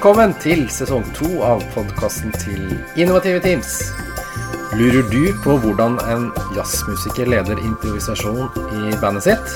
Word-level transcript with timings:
Velkommen 0.00 0.30
til 0.40 0.62
sesong 0.72 1.02
to 1.12 1.26
av 1.44 1.60
podkasten 1.74 2.30
til 2.40 2.70
Innovative 2.96 3.36
Teams. 3.44 3.74
Lurer 4.72 5.04
du 5.12 5.26
på 5.44 5.58
hvordan 5.60 5.98
en 6.08 6.22
jazzmusiker 6.56 7.28
leder 7.28 7.60
improvisasjon 7.60 8.48
i 8.78 8.94
bandet 9.02 9.26
sitt? 9.26 9.52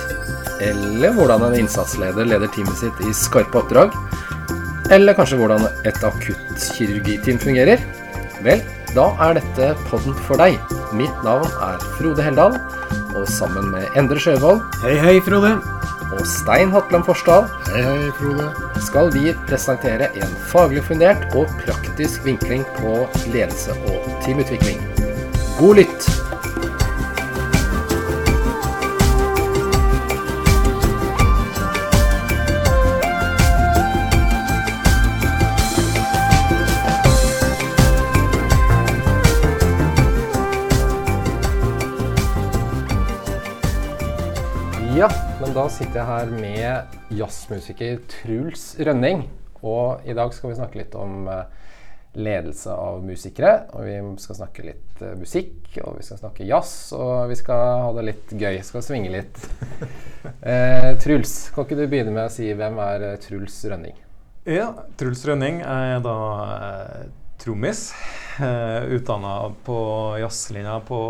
Eller 0.61 1.17
hvordan 1.17 1.47
en 1.47 1.57
innsatsleder 1.63 2.29
leder 2.29 2.53
teamet 2.53 2.77
sitt 2.77 3.01
i 3.09 3.15
skarpe 3.17 3.63
oppdrag? 3.63 3.97
Eller 4.93 5.17
kanskje 5.17 5.41
hvordan 5.41 5.65
et 5.89 6.05
akuttkirurgiteam 6.11 7.41
fungerer? 7.41 7.81
Vel, 8.45 8.61
da 8.93 9.09
er 9.25 9.41
dette 9.41 9.73
podden 9.89 10.13
for 10.29 10.45
deg. 10.45 10.61
Mitt 10.93 11.25
navn 11.25 11.49
er 11.71 11.81
Frode 11.97 12.29
Heldal, 12.29 12.61
og 13.17 13.25
sammen 13.33 13.73
med 13.73 13.97
Endre 13.97 14.21
Sjøvold 14.21 14.61
Hei, 14.85 14.99
hei, 15.01 15.17
Frode. 15.25 15.57
og 16.13 16.27
Stein 16.29 16.69
Hatland 16.69 17.09
Forsdal 17.09 17.49
Hei, 17.73 17.81
hei, 17.81 18.17
Frode. 18.21 18.74
Skal 18.85 19.11
vi 19.15 19.33
presentere 19.49 20.11
en 20.21 20.37
faglig 20.53 20.85
fundert 20.85 21.25
og 21.35 21.51
praktisk 21.65 22.25
vinkling 22.27 22.65
på 22.79 22.97
ledelse 23.33 23.77
og 23.89 24.11
teamutvikling. 24.27 24.83
God 25.59 25.81
lytt! 25.83 26.04
Da 45.55 45.69
sitter 45.71 46.01
jeg 46.01 46.07
her 46.09 46.31
med 46.35 46.95
jazzmusiker 47.15 48.01
Truls 48.11 48.63
Rønning. 48.83 49.21
Og 49.63 50.03
i 50.03 50.17
dag 50.17 50.33
skal 50.35 50.51
vi 50.51 50.57
snakke 50.59 50.81
litt 50.81 50.97
om 50.99 51.29
eh, 51.31 51.45
ledelse 52.19 52.75
av 52.75 53.05
musikere. 53.07 53.53
Og 53.71 53.87
vi 53.87 53.95
skal 54.25 54.39
snakke 54.41 54.65
litt 54.67 55.05
eh, 55.05 55.15
musikk, 55.21 55.69
og 55.85 56.01
vi 56.01 56.09
skal 56.09 56.19
snakke 56.25 56.49
jazz, 56.49 56.91
og 56.99 57.31
vi 57.31 57.39
skal 57.39 57.63
ha 57.85 57.95
det 57.95 58.07
litt 58.09 58.35
gøy. 58.35 58.59
Skal 58.67 58.87
svinge 58.87 59.15
litt. 59.15 59.39
Eh, 60.25 60.95
Truls, 61.05 61.51
kan 61.53 61.67
ikke 61.67 61.77
du 61.77 61.83
begynne 61.85 62.13
med 62.15 62.31
å 62.31 62.33
si 62.33 62.47
hvem 62.57 62.79
er 62.81 63.03
eh, 63.11 63.17
Truls 63.21 63.59
Rønning? 63.69 63.99
Ja, 64.49 64.71
Truls 64.97 65.21
Rønning 65.29 65.59
er 65.61 65.99
da 66.05 66.15
eh, 66.55 67.03
trommis. 67.43 67.91
Eh, 68.41 68.89
Utdanna 68.97 69.35
på 69.67 69.77
jazzlinja 70.23 70.79
på 70.89 71.01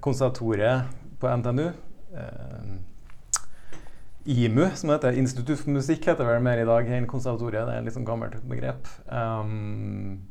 konservatoriet 0.00 0.88
på 1.20 1.36
NTNU. 1.36 1.66
Eh, 2.16 2.72
IMU, 4.26 4.68
som 4.78 4.92
heter 4.92 5.16
Institutt 5.18 5.58
for 5.64 5.74
musikk, 5.74 6.06
heter 6.06 6.26
vel 6.26 6.42
mer 6.44 6.60
i 6.62 6.66
dag 6.68 6.88
enn 6.94 7.08
konservatoriet. 7.10 7.66
Det 7.66 7.74
er 7.74 7.80
et 7.80 7.88
litt 7.88 7.96
sånn 7.96 8.06
gammelt 8.06 8.36
begrep. 8.46 8.86
Um, 9.10 10.28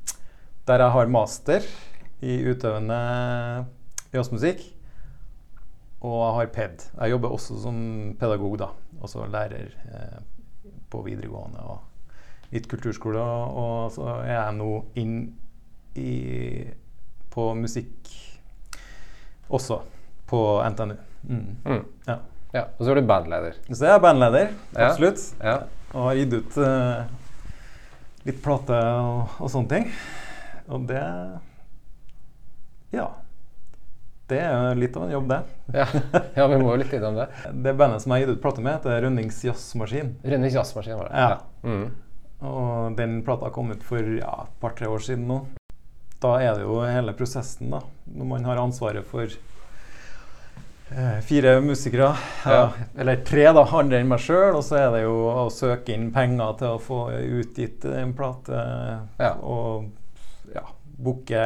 der 0.69 0.85
jeg 0.85 0.95
har 0.95 1.11
master 1.11 1.65
i 2.23 2.37
utøvende 2.47 2.99
jazzmusikk. 4.13 4.63
Og 6.01 6.17
jeg 6.17 6.35
har 6.37 6.51
PED. 6.55 6.85
Jeg 6.97 7.13
jobber 7.13 7.35
også 7.35 7.59
som 7.61 7.77
pedagog, 8.19 8.57
da. 8.61 8.71
Også 9.05 9.27
lærer 9.29 9.69
eh, 9.69 10.19
på 10.89 11.03
videregående 11.05 11.61
og 11.61 12.53
litt 12.55 12.65
kulturskole. 12.71 13.21
Og 13.21 13.91
så 13.93 14.07
er 14.23 14.33
jeg 14.33 14.57
nå 14.57 14.71
inn 14.97 15.15
i, 15.99 16.65
på 17.29 17.51
musikk 17.59 18.09
også 19.51 19.81
på 20.31 20.41
NTNU. 20.71 20.97
Mm. 21.27 21.47
Mm. 21.67 21.85
Ja. 22.07 22.17
Ja, 22.51 22.65
Og 22.77 22.83
så 22.83 22.91
er 22.91 22.99
du 22.99 23.07
bandleder. 23.07 23.55
Så 23.69 23.85
jeg 23.85 23.93
er 23.95 24.03
bandleder, 24.03 24.51
absolutt. 24.75 25.21
Ja. 25.39 25.55
Og 25.93 26.09
har 26.09 26.17
gitt 26.19 26.33
ut 26.35 26.57
uh, 26.59 27.05
litt 28.27 28.41
plate 28.43 28.75
og, 28.75 29.37
og 29.39 29.51
sånne 29.53 29.71
ting. 29.71 29.89
Og 30.71 30.87
det 30.89 31.03
Ja. 32.91 33.07
Det 34.31 34.37
er 34.39 34.51
jo 34.51 34.75
litt 34.79 34.95
av 34.95 35.03
en 35.03 35.11
jobb, 35.11 35.31
det. 35.31 35.39
Ja. 35.75 35.85
ja, 36.37 36.45
vi 36.47 36.59
må 36.59 36.69
jo 36.71 36.77
litt 36.79 36.93
innom 36.95 37.17
det. 37.19 37.27
Det 37.65 37.73
bandet 37.75 38.03
som 38.03 38.13
jeg 38.13 38.21
har 38.21 38.29
gitt 38.29 38.37
ut 38.37 38.43
plate 38.43 38.63
med, 38.63 38.77
heter 38.77 39.01
Rønnings 39.03 39.41
Jazzmaskin. 39.43 40.13
Rønnings 40.23 40.55
jazzmaskin 40.55 40.99
var 40.99 41.09
det. 41.09 41.23
Ja. 41.25 41.67
Mm. 41.67 41.89
Og 42.47 42.95
den 42.97 43.17
plata 43.27 43.51
kom 43.53 43.73
ut 43.75 43.83
for 43.85 43.99
ja, 44.17 44.45
et 44.47 44.61
par-tre 44.63 44.87
år 44.91 45.03
siden 45.03 45.27
nå. 45.29 45.41
Da 46.23 46.35
er 46.39 46.55
det 46.55 46.63
jo 46.63 46.79
hele 46.85 47.15
prosessen, 47.17 47.73
da. 47.73 47.81
Når 48.11 48.29
man 48.29 48.47
har 48.47 48.61
ansvaret 48.61 49.07
for 49.09 49.31
fire 51.27 51.55
musikere. 51.63 52.11
Ja. 52.45 52.71
Eller 52.99 53.21
tre, 53.27 53.45
da. 53.55 53.63
Andre 53.77 54.01
enn 54.01 54.11
meg 54.11 54.21
sjøl. 54.23 54.57
Og 54.57 54.63
så 54.67 54.79
er 54.81 54.89
det 54.95 55.03
jo 55.05 55.15
å 55.31 55.47
søke 55.53 55.95
inn 55.95 56.09
penger 56.15 56.57
til 56.59 56.75
å 56.75 56.81
få 56.81 57.01
utgitt 57.41 57.87
en 57.89 58.13
plate. 58.17 58.63
Ja. 59.21 59.33
Og 59.39 59.89
ja, 60.55 60.65
booke 61.01 61.43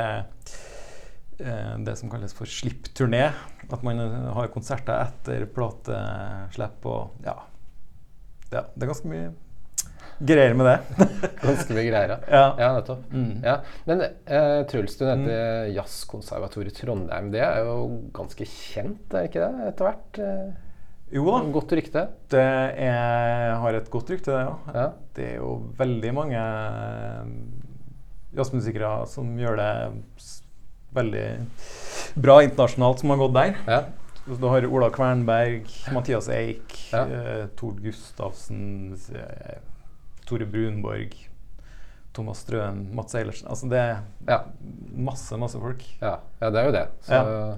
eh, 1.39 1.73
det 1.85 1.97
som 1.99 2.11
kalles 2.11 2.35
for 2.37 2.49
slippturné. 2.49 3.27
At 3.69 3.85
man 3.85 4.01
eh, 4.01 4.29
har 4.37 4.53
konserter 4.53 5.07
etter 5.07 5.47
plateslipp 5.53 6.85
og 6.89 7.25
ja. 7.25 7.39
ja. 8.51 8.65
Det 8.73 8.85
er 8.85 8.91
ganske 8.91 9.11
mye 9.11 9.33
greier 10.23 10.53
med 10.55 10.67
det. 10.69 11.07
Ganske 11.45 11.73
mye 11.75 11.85
greier, 11.89 12.13
ja. 12.13 12.19
Ja. 12.31 12.43
Ja, 12.61 12.69
nettopp. 12.77 13.01
Mm. 13.11 13.41
Ja. 13.43 13.57
Men 13.89 14.01
eh, 14.05 14.59
Truls, 14.71 14.95
du 14.99 15.05
nevnte 15.07 15.39
Jazzkonservatoriet 15.75 16.77
Trondheim. 16.79 17.31
Det 17.33 17.41
er 17.43 17.65
jo 17.67 17.79
ganske 18.15 18.47
kjent, 18.47 19.11
er 19.13 19.27
ikke 19.29 19.43
det? 19.43 19.67
Etter 19.73 19.89
hvert? 19.89 20.21
Eh, 20.23 20.53
Jo 21.15 21.25
da, 21.29 21.41
godt 21.53 21.75
rykte. 21.77 22.05
det 22.33 22.41
er, 22.41 23.51
har 23.61 23.75
et 23.77 23.91
godt 23.93 24.09
rykte, 24.09 24.31
det 24.33 24.39
ja. 24.41 24.55
Ja. 24.73 24.87
Det 25.15 25.27
er 25.33 25.35
jo 25.37 25.51
veldig 25.77 26.13
mange 26.17 26.39
eh, 26.39 27.27
jazzmusikere 28.39 29.05
som 29.07 29.35
gjør 29.39 29.59
det 29.61 29.69
veldig 30.95 31.27
bra 32.23 32.39
internasjonalt, 32.45 32.99
som 33.03 33.11
har 33.13 33.21
gått 33.25 33.37
der. 33.37 33.55
ja. 33.69 33.83
Du 34.25 34.47
har 34.49 34.65
Ola 34.65 34.87
Kvernberg, 34.89 35.67
Mathias 35.93 36.25
Eik, 36.33 36.71
Ja. 36.89 37.03
eh, 37.05 37.43
Tord 37.55 37.77
Gustavsen, 37.83 38.95
eh, 39.13 39.59
Tore 40.25 40.45
Brunborg, 40.49 41.15
Thomas 42.15 42.41
Strøen, 42.45 42.85
Mats 42.95 43.15
Eilertsen. 43.15 43.47
Altså 43.51 43.69
det 43.69 43.79
er 43.79 43.97
Ja. 44.27 44.39
masse, 44.95 45.37
masse 45.37 45.59
folk. 45.59 45.83
Ja. 46.01 46.17
ja, 46.41 46.49
det 46.49 46.59
er 46.61 46.65
jo 46.65 46.71
det. 46.71 46.85
Så 47.05 47.11
Ja. 47.13 47.57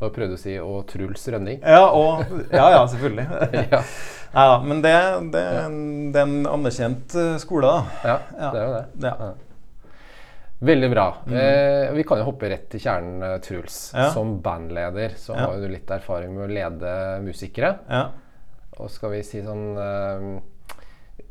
bare 0.00 0.10
prøvde 0.10 0.34
å 0.34 0.38
si 0.38 0.58
'og 0.58 0.86
Truls 0.86 1.26
Rønning'. 1.28 1.60
Ja, 1.62 1.86
og, 1.90 2.24
ja, 2.52 2.70
ja 2.70 2.86
selvfølgelig. 2.86 3.26
ja. 3.72 3.82
ja. 4.34 4.62
men 4.62 4.82
det, 4.82 4.92
det, 5.32 5.40
er 5.42 5.64
en, 5.66 6.12
det 6.12 6.20
er 6.20 6.26
en 6.26 6.46
anerkjent 6.46 7.14
eh, 7.14 7.36
skole, 7.38 7.62
da. 7.62 7.84
ja, 8.04 8.18
det 8.52 8.60
er 8.60 8.66
jo 8.66 8.74
det. 8.74 8.86
Ja. 9.08 9.32
Veldig 10.64 10.90
bra. 10.90 11.06
Eh, 11.28 11.92
vi 11.92 12.02
kan 12.04 12.18
jo 12.18 12.24
hoppe 12.30 12.48
rett 12.48 12.68
til 12.70 12.80
kjernen, 12.80 13.22
eh, 13.22 13.38
Truls. 13.44 13.92
Som 14.14 14.38
bandleder 14.40 15.16
så 15.20 15.34
har 15.36 15.56
du 15.60 15.66
litt 15.68 15.90
erfaring 15.90 16.32
med 16.34 16.48
å 16.48 16.52
lede 16.52 16.92
musikere. 17.24 17.78
Ja. 17.90 18.06
Og 18.78 18.90
skal 18.90 19.10
vi 19.10 19.22
si 19.22 19.42
sånn 19.44 19.76
eh, 19.78 20.40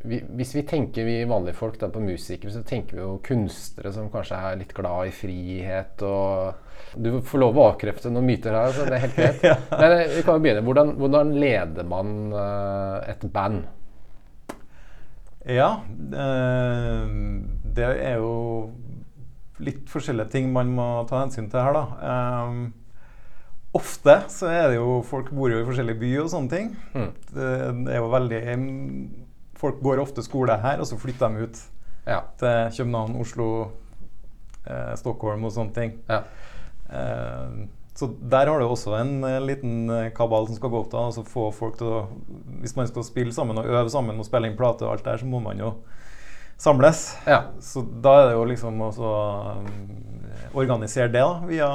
vi, 0.04 0.20
Hvis 0.38 0.54
vi 0.56 0.64
tenker 0.68 1.08
vi 1.08 1.18
vanlige 1.28 1.58
folk 1.58 1.80
da, 1.80 1.90
på 1.92 2.04
musikere, 2.04 2.52
så 2.52 2.64
tenker 2.68 2.98
vi 2.98 3.04
jo 3.04 3.18
kunstnere 3.24 3.94
som 3.96 4.12
kanskje 4.12 4.40
er 4.40 4.60
litt 4.60 4.74
glad 4.76 5.10
i 5.10 5.16
frihet 5.16 6.04
og 6.08 7.00
Du 7.00 7.10
får 7.26 7.42
lov 7.42 7.58
å 7.58 7.70
avkrefte 7.72 8.12
noen 8.12 8.28
myter 8.28 8.56
her, 8.56 8.74
så 8.76 8.88
det 8.88 8.98
er 8.98 9.06
helt 9.08 9.16
greit. 9.18 9.46
Ja. 9.50 9.56
Men 9.72 9.96
vi 10.12 10.26
kan 10.26 10.38
jo 10.38 10.44
begynne. 10.44 10.66
Hvordan, 10.68 10.92
hvordan 11.00 11.32
leder 11.42 11.88
man 11.90 12.12
uh, 12.36 13.00
et 13.10 13.24
band? 13.34 13.64
Ja, 15.44 15.82
eh, 16.16 17.10
det 17.76 17.88
er 17.90 18.22
jo 18.22 18.72
litt 19.64 19.90
forskjellige 19.92 20.32
ting 20.32 20.54
man 20.56 20.72
må 20.76 20.88
ta 21.10 21.24
hensyn 21.24 21.50
til 21.52 21.60
her, 21.60 21.76
da. 21.76 21.84
Eh, 22.12 22.54
ofte 23.76 24.16
så 24.32 24.52
er 24.54 24.70
det 24.72 24.78
jo 24.78 25.02
Folk 25.08 25.32
bor 25.34 25.52
jo 25.52 25.60
i 25.60 25.68
forskjellige 25.68 26.00
byer 26.00 26.24
og 26.24 26.32
sånne 26.32 26.54
ting. 26.54 26.72
Mm. 26.94 27.12
Det, 27.34 27.52
det 27.84 27.96
er 27.96 28.00
jo 28.00 28.14
veldig 28.14 28.42
Folk 29.64 29.80
går 29.84 30.02
ofte 30.04 30.24
skole 30.26 30.58
her, 30.60 30.82
og 30.84 30.90
så 30.90 30.98
flytter 31.00 31.32
de 31.38 31.48
ut 31.48 31.62
Ja. 32.06 32.20
til 32.38 32.74
København, 32.78 33.16
Oslo, 33.24 33.46
eh, 34.68 34.92
Stockholm 35.00 35.46
og 35.48 35.52
sånne 35.56 35.74
ting. 35.74 35.94
ja. 36.10 36.22
Eh, 36.92 37.64
så 37.96 38.08
der 38.30 38.50
har 38.50 38.60
du 38.60 38.66
også 38.66 38.96
en 39.00 39.24
eh, 39.24 39.38
liten 39.46 39.90
eh, 39.94 40.08
kabal 40.18 40.48
som 40.50 40.56
skal 40.58 40.70
gå 40.74 40.80
opp. 40.82 40.90
da, 40.92 41.04
altså 41.08 41.22
få 41.30 41.52
folk 41.54 41.78
til 41.78 41.88
å, 41.88 42.00
Hvis 42.60 42.76
man 42.76 42.88
skal 42.90 43.04
spille 43.06 43.32
sammen 43.34 43.58
og 43.62 43.66
øve 43.70 43.90
sammen 43.94 44.18
og 44.20 44.26
spille 44.26 44.50
inn 44.50 44.58
plate, 44.58 44.82
og 44.86 44.92
alt 44.98 45.06
der, 45.06 45.18
så 45.22 45.26
må 45.30 45.40
man 45.40 45.58
jo 45.62 45.74
samles. 46.58 47.16
Ja. 47.28 47.44
Så 47.62 47.84
da 48.02 48.16
er 48.24 48.26
det 48.30 48.34
jo 48.36 48.44
liksom 48.50 48.82
også 48.82 49.12
eh, 49.62 50.50
organisere 50.56 51.08
det 51.08 51.22
da, 51.22 51.40
via 51.46 51.70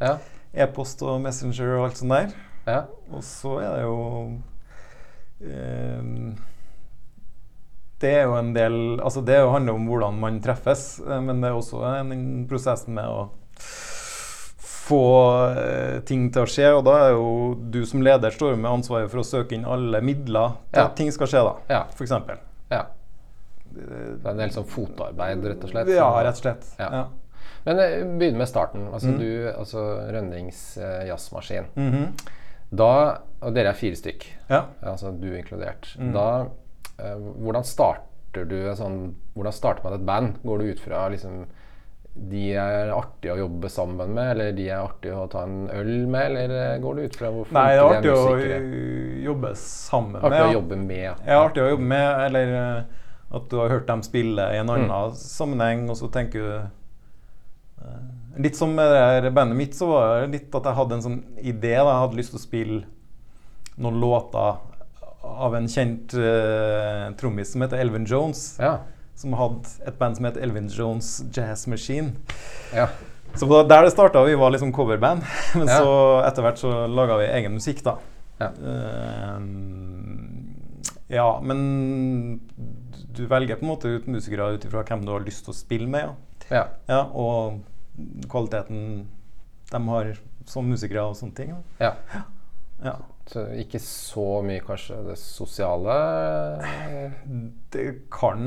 Ja. 0.00 0.16
e-post 0.54 1.02
og 1.02 1.20
Messenger 1.20 1.76
og 1.80 1.84
alt 1.90 1.96
sånt 1.98 2.12
der. 2.14 2.32
ja. 2.66 2.82
Og 3.12 3.22
så 3.22 3.58
er 3.60 3.74
det 3.76 3.82
jo 3.82 4.38
eh, 5.40 6.32
Det 8.00 8.10
er 8.12 8.24
jo 8.28 8.34
en 8.36 8.50
del 8.52 8.74
Altså 9.00 9.22
det 9.24 9.38
handler 9.40 9.72
om 9.78 9.86
hvordan 9.88 10.18
man 10.20 10.40
treffes, 10.44 11.00
eh, 11.00 11.20
men 11.24 11.40
det 11.40 11.48
er 11.50 11.56
også 11.56 11.80
en, 12.00 12.46
prosess 12.50 12.86
med 12.88 13.04
å 13.08 13.30
få 14.86 15.00
eh, 15.56 16.00
ting 16.06 16.28
til 16.30 16.44
å 16.44 16.50
skje. 16.50 16.68
Og 16.78 16.84
da 16.86 16.96
er 17.08 17.14
jo 17.16 17.30
du 17.72 17.80
som 17.88 18.02
leder 18.04 18.30
står 18.34 18.54
med 18.60 18.70
ansvaret 18.70 19.10
for 19.10 19.22
å 19.22 19.26
søke 19.26 19.56
inn 19.56 19.64
alle 19.66 20.00
midler 20.04 20.58
til 20.70 20.82
Ja. 20.82 20.84
at 20.86 20.96
ting 20.96 21.10
skal 21.14 21.26
skje, 21.32 21.42
da. 21.48 21.54
Ja. 21.72 21.80
Eksempel. 21.98 22.38
Ja. 22.70 22.82
eh, 23.76 24.12
Det 24.20 24.26
er 24.26 24.30
en 24.30 24.36
del 24.44 24.50
sånn 24.54 24.68
fotarbeid, 24.70 25.42
rett 25.44 25.64
og 25.64 25.70
slett? 25.70 25.88
Ja, 25.96 26.10
rett 26.22 26.36
og 26.38 26.42
slett. 26.44 26.68
Ja. 26.78 26.90
Ja. 26.92 27.06
Men 27.66 28.18
begynn 28.20 28.36
med 28.38 28.46
starten. 28.48 28.86
Altså 28.92 29.08
Mm. 29.08 29.18
du, 29.18 29.52
altså 29.58 29.82
Rønnings 30.12 30.76
eh, 30.78 31.06
jazzmaskin. 31.08 31.64
Mhm. 31.74 32.12
Da, 32.70 33.18
og 33.42 33.54
dere 33.54 33.68
er 33.70 33.74
fire 33.74 33.94
stykk, 33.94 34.24
ja. 34.50 34.64
altså 34.82 35.10
du 35.20 35.28
inkludert. 35.36 35.96
Mm. 35.98 36.12
Da, 36.12 36.46
hvordan 36.98 37.64
starter 37.64 38.44
du 38.48 38.56
en 38.70 38.76
sånn 38.76 38.98
Hvordan 39.36 39.52
starter 39.52 39.84
man 39.84 39.94
et 39.98 40.06
band? 40.08 40.38
Går 40.44 40.58
du 40.62 40.70
ut 40.72 40.80
fra 40.80 41.06
liksom 41.12 41.46
de 42.16 42.46
er 42.56 42.88
artige 42.96 43.34
å 43.34 43.36
jobbe 43.42 43.68
sammen 43.68 44.14
med, 44.16 44.30
eller 44.32 44.52
de 44.56 44.70
er 44.70 44.78
artige 44.80 45.12
å 45.20 45.26
ta 45.28 45.42
en 45.44 45.66
øl 45.68 46.06
med, 46.08 46.30
eller 46.30 46.54
eh, 46.56 46.78
går 46.80 46.94
du 46.96 47.02
ut 47.04 47.16
fra 47.20 47.28
hvor 47.34 47.50
Nei, 47.52 47.64
det 47.76 47.82
er 47.82 47.82
flinke 47.82 47.98
artig 47.98 48.08
de 48.08 48.14
å 48.16 48.22
musikere? 48.30 48.60
ø, 48.62 49.18
jobbe 49.26 49.50
sammen 49.60 50.16
Artig 50.22 50.30
med. 50.32 50.46
å 50.46 50.54
jobbe 50.56 50.78
med. 50.80 51.10
Ja, 51.28 51.40
artig 51.44 51.62
å 51.66 51.68
jobbe 51.74 51.88
med, 51.92 52.08
eller 52.30 52.54
eh, 52.62 52.80
at 53.36 53.50
du 53.52 53.56
har 53.60 53.68
hørt 53.74 53.86
dem 53.92 54.02
spille 54.06 54.46
i 54.54 54.62
en 54.62 54.72
annen 54.72 54.88
Mm. 54.88 55.12
sammenheng, 55.20 55.84
og 55.92 55.98
så 56.00 56.08
tenker 56.16 56.40
du 56.40 56.54
eh, 57.84 58.40
Litt 58.40 58.56
som 58.56 58.72
med 58.76 59.22
det 59.24 59.30
bandet 59.36 59.56
mitt, 59.56 59.76
så 59.76 59.86
var 59.88 60.20
det 60.24 60.32
litt 60.38 60.54
at 60.56 60.64
jeg 60.68 60.76
hadde 60.76 60.94
en 60.98 61.04
sånn 61.04 61.20
idé. 61.40 61.70
Da. 61.76 61.84
Jeg 61.88 62.02
hadde 62.02 62.18
lyst 62.18 62.32
til 62.34 62.40
å 62.40 62.42
spille 62.42 62.80
noen 63.80 64.00
låter 64.00 64.58
av 65.26 65.54
en 65.58 65.66
kjent 65.68 66.14
uh, 66.14 67.10
trommis 67.20 67.52
som 67.52 67.62
heter 67.64 67.80
Elvin 67.82 68.06
Jones. 68.08 68.56
Ja. 68.62 68.78
Som 69.16 69.32
hadde 69.38 69.68
et 69.88 69.98
band 69.98 70.16
som 70.18 70.26
het 70.28 70.36
Elvin 70.36 70.68
Jones 70.72 71.22
Jazz 71.32 71.66
Machine. 71.66 72.12
ja. 72.74 72.88
Så 73.36 73.44
da, 73.50 73.58
der 73.68 73.82
det 73.84 73.90
starta. 73.92 74.22
Vi 74.24 74.34
var 74.38 74.50
liksom 74.54 74.70
coverband. 74.72 75.20
Men 75.58 75.68
Ja. 75.68 75.78
så 75.82 75.90
etter 76.24 76.42
hvert 76.46 76.60
så 76.60 76.70
laga 76.88 77.18
vi 77.20 77.26
egen 77.36 77.52
musikk, 77.58 77.82
da. 77.84 77.98
Ja. 78.40 78.48
Uh, 78.56 79.40
ja, 81.08 81.40
men 81.44 82.40
du 83.16 83.26
velger 83.30 83.56
på 83.60 83.64
en 83.66 83.70
måte 83.70 83.88
ut 83.92 84.06
musikere 84.10 84.48
ut 84.56 84.64
ifra 84.66 84.82
hvem 84.88 85.04
du 85.06 85.12
har 85.12 85.22
lyst 85.24 85.44
til 85.46 85.52
å 85.52 85.56
spille 85.56 85.86
med. 85.90 86.08
Ja. 86.50 86.56
ja. 86.56 86.64
Ja, 86.88 87.02
og 87.12 87.60
kvaliteten 88.30 89.06
de 89.70 89.80
har 89.90 90.10
som 90.46 90.66
musikere 90.70 91.04
og 91.06 91.16
sånne 91.18 91.36
ting. 91.38 91.52
da. 91.78 91.90
ja. 91.90 92.24
Ja. 92.84 92.96
Så 93.26 93.42
ikke 93.58 93.80
så 93.82 94.24
mye 94.46 94.60
kanskje 94.62 94.96
det 95.08 95.16
sosiale 95.18 95.94
Det 97.74 97.86
kan 98.14 98.44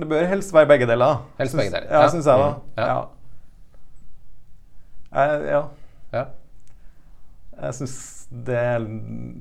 Det 0.00 0.06
bør 0.12 0.28
helst 0.30 0.52
være 0.54 0.68
begge 0.70 0.86
deler. 0.86 1.24
Helst 1.40 1.56
begge 1.58 1.72
deler, 1.74 1.88
Ja, 1.90 2.04
ja. 2.04 2.12
syns 2.12 2.28
jeg, 2.30 2.38
da. 2.38 2.50
Mm, 2.54 2.60
ja. 2.78 2.86
Ja. 2.86 3.00
Jeg, 5.10 5.42
ja. 5.50 5.62
Ja. 6.14 6.24
Jeg 7.60 7.74
syns 7.80 7.96
det, 8.30 8.62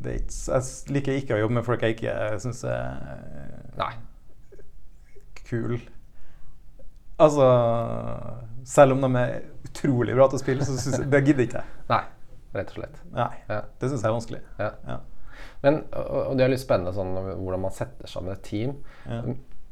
det 0.04 0.16
Jeg 0.50 0.96
liker 0.98 1.14
ikke 1.22 1.38
å 1.38 1.42
jobbe 1.44 1.60
med 1.60 1.68
folk 1.70 1.86
jeg 1.86 1.96
ikke 2.00 2.16
syns 2.42 2.64
er 2.68 3.22
Nei. 3.78 3.94
kul. 5.50 5.78
Altså 7.20 7.46
Selv 8.66 8.96
om 8.98 9.02
de 9.06 9.20
er 9.22 9.38
utrolig 9.70 10.16
bra 10.18 10.28
til 10.32 10.40
å 10.40 10.42
spille, 10.42 10.66
så 10.66 10.76
syns 10.82 10.98
jeg 11.04 11.12
Det 11.14 11.22
gidder 11.30 11.46
ikke 11.46 11.62
jeg. 11.62 11.78
Nei, 11.94 12.02
rett 12.56 12.74
og 12.74 12.80
slett. 12.80 13.00
Nei. 13.14 13.32
Ja. 13.50 13.62
Det 13.80 13.90
syns 13.90 14.04
jeg 14.04 14.10
er 14.10 14.16
vanskelig. 14.16 14.42
Ja. 14.60 14.70
Ja. 14.88 15.00
Men, 15.64 15.82
og, 15.96 16.18
og 16.32 16.38
det 16.40 16.46
er 16.46 16.54
litt 16.54 16.64
spennende 16.64 16.94
sånn, 16.96 17.14
hvordan 17.16 17.64
man 17.64 17.76
setter 17.76 18.12
sammen 18.12 18.36
et 18.36 18.46
team. 18.48 18.78
Ja. 19.06 19.22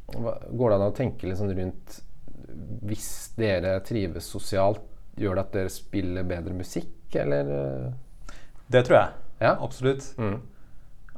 Går 0.07 0.71
det 0.71 0.77
an 0.77 0.85
å 0.88 0.94
tenke 0.95 1.27
litt 1.27 1.35
sånn 1.35 1.51
rundt 1.51 1.97
Hvis 2.88 3.09
dere 3.35 3.74
trives 3.83 4.29
sosialt, 4.31 4.85
gjør 5.19 5.35
det 5.35 5.44
at 5.44 5.56
dere 5.57 5.74
spiller 5.74 6.27
bedre 6.27 6.53
musikk, 6.56 7.09
eller? 7.18 7.50
Det 8.71 8.83
tror 8.88 9.00
jeg. 9.00 9.18
Ja. 9.41 9.57
Absolutt. 9.63 10.06
Mm. 10.21 10.39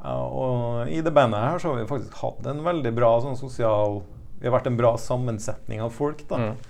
Og 0.09 0.89
i 0.89 1.01
det 1.03 1.11
bandet 1.13 1.43
her 1.43 1.59
så 1.59 1.73
har 1.73 1.81
vi 1.81 1.89
faktisk 1.89 2.21
hatt 2.21 2.47
en 2.47 2.63
veldig 2.63 2.91
bra 2.95 3.09
sånn 3.19 3.35
sosial 3.35 3.97
Vi 4.39 4.47
har 4.47 4.53
vært 4.55 4.69
en 4.69 4.77
bra 4.79 4.93
sammensetning 4.95 5.81
av 5.83 5.91
folk, 5.91 6.23
da. 6.29 6.39
Mm. 6.39 6.68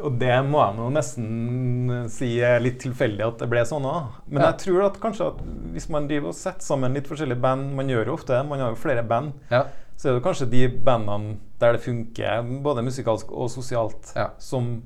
Og 0.00 0.18
det 0.18 0.32
må 0.48 0.58
jeg 0.62 0.76
nå 0.78 0.86
nesten 0.94 2.08
si 2.10 2.38
er 2.40 2.60
litt 2.64 2.78
tilfeldig 2.80 3.26
at 3.26 3.38
det 3.42 3.48
ble 3.52 3.60
sånn 3.68 3.84
òg. 3.84 4.06
Men 4.28 4.42
Ja. 4.42 4.50
jeg 4.52 4.58
tror 4.64 4.86
at 4.86 5.00
kanskje 5.00 5.26
at 5.28 5.42
hvis 5.74 5.88
man 5.90 6.06
driver 6.08 6.28
og 6.28 6.34
setter 6.34 6.60
sammen 6.64 6.94
litt 6.94 7.06
forskjellige 7.06 7.40
band 7.40 7.74
Man 7.76 7.88
gjør 7.88 8.06
jo 8.06 8.14
ofte 8.14 8.42
man 8.48 8.58
har 8.60 8.70
jo 8.70 8.76
flere 8.76 9.02
band. 9.06 9.32
Ja. 9.50 9.66
Så 9.96 10.08
er 10.08 10.14
det 10.18 10.22
kanskje 10.24 10.50
de 10.50 10.68
bandene 10.68 11.36
der 11.60 11.72
det 11.72 11.82
funker 11.82 12.42
både 12.62 12.82
musikalsk 12.82 13.30
og 13.30 13.50
sosialt, 13.50 14.12
Ja. 14.16 14.30
som 14.38 14.82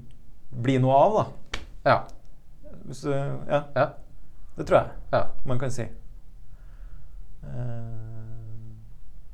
blir 0.53 0.81
noe 0.81 0.93
av, 0.93 1.13
da. 1.15 1.61
Ja. 1.87 2.05
Hvis, 2.87 3.05
ja, 3.05 3.63
Ja. 3.75 3.91
det 4.59 4.67
tror 4.67 4.79
jeg 4.83 4.91
ja. 5.13 5.27
man 5.47 5.59
kan 5.59 5.71
si. 5.71 5.83
Eh, 7.45 7.76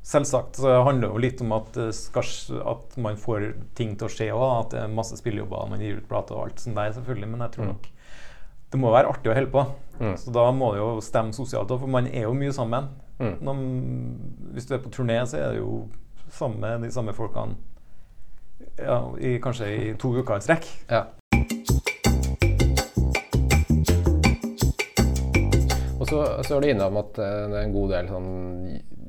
Selvsagt 0.03 0.57
så 0.59 0.81
handler 0.83 1.07
det 1.07 1.13
jo 1.13 1.21
litt 1.23 1.41
om 1.45 1.53
at, 1.55 1.77
skal, 1.95 2.27
at 2.73 2.97
man 2.99 3.15
får 3.19 3.45
ting 3.77 3.93
til 3.95 4.09
å 4.09 4.11
skje 4.11 4.27
òg. 4.35 4.49
At 4.65 4.73
det 4.75 4.81
er 4.83 4.91
masse 4.91 5.15
spillejobber, 5.19 5.69
man 5.71 5.79
gir 5.83 6.01
ut 6.01 6.07
plate 6.09 6.35
og 6.35 6.41
alt 6.49 6.59
sånt 6.63 6.75
der, 6.75 6.91
selvfølgelig. 6.97 7.29
Men 7.31 7.45
jeg 7.45 7.53
tror 7.55 7.65
Mm. 7.65 7.71
nok 7.71 7.89
det 8.73 8.79
må 8.81 8.89
være 8.91 9.07
artig 9.13 9.29
å 9.31 9.35
holde 9.37 9.51
på. 9.53 9.63
Mm. 10.01 10.15
Så 10.17 10.31
da 10.33 10.43
må 10.51 10.71
det 10.73 10.79
jo 10.81 10.89
stemme 11.05 11.31
sosialt 11.37 11.71
òg, 11.71 11.79
for 11.85 11.87
man 11.87 12.07
er 12.09 12.25
jo 12.25 12.33
mye 12.33 12.51
sammen. 12.51 12.89
Mm. 13.19 13.35
Når, 13.45 13.59
hvis 14.57 14.65
du 14.67 14.73
er 14.75 14.81
på 14.83 14.89
turné, 14.91 15.19
så 15.29 15.37
er 15.37 15.51
det 15.53 15.59
jo 15.61 15.87
sammen 16.33 16.59
med 16.59 16.81
de 16.81 16.91
samme 16.91 17.13
folkene 17.13 17.55
ja, 18.81 18.97
i, 19.21 19.37
kanskje 19.39 19.67
i 19.69 19.93
to 20.01 20.09
uker 20.17 20.35
i 20.35 20.41
strekk. 20.41 20.65
ja. 20.97 21.05
Og 25.99 26.09
så, 26.09 26.19
så 26.43 26.57
er 26.57 26.61
du 26.65 26.67
innom 26.73 26.97
at 26.99 27.19
eh, 27.21 27.43
det 27.51 27.59
er 27.59 27.67
en 27.67 27.75
god 27.75 27.93
del 27.93 28.09
sånn 28.11 28.29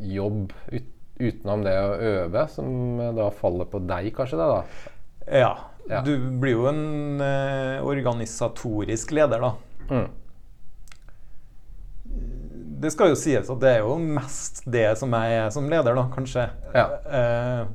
jobb 0.01 0.53
ut, 0.73 0.91
utenom 1.19 1.63
det 1.63 1.75
å 1.79 1.95
øve, 1.95 2.49
som 2.51 2.99
da 3.15 3.29
faller 3.39 3.69
på 3.71 3.81
deg, 3.87 4.11
kanskje? 4.17 4.41
det 4.41 4.51
da? 4.51 4.91
Ja. 5.31 5.55
Ja. 5.89 6.01
Du 6.01 6.17
blir 6.41 6.57
jo 6.57 6.67
en 6.71 7.21
eh, 7.21 7.85
organisatorisk 7.85 9.13
leder, 9.13 9.41
da. 9.41 9.51
Mm. 9.91 10.07
Det 12.85 12.93
skal 12.93 13.13
jo 13.13 13.19
sies 13.19 13.51
at 13.53 13.61
det 13.61 13.71
er 13.77 13.85
jo 13.85 13.97
mest 14.01 14.63
det 14.69 14.87
som 15.01 15.13
jeg 15.17 15.39
er 15.43 15.51
som 15.53 15.69
leder, 15.71 15.97
da, 15.97 16.07
kanskje. 16.15 16.47
Ja. 16.73 16.87
Eh, 17.05 17.67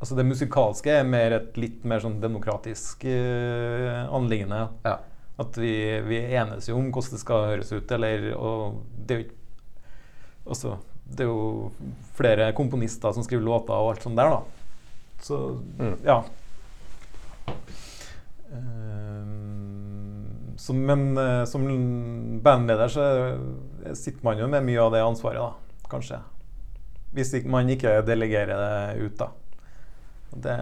altså 0.00 0.18
det 0.18 0.26
musikalske 0.26 0.98
er 0.98 1.06
mer 1.08 1.38
et 1.38 1.58
litt 1.60 1.86
mer 1.86 2.02
sånn 2.02 2.18
demokratisk 2.22 3.06
eh, 3.08 4.02
anliggende. 4.10 4.66
Ja. 4.86 4.98
At 5.40 5.56
vi, 5.58 5.74
vi 6.06 6.20
enes 6.38 6.68
jo 6.68 6.76
om 6.78 6.90
hvordan 6.94 7.14
det 7.14 7.22
skal 7.22 7.48
høres 7.48 7.72
ut, 7.74 7.90
eller 7.96 8.28
Og 8.38 8.82
det 9.06 9.14
er 9.14 9.18
jo 9.18 9.24
ikke 9.24 9.40
Altså, 10.44 10.74
det 11.04 11.24
er 11.26 11.28
jo 11.30 11.70
flere 12.16 12.52
komponister 12.56 13.12
som 13.12 13.24
skriver 13.26 13.44
låter 13.44 13.74
og 13.76 13.92
alt 13.94 14.02
sånt 14.06 14.16
der, 14.16 14.30
da. 14.30 14.42
Så 15.24 15.38
Mm. 15.78 15.96
ja. 16.04 16.22
Ehm, 18.84 20.54
så, 20.56 20.72
men 20.74 21.18
uh, 21.18 21.44
som 21.44 21.64
bandleder 22.42 22.88
så 22.88 23.04
sitter 23.94 24.24
man 24.24 24.38
jo 24.38 24.48
med 24.48 24.64
mye 24.66 24.80
av 24.80 24.92
det 24.94 25.02
ansvaret, 25.04 25.40
da. 25.42 25.88
Kanskje. 25.90 26.20
Hvis 27.14 27.34
man 27.46 27.68
ikke 27.70 28.00
delegerer 28.06 28.58
det 28.58 29.04
ut, 29.04 29.18
da. 29.20 29.30
Det 30.34 30.56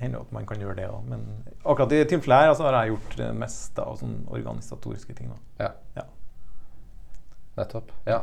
hender 0.00 0.18
jo 0.18 0.24
at 0.24 0.32
man 0.34 0.46
kan 0.48 0.60
gjøre 0.62 0.76
det 0.78 0.86
òg, 0.90 1.04
men 1.08 1.24
akkurat 1.62 1.92
i 1.92 2.04
tilfellet 2.08 2.40
her 2.40 2.52
altså, 2.52 2.64
har 2.66 2.78
jeg 2.80 2.94
gjort 2.94 3.16
det 3.20 3.28
meste 3.38 3.84
av 3.84 3.98
sånne 4.00 4.24
organisatoriske 4.32 5.14
ting. 5.18 5.30
Da. 5.30 5.66
Ja. 5.66 5.70
Ja. 6.00 6.06
Nettopp. 7.58 7.92
Ja. 8.08 8.22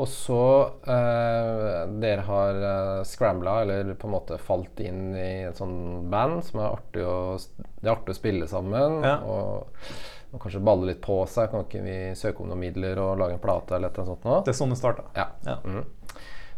Og 0.00 0.08
så 0.08 0.40
eh, 0.88 1.82
Dere 2.00 2.24
har 2.24 2.62
eh, 2.68 3.02
scrambla, 3.04 3.58
eller 3.62 3.92
på 3.94 4.08
en 4.08 4.14
måte 4.14 4.38
falt 4.40 4.80
inn 4.80 5.12
i 5.12 5.44
et 5.50 5.60
sånn 5.60 6.08
band 6.12 6.40
som 6.46 6.62
er 6.62 6.70
artig 6.70 7.04
å, 7.04 7.36
det 7.36 7.84
er 7.84 7.92
artig 7.92 8.16
å 8.16 8.18
spille 8.18 8.48
sammen. 8.50 8.98
Ja. 9.04 9.18
Og, 9.20 9.84
og 10.32 10.42
kanskje 10.42 10.64
balle 10.64 10.88
litt 10.92 11.02
på 11.04 11.20
seg. 11.28 11.52
Kan 11.52 11.66
ikke 11.66 11.84
vi 11.84 11.96
søke 12.18 12.44
om 12.44 12.50
noen 12.50 12.64
midler 12.64 13.00
og 13.04 13.18
lage 13.20 13.36
en 13.36 13.44
plate 13.44 13.76
eller 13.76 13.92
et 13.92 14.02
sånt 14.08 14.24
nå? 14.26 14.40
Det 14.46 14.54
er 14.54 14.60
sånn 14.62 14.72
det 14.72 14.80
starta. 14.80 15.06
Ja. 15.18 15.28
Ja. 15.44 15.58
Mm. 15.68 15.82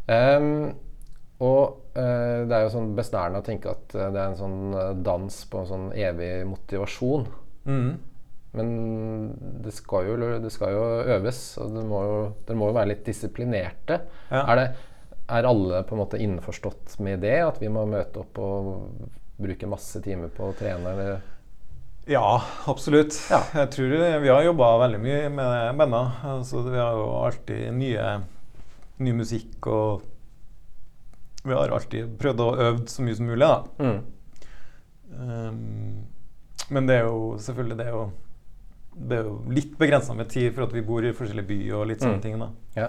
Um, 0.05 0.51
og 1.43 1.99
eh, 1.99 2.45
det 2.47 2.55
er 2.55 2.67
jo 2.67 2.75
sånn 2.77 2.93
besnærende 2.95 3.41
å 3.43 3.47
tenke 3.47 3.73
at 3.75 3.95
eh, 3.97 4.11
det 4.15 4.21
er 4.21 4.31
en 4.31 4.39
sånn 4.39 4.75
eh, 4.79 4.91
dans 5.05 5.39
på 5.51 5.61
en 5.61 5.71
sånn 5.71 5.87
evig 5.99 6.31
motivasjon. 6.47 7.27
Mm. 7.67 7.89
Men 8.55 8.69
det 9.65 9.75
skal 9.75 10.09
jo, 10.09 10.17
det 10.39 10.51
skal 10.55 10.75
jo 10.75 10.83
øves, 11.17 11.43
og 11.59 11.75
det 11.75 11.85
må 11.89 12.01
må 12.55 12.71
jo 12.71 12.77
være 12.77 12.93
litt 12.93 13.05
disiplinerte. 13.07 13.99
Ja. 14.31 14.45
Er, 14.45 14.61
det, 14.61 14.67
er 15.27 15.49
alle 15.51 15.83
på 15.89 15.97
en 15.97 16.03
måte 16.05 16.21
innforstått 16.23 16.99
med 17.03 17.25
det? 17.27 17.41
At 17.43 17.61
vi 17.63 17.73
må 17.73 17.83
møte 17.91 18.23
opp 18.23 18.39
og 18.39 18.75
bruke 19.41 19.71
masse 19.71 20.03
timer 20.05 20.31
på 20.35 20.53
å 20.53 20.57
trene? 20.59 20.95
Eller? 20.95 21.23
Ja, 22.07 22.43
absolutt. 22.71 23.17
Ja. 23.33 23.41
Jeg 23.55 23.71
tror 23.75 23.93
vi 24.23 24.29
har 24.29 24.45
jobba 24.45 24.71
veldig 24.85 25.01
mye 25.01 25.29
med 25.33 25.79
banda. 25.81 26.03
Altså, 26.35 26.63
vi 26.69 26.79
har 26.79 26.99
jo 26.99 27.07
alltid 27.25 27.71
nye, 27.79 28.09
ny 29.01 29.15
musikk 29.17 29.71
og 29.73 30.11
Vi 31.45 31.53
har 31.53 31.69
alltid 31.77 32.15
prøvd 32.17 32.41
å 32.41 32.53
øve 32.57 32.87
så 32.89 33.03
mye 33.05 33.17
som 33.19 33.27
mulig, 33.29 33.45
da. 33.45 33.59
Mm. 33.77 33.99
Um, 35.13 36.07
men 36.73 36.87
det 36.89 36.95
er 36.97 37.03
jo 37.05 37.35
selvfølgelig 37.37 37.77
det 37.77 37.85
er 37.85 37.93
jo, 37.93 38.05
det 38.97 39.19
er 39.19 39.25
jo 39.25 39.41
litt 39.51 39.77
begrensa 39.79 40.15
med 40.15 40.29
tid 40.29 40.55
for 40.55 40.65
at 40.69 40.73
vi 40.73 40.81
bor 40.83 41.03
i 41.05 41.13
forskjellige 41.13 41.47
byer 41.49 41.75
og 41.81 41.87
litt 41.91 42.01
sånne 42.01 42.17
Mm. 42.21 42.23
ting. 42.23 42.39
da 42.39 42.49
Ja. 42.77 42.89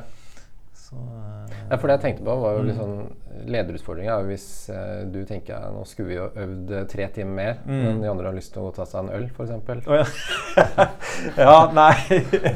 Så 0.76 0.96
eh, 0.96 1.56
Ja, 1.72 1.78
for 1.78 1.88
det 1.88 1.96
jeg 2.00 2.02
tenkte 2.18 2.24
på, 2.26 2.36
var 2.42 2.58
jo 2.58 2.64
litt 2.64 2.76
Mm. 2.78 2.84
sånn 2.84 3.48
Lederutfordringa 3.50 4.12
er 4.14 4.22
jo 4.22 4.28
hvis 4.30 4.70
eh, 4.70 5.04
du 5.12 5.26
tenker 5.26 5.54
ja, 5.56 5.72
nå 5.72 5.86
skulle 5.88 6.08
vi 6.08 6.16
jo 6.16 6.30
øvd 6.36 6.72
eh, 6.72 6.84
tre 6.86 7.08
timer 7.08 7.34
mer, 7.36 7.58
Mm. 7.66 7.84
men 7.84 8.02
de 8.02 8.08
andre 8.10 8.26
har 8.28 8.34
lyst 8.36 8.54
til 8.54 8.62
å 8.62 8.66
gå 8.66 8.68
og 8.70 8.76
ta 8.76 8.86
seg 8.86 9.00
en 9.04 9.10
øl, 9.10 9.30
f.eks. 9.34 9.88
Oh, 9.88 9.96
ja. 9.96 10.90
ja, 11.38 11.72
nei 11.74 12.56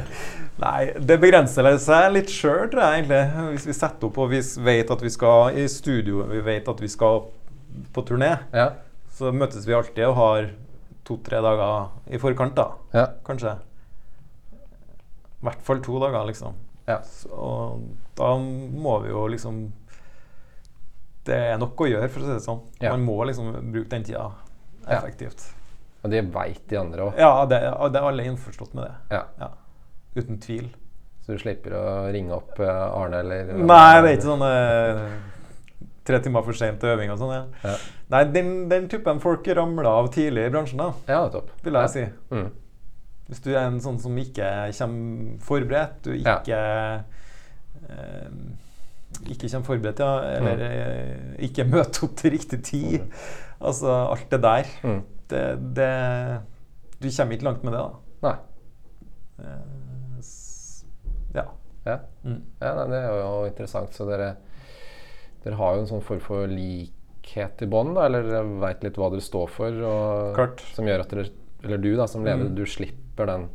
Nei, 0.60 0.92
det 1.00 1.16
begrenser 1.22 1.78
seg 1.80 2.12
litt 2.12 2.28
sjøl, 2.28 2.66
tror 2.68 2.82
jeg 2.84 3.04
egentlig. 3.04 3.52
Hvis 3.54 3.66
vi 3.66 3.72
setter 3.72 4.06
opp 4.10 4.18
og 4.18 4.28
vi 4.28 4.40
vet 4.66 4.90
at 4.92 5.00
vi 5.00 5.08
skal 5.08 5.56
i 5.56 5.66
studio, 5.72 6.22
vi 6.28 6.40
vet 6.44 6.68
at 6.68 6.80
vi 6.84 6.88
skal 6.92 7.22
på 7.94 8.02
turné, 8.04 8.34
Ja. 8.52 8.66
så 9.16 9.32
møtes 9.32 9.64
vi 9.66 9.72
alltid 9.72 10.04
og 10.10 10.14
har 10.16 10.50
to-tre 11.10 11.42
dager 11.44 11.90
i 12.14 12.20
forkant, 12.22 12.54
da. 12.56 12.68
Ja. 12.96 13.04
Kanskje. 13.26 13.56
I 15.40 15.44
hvert 15.48 15.62
fall 15.64 15.80
to 15.84 15.98
dager, 16.02 16.24
liksom. 16.28 16.56
ja. 16.88 16.98
Så, 17.06 17.36
da 18.18 18.32
må 18.38 18.98
vi 19.04 19.12
jo 19.12 19.26
liksom 19.32 19.60
Det 21.24 21.36
er 21.52 21.58
nok 21.60 21.78
å 21.84 21.86
gjøre, 21.88 22.08
for 22.10 22.22
å 22.24 22.26
si 22.26 22.32
det 22.34 22.42
sånn. 22.44 22.60
Ja. 22.80 22.92
Man 22.94 23.04
må 23.06 23.18
liksom 23.28 23.50
bruke 23.72 23.90
den 23.92 24.04
tida 24.08 24.30
Ja. 24.86 24.96
effektivt. 24.98 25.42
Og 26.02 26.10
det 26.10 26.22
veit 26.32 26.62
de 26.70 26.78
andre 26.80 27.04
òg. 27.10 27.18
Ja, 27.20 27.44
det, 27.46 27.58
det 27.92 28.00
er 28.00 28.06
alle 28.08 28.24
innforstått 28.24 28.72
med 28.74 28.86
det. 28.88 28.94
Ja. 29.18 29.24
Ja. 29.38 29.50
Uten 30.16 30.38
tvil. 30.40 30.70
Så 31.20 31.36
du 31.36 31.42
slipper 31.42 31.74
å 31.76 31.82
ringe 32.10 32.32
opp 32.34 32.56
eh, 32.58 32.66
Arne 32.96 33.20
eller 33.20 33.50
Nei, 33.52 34.00
det 34.00 34.08
er 34.08 34.16
ikke 34.16 34.30
sånn 34.30 34.44
eh, 34.48 35.02
tre 36.08 36.20
timer 36.24 36.42
for 36.48 36.56
sent 36.56 36.80
til 36.80 36.94
øving 36.94 37.12
og 37.12 37.20
sånn. 37.20 37.52
Ja. 37.62 37.74
Nei, 38.10 38.24
den, 38.34 38.68
den 38.70 38.88
typen 38.90 39.20
folk 39.22 39.46
ramler 39.54 39.86
av 39.86 40.08
tidlig 40.14 40.48
i 40.48 40.50
bransjen, 40.50 40.80
da, 40.82 40.88
ja 41.08 41.20
topp. 41.30 41.50
vil 41.62 41.76
jeg 41.78 41.90
si. 41.92 42.04
Mm. 42.34 42.48
Hvis 43.30 43.42
du 43.44 43.50
er 43.52 43.68
en 43.68 43.76
sånn 43.80 44.00
som 44.02 44.16
ikke 44.18 44.48
kommer 44.78 45.36
forberedt, 45.46 46.00
du 46.02 46.10
ikke 46.18 46.56
eh, 47.90 48.26
Ikke 49.30 49.48
kommer 49.50 49.66
forberedt, 49.68 50.00
ja, 50.02 50.10
eller 50.38 50.64
eh, 50.66 51.46
ikke 51.46 51.64
møter 51.70 52.04
opp 52.08 52.16
til 52.18 52.34
riktig 52.34 52.60
tid. 52.66 53.00
Altså 53.60 53.90
alt 54.10 54.26
det 54.32 54.42
der. 54.42 54.68
Mm. 54.82 55.00
Det, 55.30 55.44
det 55.76 55.90
Du 57.02 57.08
kommer 57.16 57.34
ikke 57.36 57.44
langt 57.46 57.64
med 57.64 57.72
det, 57.76 57.80
da. 57.80 58.26
Nei. 58.26 58.36
Eh, 59.40 60.18
s- 60.20 60.84
ja. 61.34 61.46
Ja. 61.86 61.98
Mm. 62.24 62.42
ja 62.60 62.74
nei, 62.76 62.86
det 62.92 62.98
er 63.04 63.14
jo 63.22 63.44
interessant. 63.48 63.94
Så 63.96 64.04
dere, 64.10 64.32
dere 65.44 65.56
har 65.62 65.76
jo 65.78 65.84
en 65.86 65.90
sånn 65.94 66.02
form 66.04 66.20
for 66.20 66.46
likhet 67.34 67.62
i 67.62 67.66
bånn? 67.66 67.96
Eller 67.96 68.42
veit 68.60 68.82
litt 68.84 68.96
hva 68.98 69.10
dere 69.10 69.20
står 69.22 69.48
for? 69.50 69.70
Og. 69.86 70.60
Som 70.74 70.86
gjør 70.86 71.00
at 71.04 71.10
dere, 71.10 71.28
eller 71.64 71.78
du 71.78 71.96
da, 71.96 72.06
som 72.06 72.24
leder, 72.24 72.46
Mm. 72.48 72.54
du 72.54 72.64
slipper 72.66 73.26
den 73.26 73.48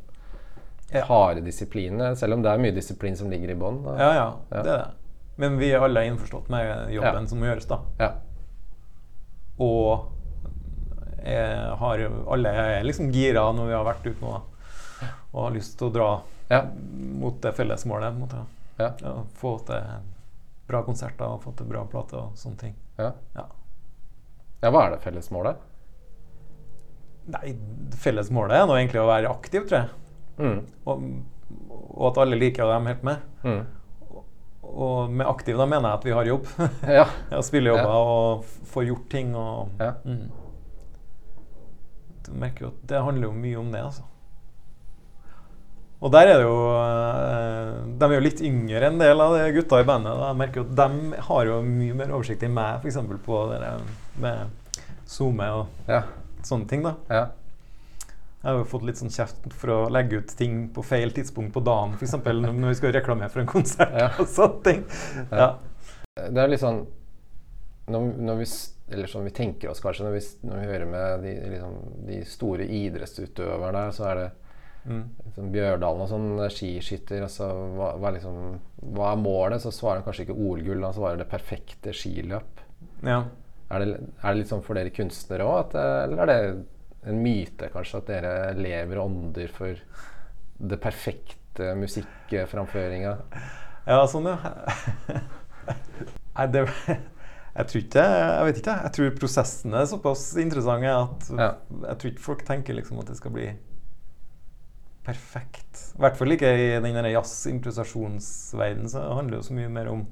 harde 1.07 1.41
disiplinen. 1.43 2.15
Selv 2.15 2.33
om 2.33 2.41
det 2.41 2.51
er 2.51 2.57
mye 2.57 2.71
disiplin 2.75 3.15
som 3.17 3.29
ligger 3.29 3.49
i 3.51 3.55
bånn. 3.55 3.83
ja, 3.97 4.13
ja, 4.13 4.33
Ja. 4.51 4.61
det 4.63 4.71
er 4.71 4.77
det. 4.77 4.91
Men 5.37 5.57
vi 5.57 5.71
er 5.73 5.79
alle 5.81 6.05
innforstått 6.07 6.47
med 6.49 6.89
jobben 6.93 7.21
Ja. 7.23 7.25
som 7.27 7.39
må 7.39 7.45
gjøres, 7.45 7.67
da. 7.67 7.79
Ja. 7.99 8.11
Og 9.59 10.11
har, 11.25 11.99
alle 12.29 12.49
er 12.49 12.83
liksom 12.83 13.11
gira 13.11 13.51
når 13.51 13.67
vi 13.67 13.73
har 13.73 13.85
vært 13.85 14.05
ute 14.05 14.21
nå 14.21 14.31
da, 14.31 14.41
og 15.33 15.43
har 15.43 15.51
lyst 15.51 15.77
til 15.77 15.89
å 15.89 15.93
dra 15.93 16.21
Ja. 16.49 16.61
mot 17.19 17.41
det 17.41 17.53
felles 17.55 17.85
målet. 17.85 18.13
på 18.13 18.15
en 18.15 18.27
måte. 18.27 18.45
Ja. 18.77 18.91
Ja, 19.01 19.23
få 19.33 19.57
til 19.65 19.81
bra 20.67 20.83
konserter 20.83 21.25
og 21.25 21.41
få 21.43 21.55
til 21.57 21.65
bra 21.65 21.83
plater 21.85 22.17
og 22.17 22.33
sånne 22.35 22.57
ting. 22.57 22.75
Ja. 22.99 23.11
Ja. 24.65 24.71
hva 24.73 24.83
er 24.87 24.95
det 24.95 25.03
fellesmålet? 25.05 25.61
Nei, 27.35 27.55
felles 27.97 28.27
målet 28.33 28.59
er 28.59 28.67
nå 28.69 28.75
egentlig 28.77 29.01
å 29.01 29.07
være 29.09 29.29
aktiv, 29.31 29.63
tror 29.69 29.79
jeg. 29.79 29.89
Mm. 30.37 30.59
Og, 30.85 31.05
og 31.95 32.03
at 32.11 32.19
alle 32.21 32.37
liker 32.37 32.67
være 32.69 32.85
helt 32.91 33.05
med. 33.07 33.23
Mm. 33.45 33.63
Og 34.65 35.11
med 35.13 35.27
aktiv 35.29 35.57
da 35.57 35.65
mener 35.69 35.89
jeg 35.93 35.99
at 36.01 36.05
vi 36.09 36.13
har 36.17 36.29
jobb. 36.31 36.49
Ja. 36.99 37.05
ja, 37.31 37.41
spillejobber 37.45 37.93
Ja. 37.95 38.01
og 38.01 38.49
får 38.73 38.87
gjort 38.91 39.07
ting 39.13 39.33
og 39.37 39.81
Ja. 39.81 39.93
mm. 40.05 40.25
Du 42.25 42.31
merker 42.41 42.65
jo 42.65 42.69
at 42.73 42.85
det 42.89 43.01
handler 43.05 43.27
jo 43.29 43.33
mye 43.37 43.57
om 43.61 43.67
det, 43.73 43.81
altså. 43.85 44.05
Og 46.01 46.11
der 46.13 46.27
er 46.27 46.39
det 46.41 46.45
jo 46.47 46.55
eh, 46.73 47.54
De 47.99 48.05
er 48.09 48.15
jo 48.17 48.23
litt 48.25 48.41
yngre 48.43 48.81
enn 48.87 48.93
en 48.97 48.99
del 49.03 49.21
av 49.23 49.33
de 49.37 49.45
gutta 49.55 49.79
i 49.81 49.87
bandet. 49.87 50.13
Da. 50.19 50.27
Jeg 50.31 50.39
merker 50.41 50.61
jo 50.61 50.65
at 50.67 50.75
de 50.81 51.21
har 51.29 51.45
jo 51.49 51.61
mye 51.63 51.95
mer 52.01 52.11
oversikt 52.17 52.43
enn 52.47 52.53
meg, 52.57 52.81
f.eks. 52.83 52.97
på 53.25 53.39
det 53.51 53.59
der 53.63 53.81
med 54.19 54.85
SoMe 55.05 55.49
og 55.61 55.67
Ja. 55.87 56.03
sånne 56.43 56.67
ting. 56.69 56.83
da 56.83 56.95
ja. 57.09 57.25
Jeg 58.45 58.51
har 58.53 58.59
jo 58.59 58.65
fått 58.69 58.83
litt 58.85 58.97
sånn 58.99 59.09
kjeft 59.09 59.47
for 59.57 59.71
å 59.73 59.77
legge 59.89 60.19
ut 60.21 60.33
ting 60.37 60.67
på 60.69 60.83
feil 60.85 61.09
tidspunkt 61.11 61.51
på 61.55 61.63
dagen, 61.65 61.95
f.eks. 61.97 62.13
når 62.21 62.67
vi 62.67 62.75
skal 62.77 62.91
reklamere 62.93 63.29
for 63.33 63.41
en 63.41 63.47
konsert 63.49 63.95
Ja. 63.97 64.11
og 64.19 64.27
sånne 64.27 64.63
ting. 64.63 64.83
Ja. 65.31 65.55
Det 66.15 66.37
er 66.43 66.47
litt 66.51 66.61
sånn 66.61 66.85
når, 67.87 68.05
når 68.17 68.37
vi, 68.39 68.45
eller 68.95 69.07
som 69.07 69.23
vi 69.25 69.29
tenker 69.29 69.69
oss 69.69 69.79
kanskje 69.83 70.05
Når 70.07 70.13
vi, 70.15 70.21
når 70.49 70.55
vi 70.61 70.65
hører 70.71 70.85
med 70.89 71.19
de, 71.25 71.33
liksom, 71.51 71.75
de 72.07 72.15
store 72.25 72.65
idrettsutøverne, 72.65 73.83
så 73.93 74.07
er 74.09 74.15
det 74.21 74.31
Mm. 74.85 75.49
Bjørdalen 75.51 76.03
og 76.05 76.09
sånn 76.11 76.27
eh, 76.43 76.51
skiskytter. 76.53 77.23
Altså, 77.25 77.47
hva, 77.77 77.93
hva, 78.01 78.11
liksom, 78.15 78.35
hva 78.95 79.11
er 79.13 79.21
målet? 79.23 79.63
Så 79.63 79.71
svarer 79.73 80.01
han 80.01 80.05
kanskje 80.07 80.27
ikke 80.27 80.37
OL-gull, 80.37 80.83
han 80.85 80.93
svarer 80.97 81.17
det 81.23 81.29
perfekte 81.31 81.93
skiløp. 81.95 82.61
ja. 83.05 83.23
Er 83.73 83.81
det, 83.81 83.95
er 84.21 84.27
det 84.35 84.37
litt 84.43 84.49
sånn 84.51 84.61
for 84.61 84.77
dere 84.77 84.91
kunstnere 84.93 85.41
òg? 85.49 85.71
Eller 85.73 86.19
er 86.21 86.29
det 86.29 86.35
en 87.09 87.17
myte 87.23 87.65
kanskje 87.73 87.97
at 87.97 88.11
dere 88.11 88.33
lever 88.53 88.99
og 89.01 89.07
ånder 89.09 89.49
for 89.49 89.73
det 90.69 90.77
perfekte 90.83 91.71
musikkframføringa? 91.81 93.15
Ja, 93.89 94.03
sånn, 94.05 94.29
ja. 94.29 94.37
Nei, 96.37 96.45
det 96.53 96.65
Jeg 97.55 97.67
tror 97.71 97.81
ikke 97.81 98.05
Jeg 98.05 98.45
vet 98.51 98.61
ikke. 98.61 98.75
Jeg 98.85 98.93
tror 98.99 99.11
prosessen 99.17 99.73
er 99.79 99.89
såpass 99.89 100.27
interessant 100.41 100.85
at 100.91 101.29
Ja. 101.33 101.49
jeg 101.87 101.97
tror 102.01 102.11
ikke 102.13 102.25
folk 102.29 102.45
tenker 102.45 102.77
liksom 102.77 102.99
at 103.01 103.09
det 103.09 103.17
skal 103.17 103.33
bli 103.33 103.47
perfekt. 105.05 105.81
I 105.95 106.01
hvert 106.03 106.17
fall 106.19 106.33
ikke 106.35 106.49
i 106.57 106.67
den 106.83 106.97
jazz-improvisasjonsverdenen. 107.13 108.89
Så 108.89 108.99
det 109.03 109.15
handler 109.19 109.37
jo 109.39 109.45
så 109.47 109.53
mye 109.57 109.69
mer 109.71 109.87
om 109.91 110.05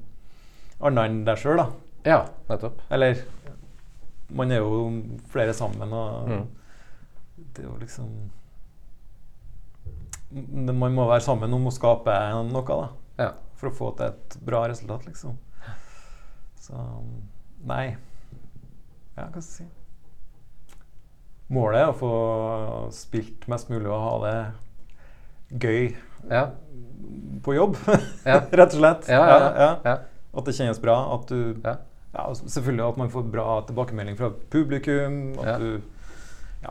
annet 0.84 1.04
enn 1.10 1.24
deg 1.26 1.38
sjøl, 1.42 1.56
da. 1.60 1.66
Ja, 2.04 2.20
nettopp. 2.50 2.80
Eller 2.92 3.22
Man 4.34 4.50
er 4.50 4.62
jo 4.62 4.88
flere 5.30 5.52
sammen, 5.54 5.92
og 5.92 6.28
Mm. 6.28 6.46
det 7.54 7.64
er 7.64 7.68
jo 7.68 7.76
liksom 7.78 8.30
Man 10.32 10.94
må 10.94 11.04
være 11.06 11.20
sammen 11.22 11.52
om 11.54 11.66
å 11.68 11.72
skape 11.72 12.14
noe, 12.50 12.64
da 12.66 12.88
Ja. 13.24 13.32
for 13.54 13.68
å 13.70 13.74
få 13.74 13.96
til 13.96 14.06
et 14.06 14.36
bra 14.44 14.64
resultat, 14.68 15.04
liksom. 15.06 15.36
Så 16.58 16.74
nei. 17.64 17.96
Ja, 19.16 19.28
hva 19.28 19.40
skal 19.42 19.42
jeg 19.42 19.42
si? 19.44 19.64
Målet 21.50 21.82
er 21.82 21.92
å 21.92 21.98
få 21.98 22.92
spilt 22.92 23.46
mest 23.48 23.68
mulig 23.70 23.86
og 23.86 24.00
ha 24.00 24.18
det 24.24 24.54
gøy 25.60 25.94
Ja. 26.30 26.46
på 27.44 27.54
jobb, 27.54 27.76
Ja. 28.26 28.40
rett 28.50 28.72
og 28.74 28.78
slett. 28.80 29.08
Ja, 29.08 29.22
ja, 29.28 29.50
ja. 29.58 29.70
ja. 29.84 29.96
At 30.34 30.44
det 30.48 30.54
kjennes 30.56 30.80
bra. 30.82 30.96
At 31.14 31.28
du 31.28 31.60
Selvfølgelig 32.14 32.84
at 32.88 32.96
man 33.00 33.08
får 33.10 33.24
bra 33.30 33.60
tilbakemelding 33.66 34.16
fra 34.16 34.30
publikum. 34.50 35.38
At 35.42 35.46
Ja. 35.46 35.58
du 35.58 35.80
Ja. 36.62 36.70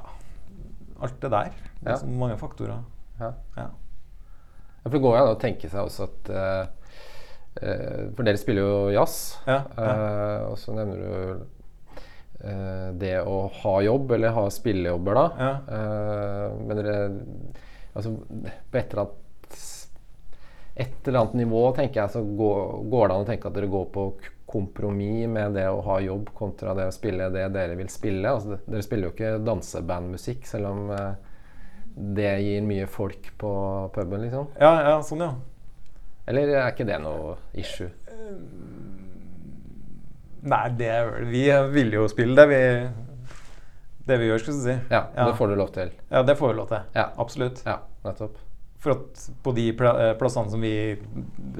Alt 1.01 1.19
det 1.21 1.31
der. 1.31 1.49
Er 1.85 2.05
mange 2.07 2.37
faktorer. 2.37 2.79
ja. 3.19 3.31
For 4.83 4.89
det 4.91 5.01
går 5.01 5.17
jo 5.17 5.23
an 5.23 5.35
å 5.35 5.39
tenke 5.39 5.69
seg 5.69 5.79
også 5.85 6.03
at 6.09 6.29
uh, 6.29 6.65
For 8.15 8.23
dere 8.23 8.37
spiller 8.39 8.61
jo 8.65 8.89
jazz. 8.91 9.37
Ja, 9.47 9.61
ja. 9.77 9.83
eh, 9.83 10.45
og 10.49 10.57
så 10.57 10.73
nevner 10.75 10.97
du 10.97 11.45
det 12.99 13.13
å 13.23 13.47
ha 13.61 13.73
jobb, 13.85 14.09
eller 14.11 14.33
ha 14.35 14.47
spillejobber, 14.51 15.15
da. 15.15 15.27
Men 16.59 16.75
dere 16.81 16.95
Altså 17.93 18.15
på 18.17 18.79
et 18.79 18.93
eller 18.93 19.05
annet 19.05 19.19
et 20.75 21.07
eller 21.07 21.19
annet 21.19 21.33
nivå 21.33 21.67
tenker 21.77 22.01
jeg, 22.01 22.11
så 22.15 22.23
går, 22.25 22.79
går 22.89 23.07
det 23.07 23.15
an 23.15 23.25
å 23.25 23.27
tenke 23.27 23.49
at 23.49 23.57
dere 23.57 23.69
går 23.69 23.91
på 23.93 24.05
kompromiss 24.49 25.27
med 25.29 25.53
det 25.57 25.67
å 25.69 25.83
ha 25.85 25.99
jobb 26.01 26.31
kontra 26.33 26.73
det 26.77 26.87
å 26.89 26.93
spille 26.93 27.29
det 27.33 27.45
dere 27.53 27.77
vil 27.77 27.91
spille. 27.93 28.31
Altså, 28.31 28.57
dere 28.65 28.85
spiller 28.85 29.09
jo 29.09 29.13
ikke 29.13 29.35
dansebandmusikk, 29.45 30.47
selv 30.49 30.71
om 30.71 30.89
eh, 30.93 31.13
det 32.17 32.31
gir 32.41 32.65
mye 32.65 32.89
folk 32.89 33.29
på 33.37 33.53
puben, 33.93 34.25
liksom. 34.25 34.49
ja, 34.57 34.73
ja, 34.89 34.97
sånn, 35.05 35.25
ja. 35.27 35.33
Eller 36.29 36.55
er 36.55 36.71
ikke 36.71 36.87
det 36.87 36.97
noe 37.03 37.35
issue? 37.59 37.89
Nei, 40.43 40.63
det 40.79 40.87
er 40.91 41.25
Vi 41.27 41.43
vil 41.73 41.93
jo 41.97 42.05
spille 42.11 42.35
det 42.37 42.45
vi 42.49 42.61
Det 44.05 44.17
vi 44.19 44.27
gjør, 44.27 44.39
skal 44.43 44.53
vi 44.53 44.59
si. 44.59 44.79
Ja, 44.91 45.05
Ja. 45.15 45.25
det 45.29 45.35
får 45.37 45.47
du 45.47 45.55
lov 45.55 45.69
til. 45.71 45.91
Ja, 46.11 46.23
det 46.23 46.35
får 46.37 46.47
vi 46.51 46.57
lov 46.57 46.67
til. 46.67 46.81
Ja. 46.95 47.05
Absolutt. 47.17 47.61
Ja, 47.65 47.77
nettopp. 48.03 48.35
For 48.83 48.91
at 48.91 49.29
på 49.43 49.53
de 49.55 49.69
eh, 49.69 50.13
plassene 50.19 50.49
som 50.51 50.59
vi 50.61 50.73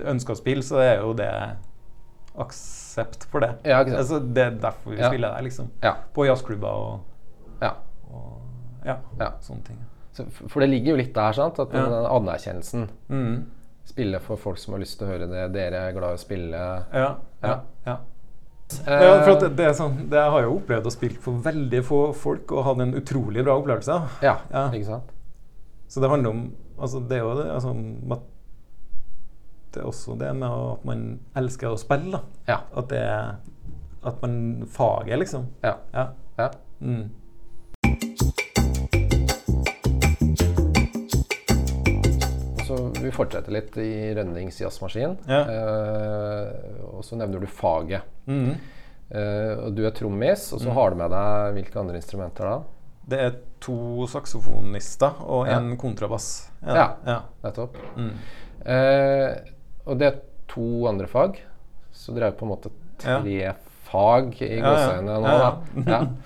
ønsker 0.04 0.34
å 0.34 0.38
spille, 0.42 0.62
så 0.62 0.82
er 0.84 0.98
jo 1.00 1.14
det 1.14 1.30
aksept 2.38 3.28
for 3.32 3.40
det. 3.44 3.52
Ja, 3.64 3.80
ikke 3.84 3.94
sant. 3.94 4.02
Altså, 4.02 4.20
det 4.34 4.44
er 4.48 4.52
derfor 4.64 4.92
vi 4.92 4.98
Ja. 5.00 5.10
spiller 5.10 5.36
der, 5.36 5.42
liksom. 5.44 5.70
Ja. 5.84 5.94
På 6.14 6.26
jazzklubber 6.26 6.68
og, 6.68 7.00
ja. 7.62 7.72
og 8.12 8.42
ja, 8.86 8.98
Ja. 9.20 9.32
sånne 9.40 9.64
ting. 9.64 9.78
Så, 10.14 10.26
for 10.50 10.60
det 10.60 10.70
ligger 10.70 10.92
jo 10.92 10.96
litt 10.98 11.14
der, 11.14 11.32
sant? 11.34 11.60
At 11.60 11.72
den 11.72 11.86
anerkjennelsen 11.92 12.90
Mm. 13.10 13.46
Spille 13.86 14.20
for 14.22 14.38
folk 14.38 14.58
som 14.58 14.74
har 14.74 14.80
lyst 14.80 14.98
til 14.98 15.08
å 15.08 15.12
høre 15.12 15.28
det. 15.30 15.52
Dere 15.54 15.90
er 15.90 15.92
glad 15.92 16.12
i 16.12 16.14
å 16.14 16.20
spille. 16.20 16.86
Ja. 16.94 17.16
ja, 17.44 17.60
Ja. 17.86 17.98
Eh, 18.88 19.04
Ja, 19.04 19.24
for 19.24 19.32
at 19.36 19.40
det, 19.46 19.50
det, 19.58 19.66
er 19.70 19.74
sånn, 19.78 19.98
det 20.10 20.20
har 20.20 20.40
jeg 20.42 20.50
jo 20.50 20.58
opplevd 20.60 20.88
å 20.90 20.94
spille 20.94 21.20
for 21.24 21.34
veldig 21.46 21.82
få 21.86 22.00
folk 22.16 22.52
og 22.52 22.64
hatt 22.68 22.80
en 22.86 22.94
utrolig 23.00 23.44
bra 23.46 23.58
opplevelse. 23.60 23.98
ja, 24.22 24.38
Ja. 24.52 24.70
ikke 24.72 24.86
sant? 24.86 25.12
Så 25.88 26.02
det 26.02 26.10
handler 26.10 26.30
om 26.30 26.44
altså 26.80 27.00
Det 27.08 27.18
er 27.18 27.22
jo 27.22 27.34
det 27.38 27.50
altså, 27.54 27.74
Det 29.74 29.82
er 29.82 29.86
også 29.86 30.16
det 30.20 30.36
med 30.36 30.50
at 30.50 30.86
man 30.86 31.20
elsker 31.36 31.68
å 31.74 31.78
spille. 31.78 32.12
da 32.12 32.22
Ja. 32.48 32.58
At 32.76 32.90
det 32.90 33.04
At 34.04 34.22
man 34.22 34.66
Faget, 34.68 35.20
liksom. 35.20 35.46
Ja. 35.64 35.76
Ja. 35.94 36.08
ja. 36.38 36.50
Mm. 36.82 37.10
Vi 43.04 43.12
fortsetter 43.14 43.52
litt 43.56 43.76
i 43.82 44.14
Rønnings 44.18 44.60
jazzmaskin. 44.62 45.18
Ja. 45.30 45.42
Eh, 45.50 46.86
og 46.94 47.04
så 47.06 47.18
nevner 47.20 47.44
du 47.44 47.48
faget. 47.48 48.02
Mm. 48.28 48.54
Eh, 49.14 49.54
og 49.66 49.74
du 49.78 49.84
er 49.86 49.92
trommis, 49.96 50.48
og 50.56 50.62
så 50.64 50.74
har 50.74 50.94
du 50.94 51.00
med 51.02 51.12
deg 51.14 51.58
hvilke 51.60 51.80
andre 51.82 52.00
instrumenter 52.00 52.50
da? 52.50 52.56
Det 53.14 53.20
er 53.20 53.34
to 53.64 54.06
saksofonister 54.08 55.20
og 55.28 55.48
Ja. 55.48 55.58
en 55.60 55.76
kontrabass. 55.78 56.30
Ja. 56.66 56.94
ja. 57.06 57.18
Nettopp. 57.44 57.76
Mm. 58.00 58.14
Eh, 58.66 59.36
og 59.86 60.00
det 60.00 60.08
er 60.08 60.22
to 60.48 60.88
andre 60.88 61.08
fag, 61.12 61.38
så 61.92 62.16
dere 62.16 62.32
er 62.32 62.38
på 62.40 62.46
en 62.48 62.54
måte 62.56 62.72
tre 63.04 63.54
fag 63.90 64.34
i 64.42 64.56
Ja, 64.56 64.64
ja. 64.64 64.72
gåseøynene 64.72 65.20
nå. 65.20 65.28
Ja, 65.28 65.54
Da. 65.84 65.92
Ja. 65.92 66.02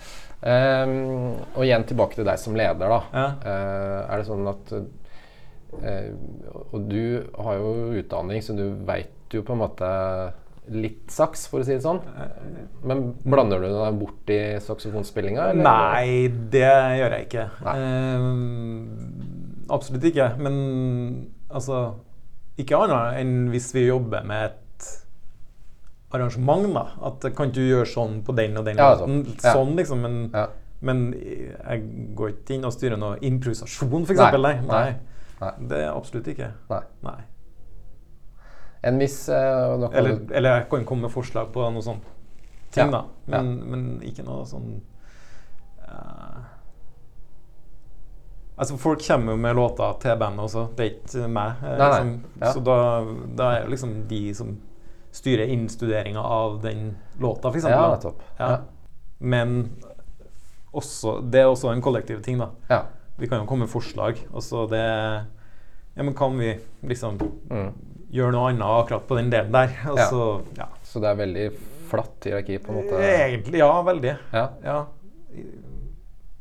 Ehm, 0.47 1.31
og 1.57 1.63
igjen 1.65 1.81
tilbake 1.89 2.13
til 2.19 2.27
deg 2.27 2.37
som 2.37 2.53
leder, 2.55 2.77
da. 2.91 2.99
Ja. 3.11 3.23
Eh, 3.41 4.01
er 4.13 4.19
det 4.21 4.27
sånn 4.27 4.45
at 4.47 4.69
Og 5.77 6.89
du 6.89 7.23
har 7.37 7.57
jo 7.59 7.71
utdanning, 8.01 8.41
så 8.43 8.55
du 8.57 8.65
veit 8.87 9.13
jo 9.35 9.41
på 9.43 9.53
en 9.55 9.61
måte 9.65 9.87
litt 10.67 11.07
saks, 11.13 11.45
for 11.47 11.63
å 11.63 11.65
si 11.67 11.75
det 11.77 11.83
sånn. 11.83 12.01
Men 12.87 13.13
blander 13.23 13.61
du 13.63 13.69
deg 13.71 13.99
bort 14.01 14.31
i 14.33 14.39
saksofonspillinga? 14.63 15.53
Nei, 15.55 16.27
det 16.51 16.65
gjør 16.99 17.15
jeg 17.15 17.27
ikke. 17.29 17.45
Eh, 17.71 18.27
absolutt 19.71 20.07
ikke. 20.11 20.33
Men 20.43 20.57
altså 21.49 21.95
Ikke 22.57 22.73
annet 22.81 23.19
enn 23.21 23.33
hvis 23.53 23.67
vi 23.75 23.83
jobber 23.85 24.23
med 24.25 24.47
et 24.49 24.87
arrangement, 26.15 26.63
da. 26.73 26.85
At 27.05 27.27
kan 27.37 27.51
du 27.53 27.59
gjøre 27.61 27.85
sånn 27.85 28.23
på 28.25 28.33
den 28.35 28.57
og 28.57 28.65
den 28.65 28.79
Ja, 28.81 28.95
måten? 28.95 29.19
sånn. 29.27 29.35
Ja. 29.43 29.53
Sånn, 29.53 29.75
liksom. 29.77 30.01
Men, 30.01 30.15
Ja. 30.33 30.47
men 30.81 31.13
jeg 31.13 31.83
går 32.15 32.29
ikke 32.33 32.55
inn 32.55 32.65
og 32.65 32.73
styrer 32.73 32.97
noe 32.97 33.19
improvisasjon, 33.21 34.03
f.eks. 34.07 34.17
Nei. 34.17 34.37
Nei. 34.41 34.55
Nei. 34.65 34.95
Nei. 35.41 35.51
Det 35.69 35.79
er 35.83 35.89
absolutt 35.93 36.27
ikke. 36.33 36.51
Nei. 36.71 36.81
Nei. 37.05 37.17
En 38.87 38.99
viss 39.01 39.23
uh, 39.29 39.73
og 39.73 39.87
Eller, 39.93 40.19
eller 40.31 40.55
jeg 40.59 40.67
kan 40.71 40.85
komme 40.85 41.07
med 41.07 41.11
forslag 41.13 41.49
på 41.53 41.65
noe 41.73 41.83
sånt 41.83 42.05
ting, 42.71 42.87
Ja, 42.87 42.91
da. 42.93 43.01
Men, 43.25 43.49
men 43.71 43.87
ikke 44.05 44.23
noe 44.27 44.45
sånn 44.47 44.77
uh, 45.87 46.45
Altså, 48.57 48.77
folk 48.81 49.01
kommer 49.05 49.35
jo 49.35 49.41
med 49.41 49.55
låter 49.55 49.99
til 50.01 50.15
bandet 50.17 50.47
også. 50.47 50.63
Det 50.77 50.85
er 50.85 50.95
ikke 50.95 51.27
meg. 51.29 51.59
eh, 51.61 51.75
Nei. 51.77 51.89
Liksom. 51.91 52.13
Ja. 52.41 52.53
Så 52.55 52.63
da, 52.65 52.77
da 53.37 53.49
er 53.53 53.67
det 53.67 53.73
liksom 53.75 53.91
de 54.09 54.21
som 54.33 54.55
styrer 55.13 55.51
innstuderinga 55.53 56.21
av 56.21 56.55
den 56.63 56.95
låta, 57.21 57.51
f.eks. 57.53 57.67
Ja, 57.69 57.83
nettopp. 57.93 58.23
Ja. 58.39 58.47
Ja. 58.49 58.57
Men 59.19 59.53
også, 60.73 61.19
det 61.21 61.43
er 61.43 61.51
også 61.51 61.69
en 61.69 61.81
kollektiv 61.85 62.23
ting, 62.25 62.41
da. 62.41 62.49
Vi 63.17 63.27
kan 63.27 63.39
jo 63.41 63.45
komme 63.49 63.65
med 63.65 63.69
forslag. 63.73 64.19
Og 64.33 64.41
så 64.45 64.67
det 64.69 64.83
Ja, 65.97 66.03
men 66.03 66.13
kan 66.13 66.37
vi 66.37 66.59
liksom 66.85 67.17
Mm. 67.49 67.73
gjøre 68.13 68.31
noe 68.31 68.49
annet 68.51 68.61
akkurat 68.61 69.07
på 69.07 69.15
den 69.17 69.31
delen 69.31 69.51
der? 69.51 69.71
Og 69.89 69.97
Ja. 69.97 70.09
så 70.09 70.41
Ja. 70.57 70.67
Så 70.83 70.99
det 71.01 71.09
er 71.09 71.25
veldig 71.25 71.51
flatt 71.89 72.19
hierarki, 72.23 72.59
på 72.59 72.69
en 72.69 72.75
måte? 72.83 72.99
Egentlig, 73.01 73.57
ja. 73.57 73.81
Veldig. 73.83 74.17
Ja. 74.33 74.49
Ja. 74.63 74.85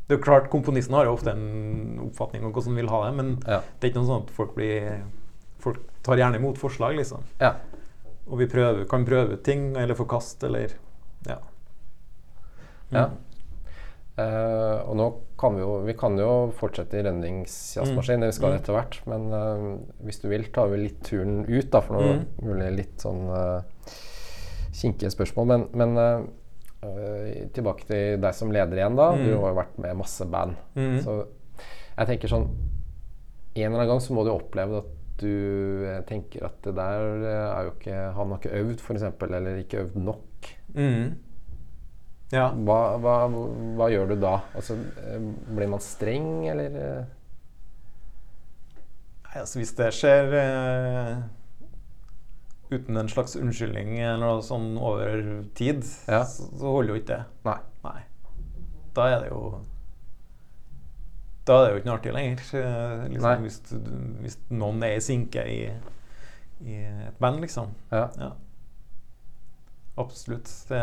Det 0.09 0.15
er 0.15 0.19
jo 0.19 0.23
klart, 0.23 0.51
Komponisten 0.51 0.95
har 0.95 1.05
jo 1.07 1.15
ofte 1.17 1.31
en 1.33 1.99
oppfatning 2.05 2.45
om 2.45 2.53
hvordan 2.53 2.67
han 2.67 2.77
vil 2.77 2.89
ha 2.89 3.07
det, 3.07 3.17
men 3.17 3.39
Ja. 3.47 3.61
det 3.81 3.85
er 3.85 3.91
ikke 3.91 4.03
noe 4.05 4.07
sånn 4.07 4.23
at 4.25 4.31
folk 4.31 4.55
blir 4.55 5.03
Folk 5.59 5.79
tar 6.05 6.17
gjerne 6.17 6.37
imot 6.37 6.59
forslag, 6.59 6.95
liksom. 6.97 7.23
ja. 7.41 7.55
Og 8.31 8.39
vi 8.39 8.47
prøver, 8.47 8.85
kan 8.89 9.05
prøve 9.05 9.33
ut 9.33 9.43
ting, 9.43 9.75
eller 9.77 9.95
forkaste, 9.95 10.45
eller 10.45 10.69
Ja. 11.27 11.39
Ja. 12.93 13.07
Mm. 13.09 13.17
Eh, 14.19 14.89
og 14.89 14.97
nå 14.97 15.15
kan 15.39 15.55
vi 15.55 15.61
jo 15.61 15.83
Vi 15.85 15.95
kan 15.99 16.17
jo 16.19 16.51
fortsette 16.57 16.97
i 16.99 17.03
Rønnings 17.05 17.55
jazzmaskin, 17.77 18.21
det 18.25 18.31
vi 18.33 18.37
skal 18.39 18.53
Mm. 18.55 18.57
etter 18.61 18.73
hvert. 18.77 19.01
Men 19.07 19.27
uh, 19.33 19.79
hvis 20.05 20.21
du 20.23 20.29
vil, 20.29 20.45
tar 20.53 20.69
vi 20.73 20.79
litt 20.85 21.03
turen 21.05 21.45
ut, 21.49 21.71
da, 21.71 21.81
for 21.81 21.99
noe 21.99 22.15
Mm. 22.17 22.27
mulig 22.43 22.71
litt 22.77 22.99
sånn 23.05 23.29
uh, 23.29 23.61
kinkige 24.73 25.11
spørsmål. 25.13 25.47
Men, 25.47 25.67
men 25.73 25.97
eh, 26.83 27.49
tilbake 27.57 27.87
til 27.89 28.21
deg 28.21 28.35
som 28.37 28.51
leder 28.53 28.77
igjen, 28.77 28.97
da. 28.99 29.11
Mm. 29.17 29.25
Du 29.25 29.31
har 29.41 29.51
jo 29.53 29.59
vært 29.61 29.79
med 29.81 29.97
masse 29.97 30.25
band. 30.29 30.57
Mm. 30.77 30.99
Så 31.05 31.15
jeg 31.97 32.07
tenker 32.13 32.29
sånn 32.29 32.49
En 33.57 33.73
eller 33.73 33.79
annen 33.81 33.89
gang 33.89 34.01
så 34.05 34.13
må 34.13 34.25
du 34.27 34.35
oppleve 34.35 34.83
at 34.83 34.91
du 35.17 35.87
tenker 36.05 36.45
at 36.45 36.59
det 36.67 36.75
der 36.77 37.23
er 37.25 37.63
jo 37.65 37.71
ikke 37.73 38.01
Han 38.19 38.35
har 38.35 38.37
ikke 38.43 38.59
øvd, 38.59 38.83
f.eks., 38.85 39.07
eller 39.25 39.57
ikke 39.63 39.79
øvd 39.87 39.97
nok. 39.97 40.51
Mm. 40.77 41.15
Ja. 42.35 42.49
Hva, 42.51 42.79
hva, 42.99 43.13
hva 43.79 43.87
gjør 43.93 44.09
du 44.11 44.17
da? 44.25 44.33
Altså, 44.59 44.75
eh, 44.99 45.21
blir 45.55 45.69
man 45.71 45.83
streng, 45.85 46.31
eller? 46.51 46.75
eh? 46.83 47.05
Nei, 49.27 49.37
altså 49.45 49.61
Hvis 49.61 49.75
det 49.79 49.93
skjer 49.95 50.35
uh, 50.35 51.23
uten 52.73 52.99
en 52.99 53.09
slags 53.13 53.37
unnskyldning 53.39 53.93
eller 54.01 54.19
noe 54.25 54.43
sånn 54.43 54.73
over 54.81 55.23
tid, 55.59 55.85
Ja. 56.11 56.25
så, 56.27 56.49
så 56.59 56.73
holder 56.75 56.95
jo 56.95 57.01
ikke 57.03 57.13
det. 57.13 57.23
Nei. 57.47 57.59
Nei. 57.87 58.01
Da 58.97 59.07
er 59.13 59.21
det 59.27 59.29
jo 59.31 59.43
Da 61.47 61.61
er 61.61 61.67
det 61.67 61.73
jo 61.75 61.79
ikke 61.83 61.91
noe 61.91 61.99
artig 62.01 62.15
lenger. 62.17 62.41
Liksom, 63.13 63.45
hvis, 63.45 63.61
hvis 64.25 64.39
noen 64.51 64.83
er 64.83 64.97
i 64.97 65.05
sinke 65.05 65.45
i, 65.47 65.61
i 66.67 66.81
et 67.07 67.21
band, 67.23 67.39
liksom. 67.45 67.71
Ja. 67.93 68.09
Ja. 68.19 68.33
Absolutt. 69.97 70.51
Det, 70.69 70.79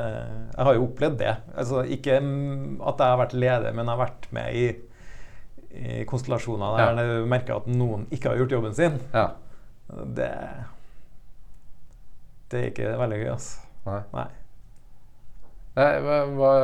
jeg 0.55 0.65
har 0.65 0.73
jo 0.77 0.85
opplevd 0.87 1.19
det. 1.19 1.35
Altså, 1.55 1.83
ikke 1.85 2.17
at 2.17 3.03
jeg 3.03 3.11
har 3.13 3.19
vært 3.21 3.35
leder, 3.37 3.71
men 3.71 3.85
jeg 3.85 3.93
har 3.93 4.01
vært 4.01 4.27
med 4.33 4.57
i, 4.57 4.67
i 5.77 6.03
konstellasjoner 6.09 6.77
der 6.77 7.01
Ja. 7.01 7.07
du 7.21 7.25
merker 7.29 7.59
at 7.59 7.67
noen 7.69 8.07
ikke 8.11 8.31
har 8.31 8.41
gjort 8.41 8.55
jobben 8.57 8.73
sin. 8.77 8.99
ja. 9.13 9.27
Det 9.93 10.29
Det 12.49 12.59
er 12.59 12.71
ikke 12.71 12.97
veldig 12.97 13.17
gøy, 13.19 13.29
altså. 13.33 13.59
Nei. 13.85 13.99
Nei. 14.13 14.27
Nei, 15.73 15.89
hva, 16.05 16.57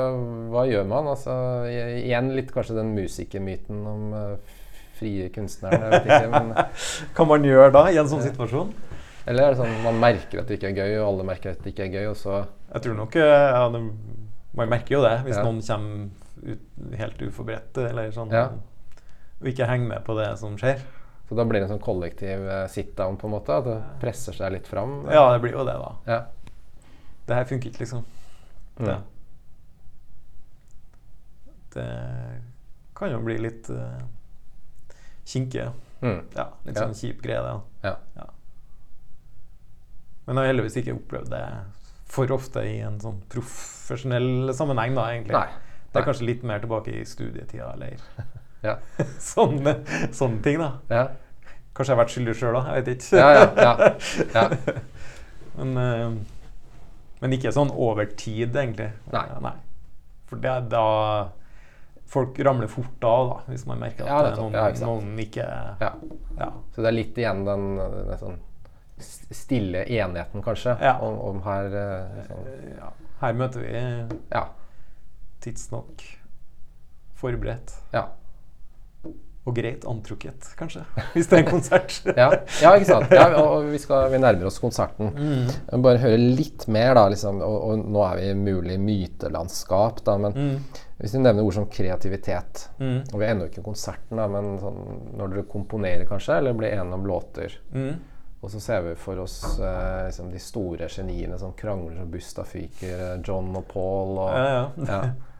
hva, 0.53 0.63
gjør 0.69 0.85
man? 0.85 1.07
Altså, 1.09 1.33
igjen 1.69 2.29
litt 2.37 2.51
kanskje 2.53 2.75
den 2.77 2.91
musikermyten 2.93 3.79
om 3.89 4.13
uh, 4.13 4.57
frie 4.99 5.29
kunstnere. 5.33 6.01
Hva 7.15 7.25
man 7.25 7.47
gjøre 7.47 7.71
da 7.73 7.87
i 7.89 7.97
en 7.97 8.09
sånn 8.11 8.21
situasjon? 8.21 8.69
Eller 9.25 9.43
er 9.43 9.49
det 9.53 9.57
sånn 9.59 9.83
man 9.83 9.99
merker 9.99 10.39
at 10.41 10.47
det 10.47 10.57
ikke 10.59 10.69
er 10.71 10.77
gøy, 10.79 10.93
og 11.01 11.07
alle 11.13 11.23
merker 11.27 11.51
at 11.51 11.63
det 11.63 11.73
ikke 11.73 11.85
er 11.87 11.93
gøy, 11.99 12.07
og 12.11 12.17
så 12.17 12.45
Jeg 12.73 12.81
tror 12.85 12.95
nok 12.95 13.15
eh, 13.15 13.49
ja, 13.55 13.69
det, 13.69 13.81
Man 14.55 14.69
merker 14.69 14.95
jo 14.95 15.01
det 15.03 15.15
hvis 15.25 15.35
Ja. 15.37 15.43
noen 15.43 15.61
kommer 15.61 16.09
ut, 16.53 16.95
helt 16.97 17.21
uforberedt 17.21 17.77
eller 17.89 18.11
sånn 18.11 18.31
Ja. 18.31 18.45
og 19.41 19.47
ikke 19.47 19.67
henger 19.67 19.87
med 19.87 20.03
på 20.05 20.15
det 20.17 20.37
som 20.39 20.55
skjer. 20.57 20.79
Så 21.29 21.35
da 21.35 21.43
blir 21.45 21.59
det 21.61 21.69
en 21.69 21.77
sånn 21.77 21.83
kollektiv 21.85 22.47
eh, 22.49 22.67
sit-down, 22.67 23.17
på 23.17 23.27
en 23.27 23.31
måte? 23.35 23.49
At 23.55 23.63
det 23.65 23.77
presser 24.01 24.33
seg 24.33 24.51
litt 24.51 24.67
fram? 24.67 25.05
Ja, 25.11 25.31
det 25.33 25.41
blir 25.41 25.51
jo 25.53 25.63
det, 25.63 25.75
da. 25.77 25.91
Ja. 26.07 26.25
Det 27.27 27.35
her 27.35 27.45
funker 27.45 27.69
ikke, 27.69 27.79
liksom. 27.85 28.03
Det. 28.79 28.95
Mm. 28.95 29.03
det 31.73 32.41
kan 32.95 33.11
jo 33.11 33.19
bli 33.23 33.37
litt 33.37 33.69
uh, 33.69 33.99
kinkig. 35.25 35.61
ja. 35.61 35.71
Mm. 36.01 36.21
Ja, 36.35 36.45
litt 36.65 36.75
Ja. 36.77 36.81
sånn 36.87 36.95
kjip 36.95 37.21
greie, 37.21 37.41
det. 37.43 37.61
da. 37.83 37.95
Ja. 38.15 38.25
Men 40.29 40.37
jeg 40.37 40.45
har 40.45 40.51
heldigvis 40.51 40.75
ikke 40.77 40.93
opplevd 40.93 41.31
det 41.33 41.45
for 42.09 42.29
ofte 42.35 42.61
i 42.65 42.75
en 42.85 42.99
sånn 43.01 43.17
profesjonell 43.33 44.51
sammenheng, 44.53 44.93
da, 44.93 45.07
egentlig. 45.15 45.33
Nei. 45.33 45.87
Det 45.89 45.97
er 45.97 46.05
kanskje 46.05 46.27
litt 46.27 46.43
mer 46.45 46.61
tilbake 46.61 46.93
i 46.93 47.05
studietida, 47.09 47.71
eller 47.73 47.97
Ja. 48.67 48.75
sånne, 49.23 49.73
sånne 50.13 50.43
ting, 50.45 50.59
da. 50.61 50.69
Ja. 50.91 51.05
Kanskje 51.73 51.89
jeg 51.89 51.95
har 51.95 52.01
vært 52.03 52.13
skyldig 52.13 52.35
sjøl, 52.37 52.57
da. 52.59 52.75
Jeg 52.75 52.85
vet 52.85 53.07
ikke. 53.07 53.23
Ja, 53.23 53.29
ja, 53.33 53.47
ja. 53.63 54.35
ja. 54.35 54.77
men, 55.57 55.73
eh, 55.81 57.17
men 57.23 57.35
ikke 57.39 57.55
sånn 57.55 57.73
over 57.73 58.09
tid, 58.19 58.53
egentlig. 58.53 58.91
Nei. 59.15 59.25
Ja, 59.33 59.55
For 60.29 60.45
det 60.45 60.53
er 60.53 60.71
da 60.75 60.85
Folk 62.09 62.39
ramler 62.41 62.65
fort 62.65 63.03
av, 63.05 63.27
da, 63.29 63.51
hvis 63.53 63.67
man 63.69 63.83
merker 63.83 64.07
at 64.09 64.37
noen, 64.39 64.55
noen 64.81 65.09
ikke 65.21 65.43
ja. 65.45 65.91
ja. 66.39 66.47
Så 66.73 66.81
det 66.81 66.87
er 66.89 66.95
litt 66.95 67.19
igjen 67.21 67.43
den, 67.45 67.67
den 67.77 68.17
sånn 68.17 68.39
stille 68.99 69.85
enigheten, 69.87 70.41
kanskje, 70.43 70.77
Ja. 70.81 70.97
om, 71.01 71.19
om 71.31 71.41
her 71.45 71.69
sånn. 72.27 72.47
ja. 72.77 72.91
Her 73.21 73.33
møter 73.33 73.59
vi 73.65 74.17
Ja. 74.31 74.45
tidsnok 75.41 76.03
forberedt. 77.19 77.73
ja. 77.93 78.07
og 79.49 79.55
greit 79.55 79.85
antrukket, 79.87 80.45
kanskje. 80.59 80.83
Hvis 81.15 81.25
det 81.31 81.37
er 81.39 81.41
en 81.41 81.47
konsert. 81.49 81.93
Ja, 82.19 82.27
ja 82.61 82.73
ikke 82.77 82.85
sant. 82.85 83.09
Ja, 83.15 83.23
og 83.41 83.63
vi, 83.71 83.79
skal, 83.81 84.11
vi 84.11 84.19
nærmer 84.21 84.45
oss 84.45 84.59
konserten. 84.61 85.09
Mm. 85.15 85.81
bare 85.81 85.97
høre 86.03 86.19
litt 86.19 86.67
mer, 86.69 86.91
da. 86.93 87.07
Liksom, 87.09 87.39
og, 87.41 87.55
og 87.71 87.81
nå 87.89 88.03
er 88.05 88.19
vi 88.19 88.27
i 88.29 88.35
mulig 88.37 88.75
mytelandskap, 88.83 90.03
da. 90.05 90.17
Men 90.21 90.37
hvis 90.99 91.15
vi 91.15 91.23
nevner 91.23 91.47
ord 91.47 91.55
som 91.57 91.65
kreativitet 91.71 92.67
Mm. 92.77 92.99
Og 93.09 93.15
vi 93.19 93.25
er 93.25 93.31
ennå 93.33 93.47
ikke 93.49 93.63
i 93.63 93.65
konserten, 93.65 94.19
da, 94.21 94.27
men 94.31 94.59
sånn, 94.61 94.77
når 95.17 95.33
dere 95.33 95.47
komponerer, 95.49 96.05
kanskje, 96.07 96.37
eller 96.43 96.53
blir 96.59 96.75
enige 96.75 96.99
om 96.99 97.07
låter 97.09 97.57
Mm. 97.73 97.95
Og 98.39 98.51
så 98.53 98.59
ser 98.63 98.81
vi 98.85 98.93
for 98.95 99.19
oss 99.19 99.41
eh, 99.59 100.05
liksom 100.07 100.29
de 100.31 100.39
store 100.39 100.87
geniene 100.87 101.35
som 101.41 101.51
krangler 101.59 101.97
som 101.99 102.11
busta 102.13 102.45
fyker, 102.47 103.01
eh, 103.09 103.17
John 103.27 103.49
og 103.59 103.65
Paul 103.67 104.13
og 104.23 104.29
Ja, 104.31 104.45
ja. 104.47 104.61
ja. 104.87 104.99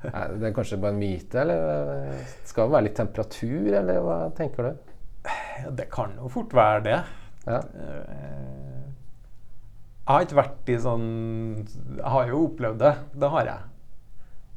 Er 0.10 0.34
Det 0.40 0.50
er 0.50 0.54
kanskje 0.56 0.78
bare 0.80 0.94
en 0.96 1.00
myte, 1.00 1.40
eller 1.42 1.94
eh, 1.94 2.36
skal 2.48 2.68
det 2.68 2.76
være 2.76 2.86
litt 2.90 2.98
temperatur, 3.00 3.70
eller 3.82 4.02
hva 4.04 4.18
tenker 4.36 4.68
du? 4.68 4.94
Det 5.76 5.88
kan 5.92 6.14
jo 6.20 6.28
fort 6.32 6.54
være 6.56 6.84
det. 6.90 7.00
Ja. 7.48 7.58
Eh, 7.60 8.86
Jeg 10.10 10.14
har 10.16 10.24
ikke 10.26 10.40
vært 10.40 10.70
i 10.74 10.78
sånn 10.82 11.04
Jeg 12.00 12.12
har 12.14 12.30
jo 12.32 12.40
opplevd 12.48 12.80
det. 12.82 12.94
Det 13.22 13.30
har 13.36 13.46
jeg. 13.54 13.68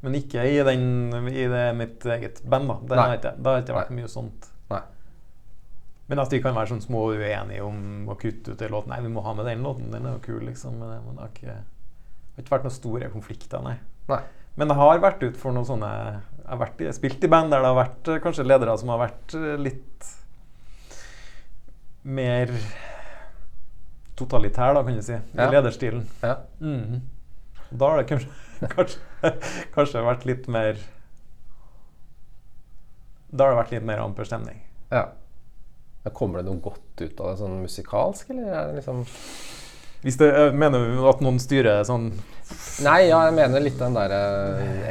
Men 0.02 0.14
ikke 0.18 0.44
i, 0.50 0.56
den, 0.66 0.86
i 1.30 1.44
det, 1.46 1.64
mitt 1.78 2.06
eget 2.10 2.40
band. 2.42 2.66
da. 2.72 2.78
Det 2.90 2.98
har 2.98 3.12
ikke, 3.18 3.34
det 3.38 3.52
har 3.52 3.60
ikke 3.62 3.76
vært 3.76 3.92
mye 3.98 4.08
sånt. 4.10 4.48
Men 6.10 6.18
at 6.18 6.32
de 6.34 6.40
kan 6.42 6.54
være 6.56 6.72
sånn 6.72 6.82
små 6.82 7.04
uenige 7.14 7.62
om 7.64 8.08
å 8.10 8.16
kutte 8.18 8.52
ut 8.52 8.62
en 8.66 8.72
låt. 8.74 8.88
Nei, 8.90 8.98
vi 9.04 9.10
må 9.12 9.22
ha 9.24 9.32
med 9.38 9.46
den 9.48 9.62
låten. 9.64 9.90
Den 9.94 10.06
er 10.08 10.16
jo 10.16 10.24
kul, 10.24 10.40
liksom. 10.48 10.80
Men, 10.82 11.14
det 11.14 11.22
har 11.22 11.30
ikke, 11.30 11.54
det 11.54 12.34
har 12.36 12.44
ikke 12.44 12.54
vært 12.56 12.66
noen 12.66 12.74
store 12.76 13.10
konflikter, 13.12 13.62
nei. 13.64 13.76
Nei. 14.10 14.18
Men 14.58 14.68
det 14.68 14.76
har 14.76 14.98
vært 15.00 15.22
ut 15.24 15.38
for 15.40 15.54
noen 15.56 15.64
sånne 15.64 15.88
Jeg 15.88 16.48
har 16.50 16.58
vært 16.60 16.80
i, 16.84 16.88
spilt 16.92 17.22
i 17.24 17.28
band 17.32 17.54
der 17.54 17.62
det 17.62 17.70
har 17.70 17.78
vært 17.78 18.08
eh, 18.12 18.18
kanskje 18.20 18.44
ledere 18.44 18.74
som 18.76 18.90
har 18.92 18.98
vært 19.00 19.36
eh, 19.38 19.54
litt 19.62 20.08
mer 22.02 22.50
totalitær, 24.18 24.74
da, 24.76 24.82
kan 24.84 24.98
du 24.98 25.04
si. 25.06 25.16
I 25.38 25.46
lederstilen. 25.54 26.04
Ja. 26.20 26.34
Mhm. 26.60 27.00
Da 27.72 27.88
har 27.88 28.02
det 28.02 28.08
kanskje, 28.10 28.28
kanskje, 28.74 29.30
kanskje 29.72 30.02
vært 30.04 30.26
litt 30.28 30.48
mer 30.52 30.76
Da 33.32 33.46
har 33.46 33.54
det 33.54 33.60
vært 33.62 33.72
litt 33.78 33.86
mer 33.88 34.02
amper 34.04 34.28
stemning. 34.28 34.60
ja. 34.92 35.06
Men 36.04 36.14
Kommer 36.18 36.42
det 36.42 36.48
noe 36.50 36.60
godt 36.64 37.02
ut 37.04 37.20
av 37.22 37.28
det 37.32 37.38
sånn 37.42 37.60
musikalsk, 37.62 38.30
eller 38.34 38.48
er 38.50 38.70
det 38.72 38.80
liksom 38.80 39.04
Hvis 40.02 40.16
det, 40.18 40.30
eh, 40.34 40.52
mener 40.52 40.88
du 40.96 41.04
at 41.08 41.20
noen 41.22 41.38
styrer 41.42 41.84
sånn 41.86 42.08
Nei, 42.84 43.04
ja, 43.08 43.20
jeg 43.28 43.36
mener 43.38 43.62
litt 43.64 43.78
den 43.80 43.94
derre 43.96 44.18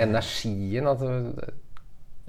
energien. 0.01 0.87
Altså, 0.89 1.09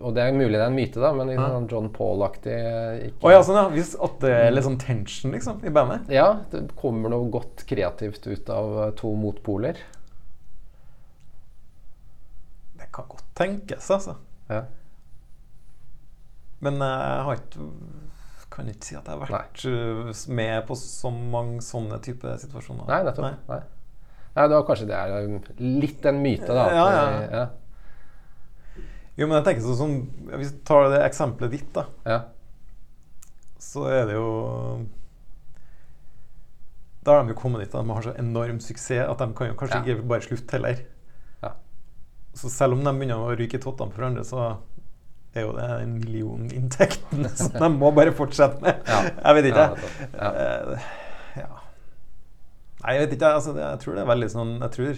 og 0.03 0.13
det 0.17 0.25
er 0.27 0.35
mulig 0.35 0.59
det 0.59 0.65
er 0.65 0.67
en 0.69 0.75
myte, 0.77 0.99
da, 1.01 1.13
men 1.17 1.31
liksom, 1.31 1.47
sånn 1.55 1.69
John 1.71 1.89
Paul-aktig 1.95 2.53
eh, 2.53 3.07
ikke- 3.07 3.23
Å 3.29 3.33
ja, 3.33 3.41
sånn 3.47 3.57
ja. 3.61 3.65
Hvis 3.73 3.95
at 4.03 4.19
det 4.21 4.33
er 4.35 4.51
litt 4.53 4.67
sånn 4.67 4.81
tension, 4.83 5.33
liksom, 5.33 5.63
i 5.65 5.71
bandet? 5.73 6.11
Ja, 6.13 6.27
det 6.51 6.65
kommer 6.77 7.09
noe 7.15 7.31
godt 7.33 7.65
kreativt 7.71 8.27
ut 8.27 8.51
av 8.53 8.77
eh, 8.89 8.91
to 8.99 9.15
motpoler. 9.17 9.79
Det 12.83 12.91
kan 12.93 13.09
godt 13.09 13.25
tenkes, 13.39 13.89
altså. 13.95 14.17
Ja. 14.51 14.65
Men 16.61 16.79
jeg 16.83 17.25
har 17.29 17.39
ikke 17.41 17.71
kan 18.53 18.69
ikke 18.69 18.85
si 18.91 18.97
at 18.99 19.07
jeg 19.09 19.17
har 19.17 19.23
vært 19.25 19.65
Nei. 19.65 20.13
med 20.37 20.67
på 20.69 20.77
så 20.79 21.11
mange 21.13 21.63
sånne 21.65 21.99
type 22.05 22.35
situasjoner. 22.45 22.85
Nei, 22.91 23.01
nettopp. 23.09 23.49
Nei. 23.49 23.61
Nei, 24.33 24.47
det 24.49 24.57
var 24.57 24.65
kanskje 24.69 24.89
det 24.89 24.97
er 24.97 25.27
litt 25.61 26.07
en 26.09 26.23
myte, 26.25 26.49
da. 26.49 26.67
Ja, 26.73 26.87
ja. 26.93 27.27
ja. 27.33 27.43
Jo, 29.21 29.27
men 29.29 29.37
jeg 29.39 29.45
tenker 29.45 29.67
sånn 29.67 29.77
som 29.77 29.97
Hvis 30.41 30.55
vi 30.55 30.61
tar 30.65 30.87
det 30.89 31.03
eksempelet 31.05 31.53
ditt, 31.53 31.69
da, 31.77 31.83
ja. 32.09 32.21
så 33.61 33.85
er 33.93 34.07
det 34.09 34.15
jo 34.17 34.29
Da 37.05 37.19
har 37.19 37.27
de 37.27 37.35
jo 37.35 37.41
kommet 37.43 37.61
dit 37.61 37.75
at 37.75 37.83
de 37.85 37.93
har 37.93 38.07
så 38.07 38.15
enorm 38.17 38.61
suksess 38.65 39.05
at 39.05 39.21
de 39.21 39.29
kan 39.37 39.51
jo 39.51 39.59
kanskje 39.61 39.83
Ja. 39.83 39.85
ikke 39.97 40.09
bare 40.15 40.25
slutte 40.25 40.57
heller. 40.57 40.81
Ja. 41.43 41.53
Så 42.33 42.49
selv 42.53 42.79
om 42.79 42.85
de 42.85 42.93
begynner 42.95 43.21
å 43.21 43.35
ryke 43.37 43.59
i 43.59 43.63
tottene 43.63 43.93
for 43.93 44.01
hverandre, 44.01 44.25
så 44.25 44.53
er 45.41 45.47
jo 45.47 45.55
det 45.57 45.69
en 45.83 45.95
millioninntekten 45.97 47.29
som 47.41 47.57
de 47.57 47.71
må 47.77 47.91
bare 47.97 48.13
fortsette 48.17 48.61
med. 48.65 48.83
Ja. 48.89 49.01
Jeg 49.09 49.39
vet 49.39 49.49
ikke. 49.53 49.65
Ja. 49.65 49.73
Ja. 50.19 50.29
Eh, 50.45 50.87
ja. 51.43 51.49
Nei, 52.83 52.95
jeg 52.97 53.05
vet 53.05 53.17
ikke. 53.17 53.33
Altså, 53.39 53.57
det, 53.57 53.65
jeg 53.65 53.83
tror 53.85 53.97
det 53.97 54.03
er 54.03 54.11
veldig 54.13 54.31
sånn 54.33 54.53
Jeg 54.59 54.75
tror 54.75 54.93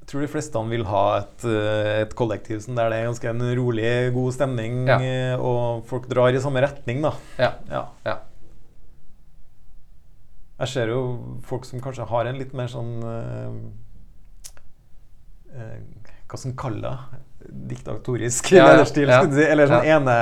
Jeg 0.00 0.08
tror 0.10 0.24
de 0.24 0.32
fleste 0.32 0.62
vil 0.72 0.86
ha 0.90 1.04
et, 1.20 1.44
eh, 1.46 1.92
et 2.04 2.14
kollektiv 2.18 2.58
som 2.64 2.74
der 2.78 2.90
det 2.90 2.98
er 2.98 3.06
ganske 3.06 3.30
en 3.30 3.44
rolig, 3.60 3.90
god 4.14 4.34
stemning, 4.34 4.80
eh, 4.90 5.34
og 5.38 5.86
folk 5.86 6.08
drar 6.10 6.34
i 6.34 6.42
samme 6.42 6.62
retning, 6.64 6.98
da. 7.04 7.12
Ja. 7.38 7.52
Ja. 7.70 7.84
ja. 8.06 8.16
Jeg 10.60 10.68
ser 10.68 10.90
jo 10.92 11.00
folk 11.46 11.64
som 11.64 11.80
kanskje 11.80 12.08
har 12.10 12.28
en 12.28 12.40
litt 12.40 12.50
mer 12.58 12.68
sånn 12.68 12.90
uh, 13.00 13.54
uh, 15.54 15.78
Hva 16.28 16.36
skal 16.36 16.50
en 16.50 16.58
kalle 16.60 16.82
det? 16.84 17.20
Diktatorisk 17.50 18.52
Ja, 18.52 18.64
ja, 18.66 18.72
lederstil, 18.72 19.08
ja. 19.08 19.20
skulle 19.22 19.34
si. 19.34 19.46
Eller 19.50 19.66
sånn 19.66 19.84
Ja. 19.86 19.96
ene, 19.98 20.16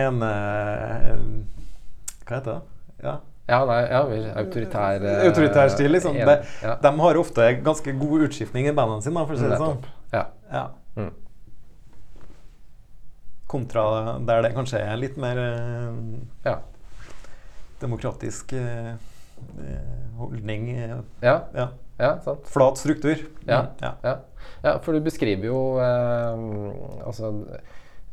ene 0.00 0.30
Hva 2.26 2.36
heter 2.38 2.52
det? 2.52 2.60
Ja. 3.04 3.16
Ja, 3.50 3.64
nei, 3.66 3.80
ja, 3.90 4.00
autoritær 4.38 5.02
eh, 5.02 5.24
Autoritær 5.26 5.68
stil, 5.74 5.90
liksom. 5.90 6.14
en- 6.16 6.26
De, 6.28 6.36
ja. 6.62 6.76
de 6.82 6.92
har 7.00 7.14
ofte 7.18 7.48
ganske 7.64 7.92
god 7.98 8.20
utskiftning 8.28 8.68
i 8.68 8.72
bandene 8.72 9.02
sine, 9.02 9.24
for 9.26 9.34
å 9.34 9.38
si 9.40 9.48
det 9.48 9.58
sånn. 9.58 9.80
Ja. 10.12 10.26
Ja. 10.52 10.68
Mm. 10.96 11.10
Kontra 13.50 14.18
der 14.26 14.42
det 14.46 14.52
kanskje 14.54 14.78
er 14.84 14.96
litt 15.00 15.16
mer 15.18 15.38
eh, 15.38 15.94
Ja. 16.46 16.58
demokratisk 17.80 18.52
eh, 18.52 18.92
eh, 18.94 20.16
holdning. 20.18 20.70
eh, 20.76 20.96
Ja. 21.22 21.40
Ja. 22.00 22.34
Flat 22.48 22.78
struktur. 22.80 23.16
Ja. 23.46 23.60
Mm, 23.62 23.68
ja. 23.84 23.92
Ja. 24.04 24.14
ja, 24.64 24.78
for 24.82 24.92
du 24.96 25.00
beskriver 25.04 25.46
jo 25.50 25.60
eh, 25.78 27.04
altså 27.06 27.30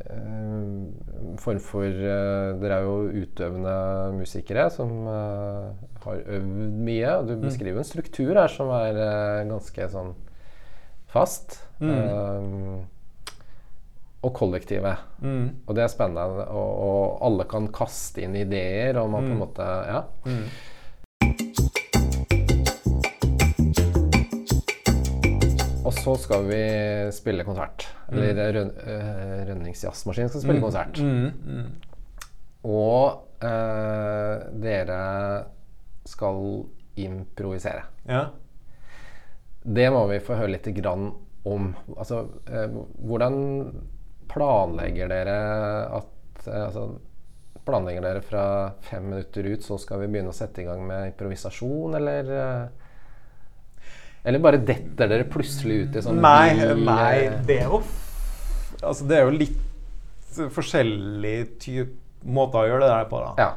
eh, 0.05 1.37
form 1.41 1.59
for 1.63 1.85
eh, 1.87 2.51
Dere 2.61 2.77
er 2.81 2.85
jo 2.85 2.97
utøvende 3.23 3.75
musikere 4.17 4.67
som 4.73 4.91
eh, 5.07 5.87
har 6.05 6.21
øvd 6.37 6.77
mye. 6.87 7.15
og 7.17 7.27
Du 7.27 7.35
Mm. 7.35 7.41
beskriver 7.47 7.77
jo 7.79 7.85
en 7.85 7.91
struktur 7.93 8.33
her 8.35 8.47
som 8.53 8.69
er 8.75 8.99
eh, 9.07 9.47
ganske 9.49 9.89
sånn 9.95 10.13
fast. 11.07 11.59
Mm. 11.79 11.91
Eh, 11.95 12.85
og 14.25 14.33
kollektivet. 14.33 14.97
Mm. 15.21 15.49
Og 15.67 15.75
det 15.77 15.83
er 15.85 15.91
spennende. 15.93 16.47
Og, 16.49 16.71
og 16.87 17.19
alle 17.27 17.45
kan 17.47 17.67
kaste 17.71 18.23
inn 18.25 18.35
ideer, 18.35 18.97
og 18.97 19.11
man 19.13 19.23
på 19.27 19.31
en 19.31 19.37
Mm. 19.37 19.43
måte 19.45 19.67
Ja. 19.87 20.01
Og 25.87 25.95
så 25.95 26.17
skal 26.19 26.47
vi 26.49 26.63
spille 27.15 27.45
konsert. 27.47 27.87
Eller 28.11 28.59
mm. 28.67 28.73
uh, 28.75 29.37
Rønnings 29.47 29.85
jazzmaskin 29.85 30.31
skal 30.33 30.43
spille 30.43 30.63
konsert. 30.63 30.99
Mm. 30.99 31.31
Mm. 31.47 31.69
Og 32.67 33.43
eh, 33.43 34.47
dere 34.59 35.01
skal 36.07 36.41
improvisere. 36.97 37.85
Ja. 38.09 38.25
Det 39.61 39.87
må 39.93 40.05
vi 40.11 40.21
få 40.23 40.37
høre 40.39 40.55
litt 40.55 40.69
grann 40.77 41.11
om. 41.47 41.73
Altså, 41.95 42.23
eh, 42.49 42.71
hvordan 43.07 43.37
planlegger 44.31 45.11
dere 45.11 45.37
at 45.99 46.47
eh, 46.47 46.63
altså, 46.69 46.89
Planlegger 47.67 47.99
dere 47.99 48.21
fra 48.23 48.41
fem 48.79 49.09
minutter 49.09 49.43
ut, 49.43 49.63
så 49.65 49.75
skal 49.75 49.99
vi 49.99 50.05
begynne 50.07 50.31
å 50.31 50.35
sette 50.35 50.61
i 50.61 50.63
gang 50.63 50.85
med 50.87 51.09
improvisasjon, 51.09 51.97
eller 51.97 52.29
eh, 52.31 52.85
Eller 54.27 54.41
bare 54.43 54.59
detter 54.59 55.07
dere 55.07 55.23
plutselig 55.31 55.85
ut 55.87 55.95
i 55.95 56.01
sånn 56.03 56.19
Nei, 56.21 56.51
nei, 56.75 57.29
det 57.47 57.61
er 57.61 57.69
jo 57.71 57.79
Altså, 58.83 59.05
det 59.07 59.17
er 59.17 59.23
jo 59.29 59.37
litt 59.37 59.63
forskjellig 60.53 61.37
type 61.63 61.95
måter 62.27 62.59
å 62.65 62.67
gjøre 62.67 62.83
det 62.83 62.89
der 62.91 63.07
på, 63.09 63.21
da. 63.23 63.29
Ja. 63.39 63.47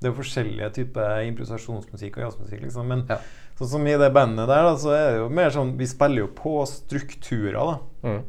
Det 0.00 0.08
er 0.08 0.12
jo 0.14 0.18
forskjellige 0.22 0.70
typer 0.78 1.20
improvisasjonsmusikk 1.28 2.16
og 2.18 2.24
jazzmusikk, 2.26 2.62
liksom. 2.64 2.88
Men 2.90 3.04
Ja. 3.10 3.18
sånn 3.58 3.68
som 3.74 3.86
i 3.86 3.94
det 4.00 4.08
bandet 4.14 4.48
der, 4.48 4.62
da, 4.66 4.72
så 4.80 4.90
er 4.96 5.04
det 5.12 5.18
jo 5.20 5.28
mer 5.28 5.50
sånn 5.54 5.76
Vi 5.78 5.86
spiller 5.86 6.24
jo 6.24 6.28
på 6.34 6.56
strukturer, 6.66 7.52
da. 7.60 7.78
Mm. 8.08 8.22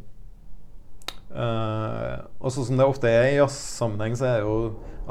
Uh, 1.28 2.24
og 2.40 2.52
sånn 2.56 2.66
som 2.70 2.78
det 2.80 2.86
ofte 2.88 3.10
er 3.12 3.26
i 3.34 3.36
jazzsammenheng, 3.38 4.16
så 4.18 4.26
er 4.30 4.38
det 4.40 4.46
jo 4.48 4.54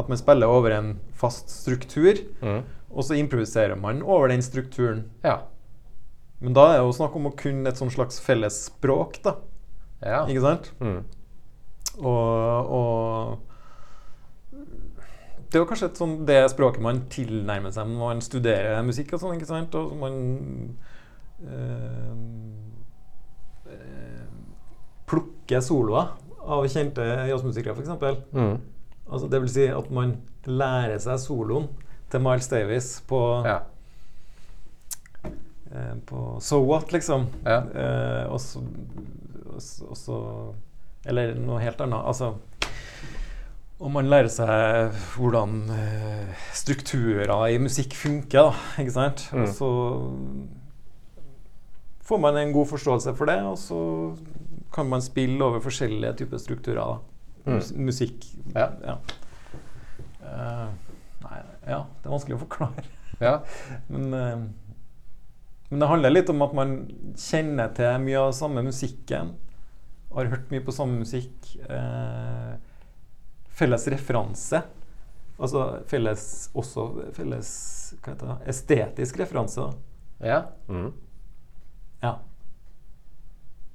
at 0.01 0.09
man 0.11 0.19
spiller 0.21 0.49
over 0.53 0.73
en 0.77 0.95
fast 1.17 1.49
struktur, 1.53 2.17
Mm. 2.43 2.63
og 2.91 3.03
så 3.05 3.15
improviserer 3.19 3.77
man 3.79 4.03
over 4.03 4.29
den 4.29 4.43
strukturen. 4.43 5.05
Ja. 5.25 5.39
Men 6.41 6.53
da 6.57 6.67
er 6.69 6.79
det 6.79 6.85
jo 6.87 6.93
snakk 6.99 7.15
om 7.17 7.27
å 7.31 7.35
kunne 7.39 7.71
et 7.71 7.79
sånt 7.81 7.95
slags 7.95 8.19
felles 8.21 8.59
språk, 8.69 9.21
da. 9.25 9.37
ja. 10.05 10.23
Ikke 10.29 10.43
sant? 10.45 10.73
Mm. 10.85 10.99
Og, 11.97 12.73
og 12.77 13.39
Det 15.47 15.57
er 15.57 15.63
jo 15.63 15.69
kanskje 15.71 15.89
et 15.89 15.97
sånt, 16.01 16.27
det 16.29 16.37
språket 16.53 16.83
man 16.85 16.99
tilnærmer 17.13 17.73
seg 17.73 17.89
når 17.89 18.03
man 18.03 18.21
studerer 18.25 18.83
musikk 18.85 19.15
og 19.17 19.23
sånn, 19.23 19.39
ikke 19.39 19.49
sant? 19.49 19.75
Og 19.79 19.95
man 19.97 20.15
øh, 21.41 22.13
plukker 25.09 25.61
soloer. 25.65 26.13
av 26.47 26.63
kjente 26.71 27.03
jazzmusikere, 27.27 27.75
f.eks. 27.75 27.89
Mm. 28.37 28.59
Altså, 29.11 29.27
det 29.31 29.41
vil 29.43 29.51
si 29.51 29.65
at 29.73 29.89
man 29.91 30.13
lærer 30.47 30.99
seg 31.03 31.19
soloen 31.19 31.65
til 32.13 32.21
Miles 32.23 32.47
Davis 32.53 32.93
på, 33.09 33.19
Ja. 33.47 33.57
Eh, 35.77 35.95
på 36.09 36.25
So 36.43 36.61
What, 36.65 36.93
liksom. 36.97 37.29
Ja. 37.45 37.61
Eh, 37.75 38.25
og 38.33 38.41
så 38.41 38.63
og 39.57 39.97
så- 39.97 40.55
Eller 41.07 41.35
noe 41.39 41.61
helt 41.63 41.81
annet. 41.81 42.03
Altså 42.05 42.35
Om 43.81 43.93
man 43.93 44.09
lærer 44.09 44.29
seg 44.33 44.91
hvordan 45.15 45.69
eh, 45.71 46.35
strukturer 46.57 47.31
i 47.53 47.59
musikk 47.61 47.93
funker, 47.95 48.51
da. 48.51 48.83
Ikke 48.83 48.93
sant? 48.95 49.27
Mm. 49.33 49.43
Og 49.43 49.49
så 49.49 49.69
får 52.07 52.21
man 52.23 52.37
en 52.41 52.53
god 52.55 52.67
forståelse 52.71 53.15
for 53.19 53.27
det, 53.27 53.39
og 53.43 53.57
så 53.59 53.81
kan 54.73 54.89
man 54.89 55.03
spille 55.03 55.43
over 55.45 55.61
forskjellige 55.61 56.15
typer 56.23 56.39
strukturer. 56.39 56.81
da. 56.81 56.99
Mm. 57.47 57.55
Mus 57.55 57.73
musikk 57.77 58.25
Ja. 58.55 58.69
Eh, 60.27 60.69
nei, 61.23 61.41
ja, 61.69 61.81
det 62.03 62.07
er 62.09 62.15
vanskelig 62.15 62.37
å 62.39 62.43
forklare. 62.47 62.85
ja. 63.21 63.39
Men, 63.89 64.15
eh, 64.15 64.47
men 65.71 65.81
det 65.83 65.89
handler 65.91 66.11
litt 66.15 66.29
om 66.31 66.43
at 66.47 66.53
man 66.55 66.75
kjenner 67.19 67.73
til 67.75 67.99
mye 68.05 68.21
av 68.29 68.33
samme 68.39 68.63
musikken. 68.63 69.33
Har 70.15 70.31
hørt 70.33 70.51
mye 70.51 70.63
på 70.65 70.73
samme 70.73 71.01
musikk. 71.03 71.57
Eh, 71.69 72.53
felles 73.57 73.87
referanse. 73.93 74.63
Altså 75.39 75.65
felles 75.91 76.23
også 76.57 76.87
felles 77.17 77.51
hva 78.03 78.13
heter 78.15 78.31
det, 78.31 78.37
estetisk 78.55 79.19
referanse. 79.21 79.61
da. 79.67 80.29
ja. 80.31 80.39
Mm. 80.69 80.93
Ja. 82.03 82.15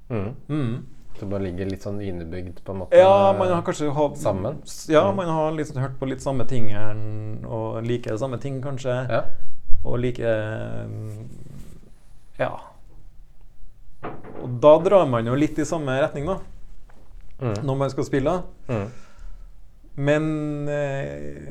Mm. 0.08 0.34
Mm. 0.48 0.86
Så 1.18 1.24
man 1.26 1.30
bare 1.30 1.42
ligger 1.44 1.68
litt 1.68 1.84
sånn 1.84 2.00
innebygd, 2.00 2.62
på 2.64 2.72
en 2.72 2.78
måte? 2.82 2.96
ja, 2.96 3.32
man 3.36 3.50
har 3.52 3.62
kanskje 3.66 3.90
hatt 3.92 4.16
Sammen? 4.20 4.62
Ja, 4.88 5.02
Mm. 5.10 5.16
man 5.16 5.28
har 5.28 5.52
liksom 5.52 5.76
hørt 5.82 5.98
på 6.00 6.08
litt 6.08 6.20
samme 6.24 6.44
tingene 6.48 7.46
og 7.46 7.82
liker 7.84 8.16
samme 8.16 8.38
ting, 8.40 8.60
kanskje. 8.62 8.94
Ja. 9.10 9.22
Og 9.84 9.98
liker 10.00 10.86
mm, 10.88 11.28
Ja. 12.42 14.10
Og 14.42 14.56
da 14.62 14.72
drar 14.82 15.06
man 15.10 15.26
jo 15.30 15.34
litt 15.38 15.58
i 15.62 15.66
samme 15.68 15.94
retning, 16.02 16.26
da, 16.26 16.38
Mm. 17.42 17.56
når 17.66 17.76
man 17.78 17.90
skal 17.90 18.04
spille. 18.06 18.32
Mm. 18.68 18.88
Men 19.96 20.68
eh, 20.70 21.48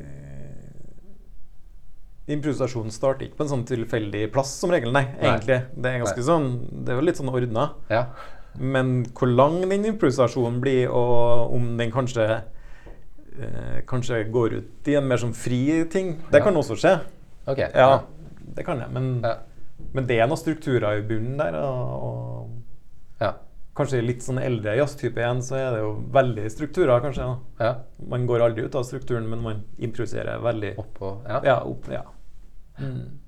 improvisasjonen 2.31 2.93
starter 2.95 3.27
ikke 3.27 3.39
på 3.41 3.45
en 3.47 3.51
sånn 3.51 3.65
tilfeldig 3.67 4.27
plass, 4.33 4.53
som 4.61 4.71
regel. 4.73 4.93
Nei, 4.95 5.03
Nei. 5.17 5.25
egentlig. 5.33 5.57
Det 5.75 5.91
er 5.91 5.99
ganske 6.03 6.21
Nei. 6.21 6.27
sånn 6.29 6.47
Det 6.85 6.93
er 6.93 6.99
jo 7.01 7.05
litt 7.07 7.19
sånn 7.19 7.33
ordna. 7.33 7.71
ja. 7.89 8.05
Men 8.59 9.05
hvor 9.15 9.29
lang 9.31 9.61
den 9.69 9.85
improvisasjonen 9.87 10.59
blir, 10.59 10.89
og 10.91 11.53
om 11.55 11.77
den 11.77 11.89
kanskje 11.91 12.25
eh, 13.39 13.81
Kanskje 13.87 14.25
går 14.31 14.53
ut 14.57 14.87
i 14.91 14.95
en 14.99 15.07
mer 15.07 15.17
sånn 15.17 15.33
fri 15.33 15.85
ting, 15.89 16.17
det 16.31 16.39
Ja. 16.39 16.43
kan 16.43 16.53
også 16.55 16.75
skje. 16.75 16.99
Okay. 17.47 17.69
Ja, 17.73 18.01
det 18.55 18.65
kan 18.65 18.77
jeg. 18.79 18.89
Men, 18.91 19.21
Ja. 19.23 19.35
Men 19.93 20.07
det 20.07 20.17
er 20.19 20.27
noen 20.29 20.37
strukturer 20.39 20.99
i 20.99 21.05
bunnen 21.07 21.37
der. 21.37 21.55
Og, 21.61 22.03
og 22.03 23.21
Ja. 23.21 23.33
kanskje 23.75 24.01
litt 24.03 24.21
sånn 24.25 24.39
eldre 24.41 24.75
jazztype 24.77 25.21
igjen, 25.21 25.41
så 25.45 25.55
er 25.59 25.71
det 25.75 25.79
jo 25.83 25.91
veldig 26.11 26.45
strukturer, 26.51 26.99
kanskje. 27.03 27.27
ja. 27.59 27.73
Man 28.07 28.25
går 28.27 28.41
aldri 28.47 28.65
ut 28.65 28.75
av 28.75 28.83
strukturen, 28.83 29.29
men 29.29 29.41
man 29.41 29.63
improviserer 29.79 30.41
veldig 30.43 30.75
Oppå 30.77 31.11
Ja. 31.27 31.41
Ja, 31.45 31.57
opp, 31.63 31.87
ja. 31.91 32.03
Mm. 32.79 33.19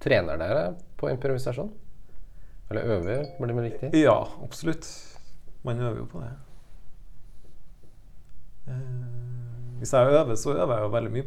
Trener 0.00 0.36
dere 0.38 0.74
på 0.96 1.10
improvisasjon? 1.10 1.70
Eller 2.70 2.82
øver, 2.82 3.26
blir 3.38 3.54
det 3.54 3.62
riktig? 3.70 3.94
ja, 4.02 4.16
absolutt. 4.42 4.86
Man 5.64 5.78
øver 5.80 5.98
jo 5.98 6.06
på 6.06 6.20
det. 6.20 6.30
Eh, 8.68 9.78
hvis 9.78 9.92
jeg 9.92 10.12
øver, 10.12 10.34
så 10.36 10.54
øver 10.56 10.74
jeg 10.74 10.82
jo 10.86 10.92
veldig 10.94 11.12
mye 11.12 11.26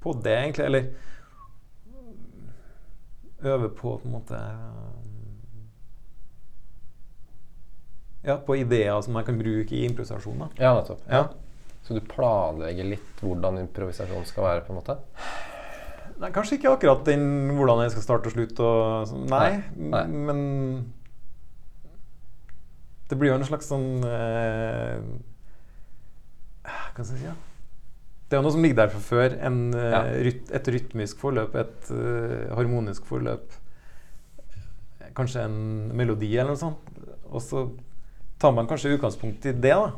på 0.00 0.12
det, 0.24 0.32
egentlig. 0.38 0.64
Eller 0.64 0.86
øver 3.42 3.68
på 3.76 3.96
på 4.02 4.06
en 4.08 4.12
måte 4.18 4.40
Ja, 8.22 8.36
på 8.36 8.56
ideer 8.60 9.00
som 9.00 9.14
man 9.16 9.24
kan 9.24 9.38
bruke 9.38 9.72
i 9.76 9.84
improvisasjon. 9.88 10.38
da. 10.42 10.48
Ja, 10.60 10.74
nettopp. 10.76 11.00
Ja. 11.08 11.22
Så 11.82 11.94
du 11.96 12.00
planlegger 12.04 12.84
litt 12.84 13.22
hvordan 13.24 13.56
improvisasjon 13.62 14.26
skal 14.28 14.44
være, 14.44 14.64
på 14.66 14.74
en 14.74 14.80
måte? 14.82 14.96
Nei, 16.20 16.28
kanskje 16.36 16.58
ikke 16.58 16.74
akkurat 16.74 17.04
den 17.08 17.22
hvordan 17.56 17.80
jeg 17.86 17.94
skal 17.94 18.02
starte 18.04 18.28
og 18.28 18.34
slutte 18.34 18.60
og 18.60 19.14
Nei, 19.30 19.62
nei. 19.74 20.02
men 20.06 20.42
Det 23.08 23.16
blir 23.18 23.32
jo 23.32 23.38
en 23.40 23.46
slags 23.48 23.70
sånn 23.72 24.04
eh, 24.04 25.00
Hva 26.68 26.92
skal 26.92 27.06
jeg 27.06 27.22
si? 27.22 27.24
Ja? 27.24 27.32
Det 28.30 28.36
er 28.36 28.38
jo 28.38 28.46
noe 28.46 28.54
som 28.54 28.62
ligger 28.62 28.76
der 28.78 28.90
fra 28.92 29.00
før. 29.02 29.32
En, 29.42 29.56
eh, 29.74 29.90
Ja. 29.90 30.02
ryt, 30.22 30.50
et 30.54 30.68
rytmisk 30.70 31.18
forløp, 31.18 31.54
et 31.58 31.90
uh, 31.90 32.54
harmonisk 32.54 33.04
forløp. 33.08 33.56
Kanskje 35.18 35.42
en 35.48 35.56
melodi 35.98 36.28
eller 36.38 36.52
noe 36.54 36.60
sånt. 36.60 36.78
Og 37.30 37.42
så 37.42 37.64
tar 38.38 38.52
man 38.54 38.68
kanskje 38.70 38.94
utgangspunkt 38.96 39.46
i 39.50 39.52
det, 39.52 39.74
da. 39.74 39.90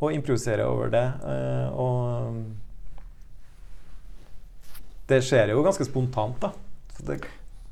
Og 0.00 0.12
improviserer 0.16 0.64
over 0.66 0.90
det. 0.90 1.06
Uh, 1.22 1.78
og 1.78 2.44
det 5.10 5.22
skjer 5.26 5.50
jo 5.54 5.62
ganske 5.62 5.84
spontant, 5.86 6.40
da. 6.42 6.50
Så 6.96 7.06
det, 7.06 7.20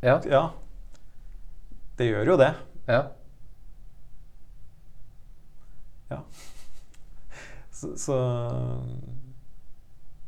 Ja. 0.02 0.20
ja. 0.30 0.44
Det 1.98 2.06
gjør 2.12 2.24
jo 2.32 2.36
det. 2.36 2.54
ja. 2.86 3.02
Ja. 6.10 6.22
Så, 7.78 7.92
så 8.00 8.16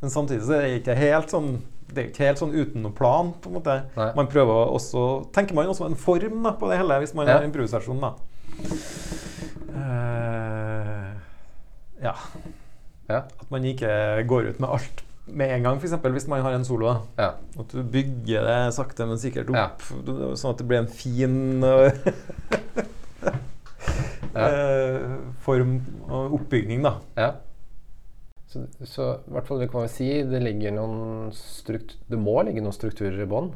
Men 0.00 0.10
samtidig 0.14 0.44
så 0.46 0.54
er 0.54 0.62
det 0.68 0.76
ikke 0.80 0.94
helt 1.00 1.32
sånn 1.34 1.48
Det 1.90 1.98
er 2.04 2.08
ikke 2.12 2.28
helt 2.28 2.38
sånn 2.38 2.52
uten 2.54 2.84
noen 2.84 2.94
plan, 2.94 3.32
på 3.42 3.50
en 3.50 3.56
måte. 3.58 3.74
Nei. 3.98 4.10
Man 4.14 4.28
prøver 4.30 4.70
også 4.76 5.02
Tenker 5.34 5.56
man 5.58 5.66
også 5.72 5.88
en 5.90 5.98
form 5.98 6.44
da, 6.46 6.52
på 6.60 6.70
det 6.70 6.78
hele 6.78 7.00
hvis 7.02 7.14
man 7.18 7.26
Ja. 7.26 7.40
har 7.40 7.46
improvisasjon, 7.48 7.98
da. 8.04 8.12
Uh, 9.74 11.10
ja. 12.02 12.14
Ja. 13.10 13.20
At 13.26 13.50
man 13.50 13.64
ikke 13.66 13.90
går 14.30 14.52
ut 14.52 14.60
med 14.62 14.68
alt 14.78 15.04
med 15.30 15.52
en 15.54 15.62
gang, 15.62 15.76
f.eks. 15.78 15.92
hvis 16.02 16.26
man 16.30 16.42
har 16.42 16.54
en 16.56 16.64
solo. 16.66 16.86
da. 16.90 16.96
ja. 17.22 17.30
At 17.60 17.70
du 17.74 17.82
bygger 17.86 18.46
det 18.46 18.74
sakte, 18.74 19.06
men 19.06 19.18
sikkert 19.22 19.50
opp, 19.54 19.82
sånn 20.38 20.50
at 20.54 20.58
det 20.62 20.66
blir 20.66 20.80
en 20.82 20.88
fin 20.90 21.62
eh, 24.34 25.16
form 25.44 25.78
og 26.08 26.36
oppbygning, 26.40 26.84
da. 26.86 26.98
ja. 27.18 27.30
Så, 28.50 28.64
så 28.82 29.04
i 29.28 29.34
hvert 29.36 29.46
fall 29.46 29.60
det 29.62 29.68
kan 29.70 29.84
vi 29.84 29.90
si 29.92 30.06
det 30.26 30.40
ligger 30.42 30.72
noen 30.74 31.28
strukt 31.38 31.92
Det 32.10 32.18
må 32.18 32.32
ligge 32.42 32.64
noen 32.64 32.74
strukturer 32.74 33.20
i 33.22 33.28
bånn. 33.30 33.52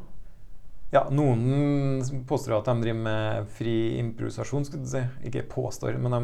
Ja, 0.94 1.08
noen 1.10 1.98
påstår 2.28 2.60
at 2.60 2.68
de 2.70 2.84
driver 2.84 3.00
med 3.02 3.48
fri 3.56 3.74
improvisasjon, 3.98 4.68
skulle 4.68 4.86
du 4.86 4.92
si. 4.92 5.02
Ikke 5.26 5.42
påstår, 5.50 5.98
men 5.98 6.14
de 6.14 6.22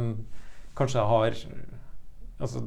kanskje 0.78 1.02
har 1.10 1.34
Altså 2.40 2.62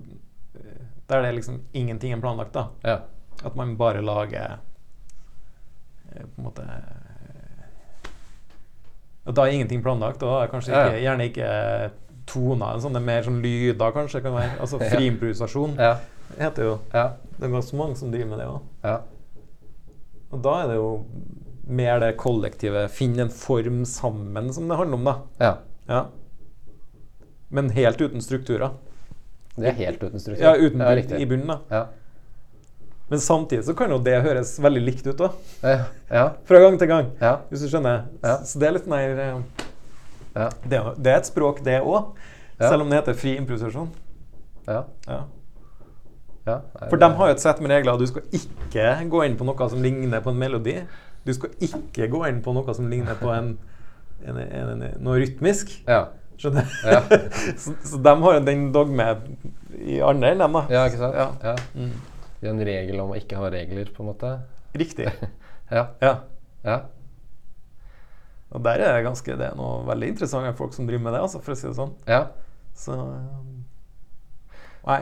Der 1.08 1.24
det 1.24 1.32
liksom 1.38 1.62
ingenting 1.74 2.12
er 2.14 2.20
planlagt, 2.22 2.54
da. 2.54 2.68
Ja. 2.84 2.98
At 3.44 3.56
man 3.56 3.78
bare 3.80 4.04
lager 4.04 4.60
eh, 6.12 6.26
på 6.28 6.42
en 6.42 6.46
måte 6.46 6.68
da 9.32 9.46
er 9.48 9.52
ingenting 9.56 9.82
planlagt. 9.84 10.20
Da 10.20 10.44
er 10.44 10.48
kanskje 10.52 10.74
ikke, 10.74 11.02
gjerne 11.04 11.28
ikke 11.30 11.92
toner. 12.28 12.80
Sånne 12.84 13.00
mer 13.04 13.22
sånn 13.24 13.42
lyder, 13.44 13.92
kanskje. 13.96 14.22
kan 14.22 14.34
være 14.36 14.60
Altså 14.60 14.80
Friimprovisasjon 14.80 14.98
fri 14.98 15.08
improvisasjon 15.12 15.78
Ja. 15.80 15.98
heter 16.40 16.64
jo 16.64 16.80
Ja. 16.94 17.10
Det 17.40 17.48
er 17.48 17.54
ganske 17.54 17.76
mange 17.78 17.96
som 17.98 18.12
driver 18.12 18.30
med 18.30 18.40
det 18.40 18.48
òg. 18.48 18.62
ja. 18.84 18.98
Og 20.32 20.42
da 20.42 20.64
er 20.64 20.68
det 20.68 20.76
jo 20.76 21.06
mer 21.68 22.00
det 22.00 22.18
kollektive. 22.18 22.90
Finne 22.90 23.20
en 23.22 23.30
form 23.30 23.86
sammen 23.86 24.52
som 24.54 24.68
det 24.68 24.78
handler 24.78 24.98
om, 24.98 25.04
da. 25.04 25.16
ja. 25.40 25.58
Ja. 25.88 26.06
Men 27.52 27.70
helt 27.70 27.98
uten 28.02 28.22
strukturer. 28.22 28.72
Det 29.56 29.68
er 29.68 29.74
helt 29.74 30.02
uten 30.04 30.20
struktur. 30.20 30.42
Ja, 30.44 30.56
uten 30.58 30.80
bunn- 30.80 31.20
i 31.22 31.26
bunnen, 31.26 31.48
da. 31.70 31.86
Men 33.14 33.22
samtidig 33.22 33.66
så 33.68 33.74
kan 33.78 33.92
jo 33.94 34.00
det 34.02 34.16
høres 34.26 34.56
veldig 34.58 34.82
likt 34.82 35.06
ut, 35.06 35.20
da. 35.20 35.28
Ja. 35.62 35.74
Ja. 36.10 36.22
Fra 36.50 36.58
gang 36.64 36.80
til 36.82 36.88
gang. 36.90 37.12
Ja. 37.22 37.36
Hvis 37.52 37.62
du 37.62 37.68
skjønner. 37.70 38.08
Ja. 38.24 38.40
Så 38.42 38.58
det 38.58 38.66
er 38.66 38.72
litt 38.80 38.88
mer 38.90 39.20
eh, 39.22 39.66
Ja. 40.34 40.48
det, 40.64 40.80
det 40.98 41.12
er 41.12 41.20
et 41.20 41.28
språk, 41.30 41.60
det 41.62 41.76
òg. 41.86 42.16
Selv 42.58 42.82
om 42.82 42.90
det 42.90 42.98
heter 43.04 43.14
fri 43.14 43.36
improvisasjon. 43.38 43.92
ja. 44.66 44.80
Ja. 45.06 45.20
ja. 46.48 46.56
Nei, 46.80 46.88
For 46.90 46.98
de 47.04 47.10
har 47.20 47.30
jo 47.30 47.36
et 47.36 47.44
sett 47.44 47.62
med 47.62 47.70
regler. 47.70 48.00
Du 48.02 48.08
skal 48.10 48.26
ikke 48.34 48.88
gå 49.12 49.22
inn 49.28 49.36
på 49.38 49.46
noe 49.46 49.68
som 49.70 49.84
ligner 49.86 50.24
på 50.26 50.34
en 50.34 50.40
melodi. 50.42 50.74
Du 51.28 51.34
skal 51.38 51.54
ikke 51.62 52.08
gå 52.16 52.24
inn 52.32 52.40
på 52.42 52.56
noe 52.58 52.74
som 52.74 52.88
ligner 52.90 53.20
på 53.20 53.30
en, 53.36 53.52
en, 54.26 54.40
en, 54.42 54.82
noe 55.06 55.20
rytmisk. 55.22 55.76
Ja. 55.86 56.08
Skjønner 56.42 56.66
så, 57.62 57.76
så 57.92 58.02
de 58.02 58.16
har 58.26 58.40
jo 58.40 58.42
den 58.50 58.66
dogme 58.74 59.06
i 59.78 60.02
andre 60.02 60.34
enn 60.34 60.42
dem, 60.42 60.58
da. 60.58 60.66
ja, 60.74 60.88
ikke 60.90 61.04
sant? 61.04 61.46
Ja. 61.46 61.54
Mm. 61.78 61.94
Det 62.44 62.50
er 62.52 62.58
en 62.58 62.66
regel 62.68 63.00
om 63.00 63.14
å 63.14 63.18
ikke 63.18 63.40
ha 63.40 63.48
regler, 63.54 63.88
på 63.96 64.04
en 64.04 64.12
måte. 64.12 64.36
Riktig. 64.76 65.08
Ja. 65.74 65.88
Ja. 66.04 66.10
ja. 66.68 66.74
Og 68.54 68.62
der 68.62 68.82
er 68.84 68.98
det 68.98 69.06
ganske 69.08 69.36
Det 69.40 69.46
er 69.48 69.56
noe 69.58 69.80
veldig 69.88 70.10
interessante 70.12 70.52
folk 70.60 70.76
som 70.76 70.86
driver 70.86 71.08
med 71.08 71.16
det, 71.16 71.22
altså, 71.26 71.40
for 71.42 71.56
å 71.56 71.58
si 71.58 71.66
det 71.66 71.76
sånn. 71.80 71.94
Ja. 72.06 72.20
Så 72.78 72.94
um, 72.94 73.64
Nei. 74.86 75.00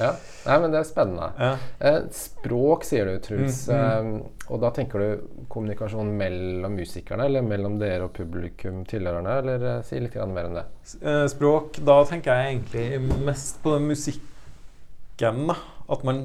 ja. 0.00 0.10
Nei, 0.44 0.56
men 0.64 0.74
det 0.74 0.80
er 0.82 0.88
spennende. 0.88 1.28
Ja. 1.38 1.52
Eh, 1.86 1.98
språk, 2.18 2.84
sier 2.88 3.08
du, 3.08 3.14
Truls. 3.24 3.62
Mm, 3.70 3.76
Eh, 3.76 4.50
og 4.52 4.60
da 4.62 4.72
tenker 4.74 5.00
du 5.02 5.46
kommunikasjon 5.52 6.10
mellom 6.18 6.76
musikerne, 6.76 7.30
eller 7.30 7.46
mellom 7.46 7.78
dere 7.80 8.10
og 8.10 8.12
publikum, 8.18 8.82
tilhørerne? 8.90 9.38
Eller 9.40 9.64
eh, 9.70 9.80
si 9.86 10.02
litt 10.02 10.18
mer 10.34 10.50
om 10.50 10.58
det. 10.58 10.66
Eh, 11.00 11.22
Språk, 11.32 11.80
da 11.86 11.96
tenker 12.10 12.34
jeg 12.34 12.58
egentlig 12.58 13.22
mest 13.30 13.62
på 13.64 13.78
musikken, 13.86 15.46
da. 15.54 15.56
At 15.88 16.04
man 16.04 16.20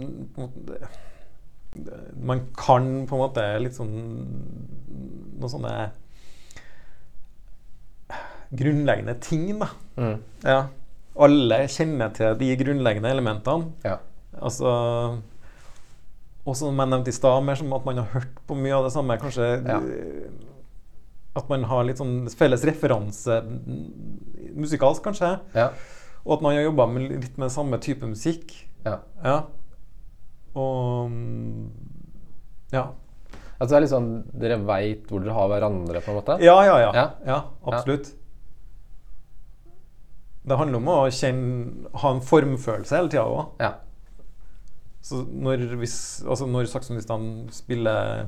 Man 2.17 2.41
kan 2.58 2.88
på 3.08 3.15
en 3.15 3.21
måte 3.21 3.43
litt 3.63 3.78
sånn 3.78 3.91
Noen 5.41 5.50
sånne 5.54 5.76
grunnleggende 8.52 9.13
ting, 9.24 9.45
da. 9.62 9.67
Mm. 9.95 10.17
Ja. 10.43 10.58
Alle 11.24 11.62
kjenner 11.71 12.12
til 12.15 12.34
de 12.39 12.50
grunnleggende 12.60 13.12
elementene. 13.13 13.69
Ja. 13.86 13.97
Altså 14.41 14.71
Og 16.41 16.56
som 16.58 16.76
jeg 16.80 16.89
nevnte 16.91 17.12
i 17.12 17.15
stad, 17.15 17.43
mer 17.45 17.56
som 17.60 17.71
at 17.78 17.86
man 17.86 18.02
har 18.02 18.10
hørt 18.15 18.39
på 18.50 18.58
mye 18.58 18.74
av 18.76 18.88
det 18.88 18.93
samme. 18.95 19.17
Kanskje 19.21 19.47
Ja. 19.67 19.80
at 21.36 21.50
man 21.50 21.63
har 21.63 21.84
litt 21.86 21.97
sånn 21.97 22.28
felles 22.36 22.63
referanse 22.67 23.38
musikalsk, 24.56 25.04
kanskje. 25.04 25.39
Ja. 25.56 25.69
Og 26.26 26.34
at 26.38 26.41
man 26.41 26.56
har 26.56 26.63
jobba 26.63 26.88
litt 27.00 27.38
med 27.38 27.52
samme 27.52 27.78
type 27.80 28.04
musikk. 28.06 28.52
Ja. 28.85 28.97
Ja. 29.23 29.35
Og 30.55 31.09
mm, 31.11 31.69
Ja. 32.73 32.85
Altså 33.61 33.77
det 33.77 33.83
er 33.85 33.91
sånn 33.91 34.09
Dere 34.41 34.57
veit 34.65 35.03
hvor 35.11 35.21
dere 35.21 35.35
har 35.37 35.47
hverandre, 35.51 36.01
på 36.01 36.09
en 36.11 36.17
måte? 36.17 36.37
Ja, 36.41 36.55
ja, 36.65 36.77
ja. 36.81 36.91
Ja. 36.97 37.05
ja 37.27 37.39
absolutt. 37.69 38.09
Det 40.41 40.57
handler 40.57 40.81
om 40.81 40.87
å 40.89 40.97
kjenne, 41.13 41.89
ha 42.01 42.11
en 42.15 42.21
formfølelse 42.25 42.97
hele 42.97 43.11
tida 43.13 43.27
òg. 43.29 43.51
Ja. 43.61 43.75
Så 45.05 45.21
når, 45.29 45.67
hvis, 45.81 45.95
altså 46.25 46.47
når 46.49 46.69
saksofonistene 46.71 47.51
spiller 47.53 48.25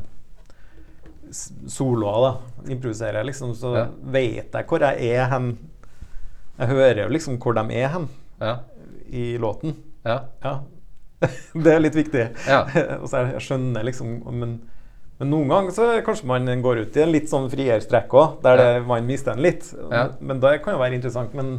soloer, 1.33 2.19
da, 2.27 2.31
improviserer, 2.75 3.25
liksom, 3.25 3.55
så 3.57 3.73
Ja. 3.77 3.87
vet 4.13 4.51
jeg 4.53 4.67
hvor 4.69 4.79
jeg 4.85 5.09
er 5.17 5.25
hen. 5.31 5.57
Jeg 6.59 6.67
hører 6.67 7.03
jo 7.03 7.09
liksom 7.09 7.39
hvor 7.41 7.53
de 7.57 7.73
er 7.73 7.87
hen 7.89 8.07
Ja. 8.39 8.59
i 9.09 9.37
låten. 9.37 9.75
Ja. 10.05 10.17
Ja. 10.43 10.53
det 11.65 11.73
er 11.73 11.79
litt 11.83 11.95
viktig. 11.95 12.23
Ja. 12.49 12.63
Og 13.01 13.07
så 13.09 13.21
jeg, 13.23 13.33
jeg 13.37 13.45
skjønner 13.47 13.85
liksom 13.87 14.17
men, 14.35 14.57
men 15.19 15.29
noen 15.31 15.51
ganger 15.53 15.75
så 15.75 15.85
kanskje 16.05 16.27
man 16.27 16.49
går 16.65 16.81
ut 16.83 16.97
i 16.99 17.03
en 17.05 17.13
litt 17.13 17.29
sånn 17.31 17.47
friere 17.53 17.79
strekk 17.83 18.11
òg, 18.19 18.39
der 18.43 18.59
det, 18.59 18.67
man 18.89 19.07
mister 19.07 19.33
den 19.37 19.45
litt. 19.45 19.69
Ja. 19.91 20.09
Men 20.19 20.41
det 20.43 20.57
kan 20.65 20.75
jo 20.75 20.81
være 20.83 20.97
interessant. 20.99 21.33
Men 21.37 21.55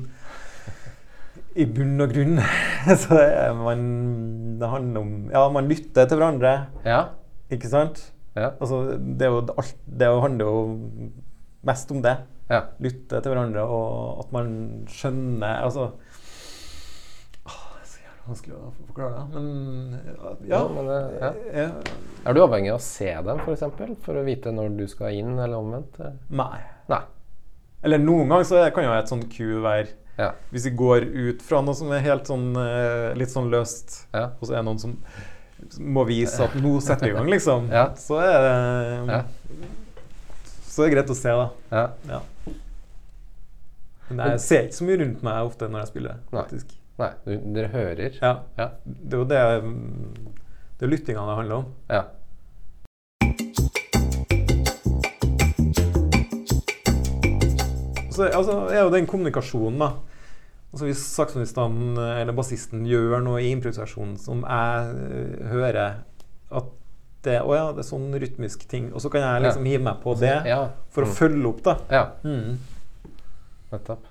i 1.55 1.65
bunn 1.71 2.03
og 2.03 2.11
grunn 2.11 2.41
så 3.05 3.15
er 3.23 3.53
man 3.55 3.83
Det 4.59 4.67
handler 4.73 5.01
om 5.05 5.11
Ja, 5.31 5.45
man 5.55 5.69
lytter 5.71 6.09
til 6.11 6.19
hverandre, 6.19 6.55
Ja. 6.85 7.01
ikke 7.55 7.71
sant? 7.71 8.01
Ja. 8.35 8.49
Altså, 8.59 8.81
det, 8.99 9.23
er 9.23 9.31
jo 9.31 9.45
alt, 9.55 9.77
det 9.87 10.09
handler 10.25 10.49
jo 10.49 10.63
mest 11.65 11.93
om 11.95 12.01
det. 12.03 12.17
ja. 12.51 12.65
Lytte 12.83 13.21
til 13.23 13.31
hverandre, 13.33 13.63
og 13.63 14.25
at 14.25 14.33
man 14.35 14.49
skjønner 14.91 15.63
Altså 15.63 15.85
Åh, 17.47 17.61
Det 17.71 17.85
er 17.85 17.87
så 17.93 18.01
jævlig 18.03 18.14
vanskelig 18.27 18.55
å 18.57 18.71
forklare 18.87 19.15
det, 19.19 19.25
men 19.35 19.99
ja. 20.09 20.31
Ja, 20.49 20.61
men 20.73 20.87
ja. 21.21 21.33
ja. 21.55 21.67
Er 22.25 22.37
du 22.37 22.41
avhengig 22.45 22.71
av 22.73 22.79
å 22.79 22.85
se 22.85 23.11
dem, 23.11 23.41
f.eks., 23.43 23.45
for, 23.45 23.53
eksempel, 23.57 23.93
for 24.07 24.21
å 24.21 24.25
vite 24.27 24.53
når 24.55 24.73
du 24.79 24.87
skal 24.89 25.13
inn, 25.19 25.35
eller 25.39 25.59
omvendt? 25.59 25.99
Nei. 26.31 26.63
Nei. 26.89 27.03
Eller 27.85 28.01
noen 28.01 28.31
ganger 28.33 28.49
så 28.49 28.63
kan 28.73 28.87
jo 28.87 28.95
et 28.97 29.13
sånt 29.13 29.29
Q 29.33 29.61
være 29.65 29.93
Ja. 30.17 30.31
Hvis 30.55 30.65
vi 30.69 30.71
går 30.79 31.05
ut 31.11 31.41
fra 31.43 31.59
noe 31.67 31.75
som 31.75 31.91
er 31.93 32.05
helt 32.05 32.29
sånn 32.31 32.53
eh, 32.57 33.13
litt 33.19 33.33
sånn 33.33 33.49
løst, 33.51 34.05
Ja. 34.15 34.29
og 34.39 34.47
så 34.47 34.53
er 34.55 34.61
det 34.63 34.67
noen 34.69 34.79
som 34.79 34.93
må 35.81 36.05
vise 36.07 36.45
at 36.45 36.55
nå 36.61 36.77
setter 36.85 37.09
vi 37.09 37.13
i 37.13 37.17
gang, 37.17 37.27
liksom, 37.33 37.67
Ja. 37.73 37.89
så 37.99 38.21
er 38.23 38.39
det 38.45 38.55
Ja. 39.11 39.23
Så 40.71 40.83
er 40.85 40.89
det 40.91 40.95
greit 40.97 41.11
å 41.11 41.15
se, 41.19 41.29
da. 41.31 41.51
Ja. 41.71 41.85
Ja. 42.09 42.21
Men 44.09 44.19
jeg 44.31 44.41
ser 44.45 44.65
ikke 44.67 44.77
så 44.79 44.87
mye 44.89 45.01
rundt 45.01 45.23
meg 45.27 45.47
ofte 45.49 45.69
når 45.71 45.85
jeg 45.85 45.89
spiller, 45.93 46.17
faktisk. 46.31 46.73
Nei, 46.73 46.84
du, 46.99 47.33
dere 47.55 47.69
hører? 47.73 48.19
Ja. 48.23 48.33
Ja. 48.59 48.69
Det 48.85 49.15
er 49.15 49.19
jo 49.19 49.25
det 49.25 49.41
Det 50.79 50.87
er 50.87 50.91
lyttinga 50.93 51.25
det 51.27 51.37
handler 51.41 51.57
om. 51.57 51.67
ja. 51.91 52.03
Så 58.15 58.29
altså, 58.31 58.53
er 58.71 58.85
jo 58.85 58.93
den 58.95 59.07
kommunikasjonen, 59.11 59.81
da. 59.83 59.89
Altså 60.75 60.87
Hvis 60.89 61.03
saksofonisten 61.15 61.97
eller 61.99 62.35
bassisten 62.35 62.85
gjør 62.87 63.21
noe 63.23 63.41
i 63.43 63.51
improvisasjonen 63.55 64.17
som 64.19 64.43
jeg 64.43 64.95
øh, 64.95 65.45
hører 65.53 66.01
at 66.55 66.71
det, 67.25 67.39
å 67.41 67.55
ja, 67.57 67.69
det 67.73 67.81
er 67.85 67.89
sånn 67.89 68.11
rytmisk 68.21 68.67
ting, 68.69 68.91
og 68.93 69.01
så 69.03 69.09
kan 69.11 69.23
jeg 69.25 69.45
liksom 69.47 69.65
hive 69.67 69.83
meg 69.87 70.03
på 70.03 70.13
det 70.21 70.35
Ja. 70.51 70.59
for 70.93 71.07
å 71.07 71.09
Mm. 71.09 71.15
følge 71.17 71.47
opp, 71.49 71.63
da. 71.65 71.77
Ja, 71.91 72.03
Mm. 72.23 72.59
nettopp. 73.73 74.03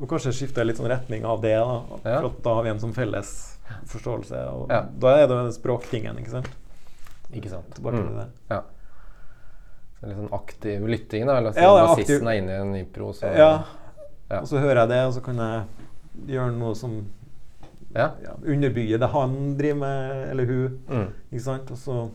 Og 0.00 0.08
kanskje 0.10 0.32
skifte 0.36 0.64
litt 0.66 0.76
sånn 0.76 0.90
retning 0.90 1.24
av 1.24 1.40
det, 1.40 1.54
da. 1.56 1.76
For 2.02 2.26
at 2.28 2.42
da 2.44 2.54
har 2.54 2.62
vi 2.66 2.68
en 2.74 2.80
sånn 2.82 2.92
felles 2.94 3.30
forståelse. 3.88 4.40
Og 4.52 4.70
Ja. 4.70 4.82
da 4.98 5.14
er 5.22 5.26
det 5.26 5.36
jo 5.36 5.52
språktingen, 5.56 6.18
ikke 6.20 6.30
sant? 6.30 6.48
Ikke 7.32 7.48
sant. 7.50 7.70
Tilbake 7.74 7.96
til 7.96 8.04
Mm. 8.12 8.18
det. 8.18 8.28
Ja. 8.50 8.60
Så 10.00 10.06
litt 10.08 10.16
sånn 10.18 10.32
aktiv 10.32 10.80
lytting, 10.86 11.26
da. 11.26 11.38
Eller 11.38 11.52
Ja, 11.56 11.74
det 11.74 11.82
er 11.82 11.96
bassisten 11.96 12.28
er 12.28 12.38
inne 12.42 12.50
i 12.50 12.60
en 12.60 12.74
impro, 12.84 13.12
så 13.12 13.34
Ja. 13.36 13.64
Ja. 14.30 14.40
Og 14.40 14.46
så 14.48 14.58
hører 14.60 14.74
jeg 14.84 14.88
det, 14.88 15.06
og 15.06 15.12
så 15.14 15.22
kan 15.24 15.36
jeg 15.36 15.64
gjøre 16.26 16.52
noe 16.58 16.74
som 16.74 17.06
Ja. 17.94 18.10
ja, 18.22 18.32
underbygger 18.44 18.98
det 18.98 19.08
han 19.10 19.56
driver 19.56 19.78
med, 19.78 20.28
eller 20.30 20.44
hun. 20.46 20.78
Mm. 20.88 21.12
Ikke 21.32 21.40
sant? 21.42 21.70
Og 21.70 21.76
så 21.78 22.10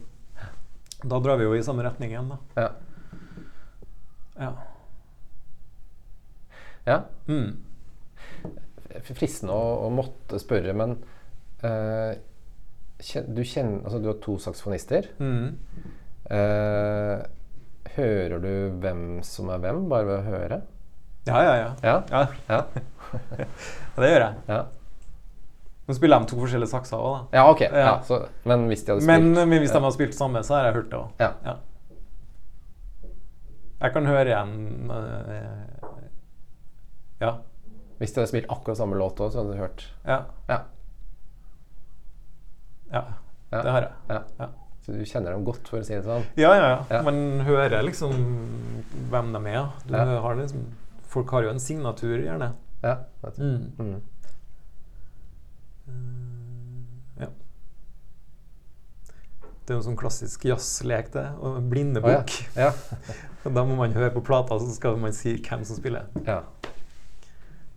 Da 1.03 1.19
drar 1.19 1.35
vi 1.37 1.43
jo 1.45 1.53
i 1.55 1.63
samme 1.63 1.81
retning 1.83 2.11
igjen, 2.11 2.29
da. 2.29 2.37
Ja. 2.55 2.69
Ja. 4.39 4.53
ja. 6.85 7.03
Mm. 7.27 7.57
F- 8.99 9.13
Fristende 9.17 9.53
å, 9.55 9.85
å 9.85 9.89
måtte 9.93 10.39
spørre, 10.41 10.73
men 10.77 10.97
uh, 11.63 12.11
kjen, 13.01 13.29
du 13.35 13.41
kjenner 13.47 13.85
Altså, 13.85 14.01
du 14.03 14.09
har 14.11 14.19
to 14.23 14.35
saksofonister. 14.41 15.07
Mm. 15.21 15.55
Uh, 16.31 17.23
hører 17.95 18.37
du 18.43 18.51
hvem 18.83 19.01
som 19.27 19.49
er 19.51 19.63
hvem, 19.63 19.81
bare 19.91 20.07
ved 20.09 20.17
å 20.19 20.27
høre? 20.27 20.61
Ja, 21.27 21.41
ja, 21.45 21.55
ja. 21.59 21.71
Ja. 21.85 21.97
ja. 22.09 22.21
Ja. 22.49 22.61
Det 24.01 24.09
gjør 24.13 24.23
jeg. 24.25 24.35
ja. 24.49 24.61
Nå 25.89 25.95
spiller 25.97 26.21
de 26.23 26.29
to 26.29 26.37
forskjellige 26.39 26.71
sakser 26.71 27.01
òg, 27.01 27.15
da. 27.17 27.39
ja 27.39 27.43
ok. 27.51 27.61
Ja. 27.67 27.91
Så, 28.07 28.21
men 28.47 28.67
hvis 28.69 28.85
de 28.85 28.93
hadde 28.93 29.03
spilt 29.03 29.35
men 29.41 29.59
hvis 29.59 29.73
de 29.73 29.79
hadde 29.81 29.91
spilt 29.97 30.15
samme, 30.15 30.43
så 30.45 30.55
har 30.55 30.67
jeg 30.69 30.75
hørt 30.77 30.89
det 30.93 30.99
òg. 31.01 31.09
Ja. 31.19 31.31
Ja. 31.45 31.55
Jeg 33.81 33.93
kan 33.95 34.05
høre 34.05 34.29
igjen 34.29 34.51
Ja. 37.21 37.31
Hvis 38.01 38.15
de 38.15 38.21
hadde 38.21 38.31
spilt 38.31 38.49
akkurat 38.49 38.79
samme 38.79 38.97
låt 38.97 39.19
òg, 39.21 39.29
så 39.29 39.43
hadde 39.43 39.53
du 39.53 39.61
hørt 39.61 39.83
Ja. 40.07 40.23
Ja. 40.49 40.61
Ja, 43.51 43.61
det 43.61 43.71
har 43.71 43.85
jeg. 43.85 43.91
Ja. 44.09 44.21
Ja. 44.39 44.47
Så 44.81 44.95
du 44.97 45.03
kjenner 45.05 45.35
dem 45.35 45.43
godt, 45.45 45.67
for 45.69 45.77
å 45.77 45.85
si 45.85 45.93
det 45.93 46.01
sånn? 46.07 46.23
Ja, 46.39 46.55
ja, 46.57 46.69
ja. 46.89 47.01
Man 47.05 47.43
hører 47.45 47.83
liksom 47.85 48.15
hvem 49.11 49.29
de 49.35 49.41
er. 49.51 49.67
Du 49.85 49.93
har 49.93 50.39
liksom, 50.39 50.63
folk 51.11 51.29
har 51.35 51.45
jo 51.45 51.51
en 51.53 51.61
signatur, 51.61 52.15
gjerne. 52.23 52.55
Ja. 52.81 52.95
Mm. 53.37 53.69
Mm. 53.77 53.99
Ja. 57.21 57.29
Det 59.61 59.69
er 59.69 59.77
jo 59.77 59.83
en 59.83 59.87
sånn 59.91 59.99
klassisk 60.01 60.47
jazzlek, 60.49 61.13
det. 61.13 61.27
Og 61.37 61.61
en 61.61 62.01
Oh, 62.01 62.17
ja. 62.57 62.71
Da 63.45 63.63
må 63.65 63.77
man 63.77 63.93
høre 63.93 64.09
på 64.13 64.25
plata, 64.25 64.57
så 64.57 64.73
skal 64.73 64.97
man 65.01 65.13
si 65.13 65.35
hvem 65.37 65.63
som 65.65 65.77
spiller. 65.77 66.09
Ja. 66.25 66.41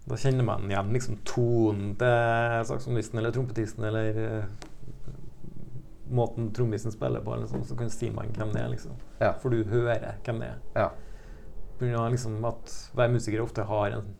Da 0.05 0.17
kjenner 0.21 0.45
man 0.45 0.69
igjen 0.69 0.93
liksom 0.93 1.17
tonen 1.25 1.95
til 2.01 2.65
saksofonisten 2.69 3.21
eller 3.21 3.33
trompetisten 3.33 3.87
eller 3.89 4.19
uh, 4.21 4.67
måten 6.15 6.51
trommisen 6.53 6.93
spiller 6.93 7.25
på, 7.25 7.33
eller 7.35 7.49
sånn, 7.49 7.65
så 7.65 7.77
kan 7.79 7.91
si 7.93 8.11
man 8.13 8.33
hvem 8.37 8.53
det 8.53 8.61
er. 8.61 8.69
liksom. 8.75 8.99
Ja. 9.21 9.33
For 9.41 9.55
du 9.55 9.65
hører 9.71 10.21
hvem 10.27 10.43
det 10.45 10.53
er. 10.53 10.61
ja. 10.77 10.91
Pga. 11.75 12.05
liksom 12.09 12.37
at 12.47 12.71
hver 12.95 13.09
musiker 13.11 13.41
ofte 13.43 13.65
har 13.67 13.97
en 13.97 14.13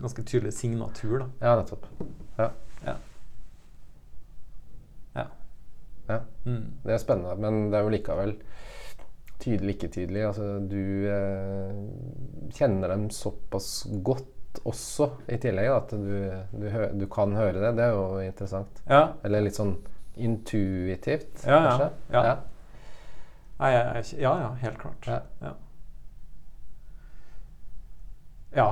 ganske 0.00 0.22
tydelig 0.22 0.54
signatur. 0.56 1.18
da. 1.18 1.26
Ja, 1.40 1.56
nettopp. 1.60 1.86
Ja. 2.38 2.50
Ja. 2.86 2.94
Ja. 5.14 5.26
ja. 6.08 6.20
Mm. 6.44 6.70
Det 6.84 6.94
er 6.94 7.02
spennende, 7.02 7.36
men 7.36 7.68
det 7.70 7.78
er 7.78 7.84
jo 7.84 7.92
likevel 7.92 8.36
tydelig, 9.42 9.74
ikke 9.76 9.92
tydelig. 9.98 10.24
Altså, 10.30 10.48
du 10.70 10.80
eh, 11.10 12.50
kjenner 12.56 12.94
dem 12.94 13.10
såpass 13.12 13.86
godt 14.06 14.30
også, 14.64 15.10
i 15.28 15.38
tillegg, 15.42 15.68
da, 15.70 15.76
at 15.82 15.90
du, 15.90 16.62
du, 16.62 16.66
du 17.00 17.06
kan 17.12 17.34
høre 17.36 17.58
det. 17.60 17.74
Det 17.78 17.84
er 17.88 17.92
jo 17.96 18.06
interessant. 18.24 18.82
Ja. 18.88 19.02
Eller 19.26 19.44
litt 19.46 19.58
sånn 19.58 19.76
intuitivt, 20.14 21.44
Ja, 21.46 21.56
ja. 21.58 21.62
kanskje. 21.68 21.88
Ja. 22.14 22.34
Nei, 23.58 23.70
jeg, 23.74 24.04
ja, 24.22 24.34
ja, 24.44 24.50
helt 24.62 24.78
klart. 24.82 25.08
Ja. 25.10 25.20
Ja. 25.42 25.54
ja. 28.54 28.68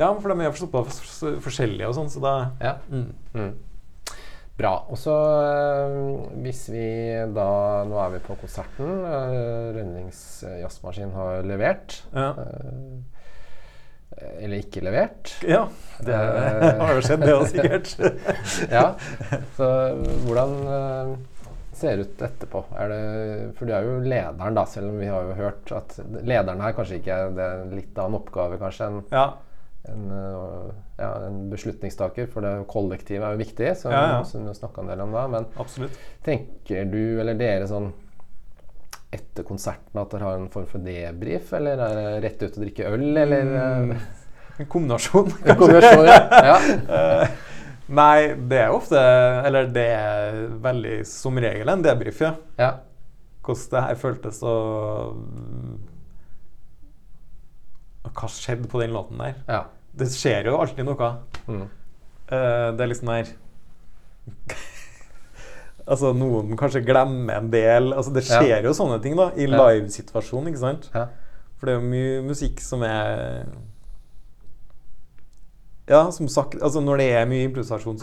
Ja, 0.00 0.08
for 0.16 0.30
de 0.32 0.32
er 0.32 0.40
mye 0.40 0.52
forskjellige 1.44 1.88
og 1.90 1.96
sånn, 1.98 2.08
så 2.12 2.22
det 2.24 2.36
Ja. 2.64 2.78
mm. 2.88 3.10
Mm. 3.36 3.52
Bra. 4.56 4.72
Og 4.92 4.98
så 5.00 5.12
øh, 5.16 6.32
hvis 6.44 6.66
vi 6.70 6.84
da 7.34 7.46
Nå 7.88 7.96
er 8.02 8.10
vi 8.14 8.20
på 8.24 8.36
konserten. 8.40 8.90
Uh, 9.04 9.72
Rønnings 9.76 10.20
jazzmaskin 10.60 11.12
har 11.16 11.42
levert. 11.48 12.02
Ja. 12.12 12.30
øh, 12.36 13.00
eller 14.38 14.60
ikke 14.62 14.82
levert. 14.84 15.34
ja. 15.48 15.64
Det 16.02 16.14
Eh. 16.14 16.78
har 16.82 16.94
jo 16.96 17.02
skjedd, 17.04 17.20
det 17.22 17.34
òg, 17.36 17.44
sikkert. 17.52 17.92
ja. 18.76 18.86
Så 19.56 19.68
hvordan 20.26 20.54
øh, 20.66 21.12
ser 21.78 21.96
det 22.00 22.08
ut 22.08 22.24
etterpå? 22.26 22.64
Er 22.74 22.90
det, 22.90 23.00
for 23.58 23.66
du 23.70 23.72
er 23.76 23.86
jo 23.86 24.00
lederen, 24.02 24.56
da, 24.58 24.64
selv 24.66 24.90
om 24.90 24.98
vi 24.98 25.06
har 25.12 25.28
jo 25.28 25.36
hørt 25.38 25.72
at 25.78 25.94
lederen 26.26 26.60
her 26.64 26.74
kanskje 26.76 26.98
ikke 26.98 27.14
er 27.14 27.32
det 27.36 27.46
er 27.46 27.64
litt 27.70 27.98
annen 28.02 28.18
oppgave, 28.18 28.58
kanskje. 28.60 28.88
En, 28.90 29.00
ja. 29.14 29.24
en, 29.92 30.04
ja, 30.98 31.12
en 31.28 31.38
beslutningstaker, 31.52 32.26
for 32.34 32.42
det 32.46 32.52
kollektivet 32.70 33.24
er 33.28 33.36
jo 33.36 33.42
viktig, 33.44 33.72
som, 33.78 33.94
Ja, 33.94 34.22
som 34.26 34.46
du 34.46 34.52
snakka 34.58 34.82
en 34.82 34.90
del 34.92 35.06
om 35.06 35.14
da. 35.14 35.26
Men 35.30 35.46
Absolutt. 35.62 35.94
tenker 36.26 36.84
du, 36.90 37.00
eller 37.22 37.38
dere, 37.38 37.70
sånn 37.70 37.92
etter 39.12 39.44
konserten 39.44 40.00
at 40.00 40.12
dere 40.14 40.24
har 40.24 40.38
en 40.40 40.50
form 40.52 40.66
for 40.70 40.82
debrief, 40.84 41.52
eller 41.58 41.80
er 41.84 41.96
det 41.98 42.20
rett 42.24 42.44
ut 42.46 42.56
og 42.56 42.62
drikke 42.64 42.88
øl, 42.88 43.08
eller 43.24 43.50
mm, 43.52 43.90
En 44.62 44.68
kombinasjon. 44.72 45.30
kanskje. 45.32 45.50
en 45.52 45.58
kombinasjon? 45.60 46.06
Ja. 46.08 46.20
ja. 46.52 46.56
Eh, 46.96 47.28
Nei, 47.92 48.32
det 48.48 48.58
er 48.62 48.72
ofte 48.72 48.96
Eller 49.44 49.66
det 49.74 49.84
er 49.92 50.36
veldig 50.64 50.94
som 51.08 51.36
regel 51.42 51.68
en 51.68 51.82
debrief, 51.84 52.20
ja. 52.24 52.30
ja. 52.60 52.70
Hvordan 53.44 53.68
det 53.74 53.82
her 53.88 53.98
føltes 54.00 54.38
og 54.46 55.18
Hva 58.12 58.28
skjedde 58.32 58.70
på 58.70 58.80
den 58.80 58.94
låten 58.96 59.20
der? 59.20 59.38
ja. 59.50 59.62
Det 59.92 60.06
skjer 60.08 60.46
jo 60.48 60.54
alltid 60.56 60.86
noe. 60.88 61.08
Mm. 61.44 61.66
Uh, 62.32 62.68
det 62.72 62.80
er 62.80 62.88
liksom 62.88 63.10
der 63.12 63.28
Altså, 65.86 66.12
noen 66.14 66.56
kanskje 66.56 66.84
glemmer 66.86 67.36
en 67.40 67.50
del. 67.50 67.92
Altså, 67.92 68.12
det 68.14 68.24
Ja. 68.28 68.40
skjer 68.40 68.62
jo 68.64 68.70
sånne 68.70 69.00
ting 69.02 69.16
da 69.16 69.30
i 69.36 69.46
Ja. 69.46 69.56
livesituasjonen, 69.68 70.48
ikke 70.52 70.58
sant? 70.60 70.90
Ja. 70.94 71.08
For 71.58 71.66
det 71.66 71.74
er 71.76 71.80
jo 71.80 71.88
mye 71.88 72.22
musikk 72.28 72.60
som 72.60 72.82
er 72.82 73.46
Ja, 75.88 76.10
som 76.10 76.28
sagt 76.28 76.54
Altså 76.62 76.80
når 76.80 76.98
det 76.98 77.10
er 77.12 77.26
mye 77.26 77.48
improvisasjon 77.48 78.00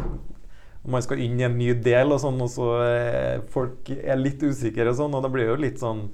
man 0.85 1.01
skal 1.01 1.19
inn 1.19 1.39
i 1.39 1.43
en 1.43 1.57
ny 1.57 1.73
del 1.73 2.11
og 2.11 2.19
sånn, 2.21 2.41
og 2.41 2.47
så 2.49 2.81
er 2.81 3.41
folk 3.51 3.89
er 3.89 4.15
litt 4.15 4.39
usikre 4.41 4.87
og 4.89 4.95
sånn, 4.95 5.13
og 5.13 5.23
det 5.23 5.31
blir 5.31 5.45
jo 5.47 5.55
litt 5.55 5.77
sånn 5.77 6.09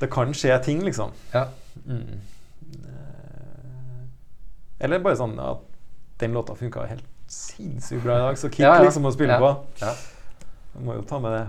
Det 0.00 0.08
kan 0.10 0.32
skje 0.32 0.62
ting, 0.64 0.80
liksom. 0.82 1.12
ja. 1.34 1.46
Mm. 1.86 2.18
Eller 4.80 4.98
bare 5.04 5.16
sånn 5.16 5.36
at 5.38 5.58
den 6.18 6.32
låta 6.36 6.54
funka 6.56 6.86
helt 6.88 7.04
sinnssykt 7.30 8.02
bra 8.02 8.16
i 8.16 8.22
dag, 8.30 8.36
så 8.40 8.48
kick 8.50 8.64
Ja, 8.64 8.74
ja. 8.78 8.84
liksom 8.88 9.04
å 9.06 9.12
spille 9.12 9.36
Ja. 9.36 9.38
på. 9.38 9.50
Ja. 9.80 9.92
Jeg 10.74 10.86
må 10.86 10.96
jo 10.98 11.04
ta 11.06 11.18
med 11.22 11.34
det 11.36 11.44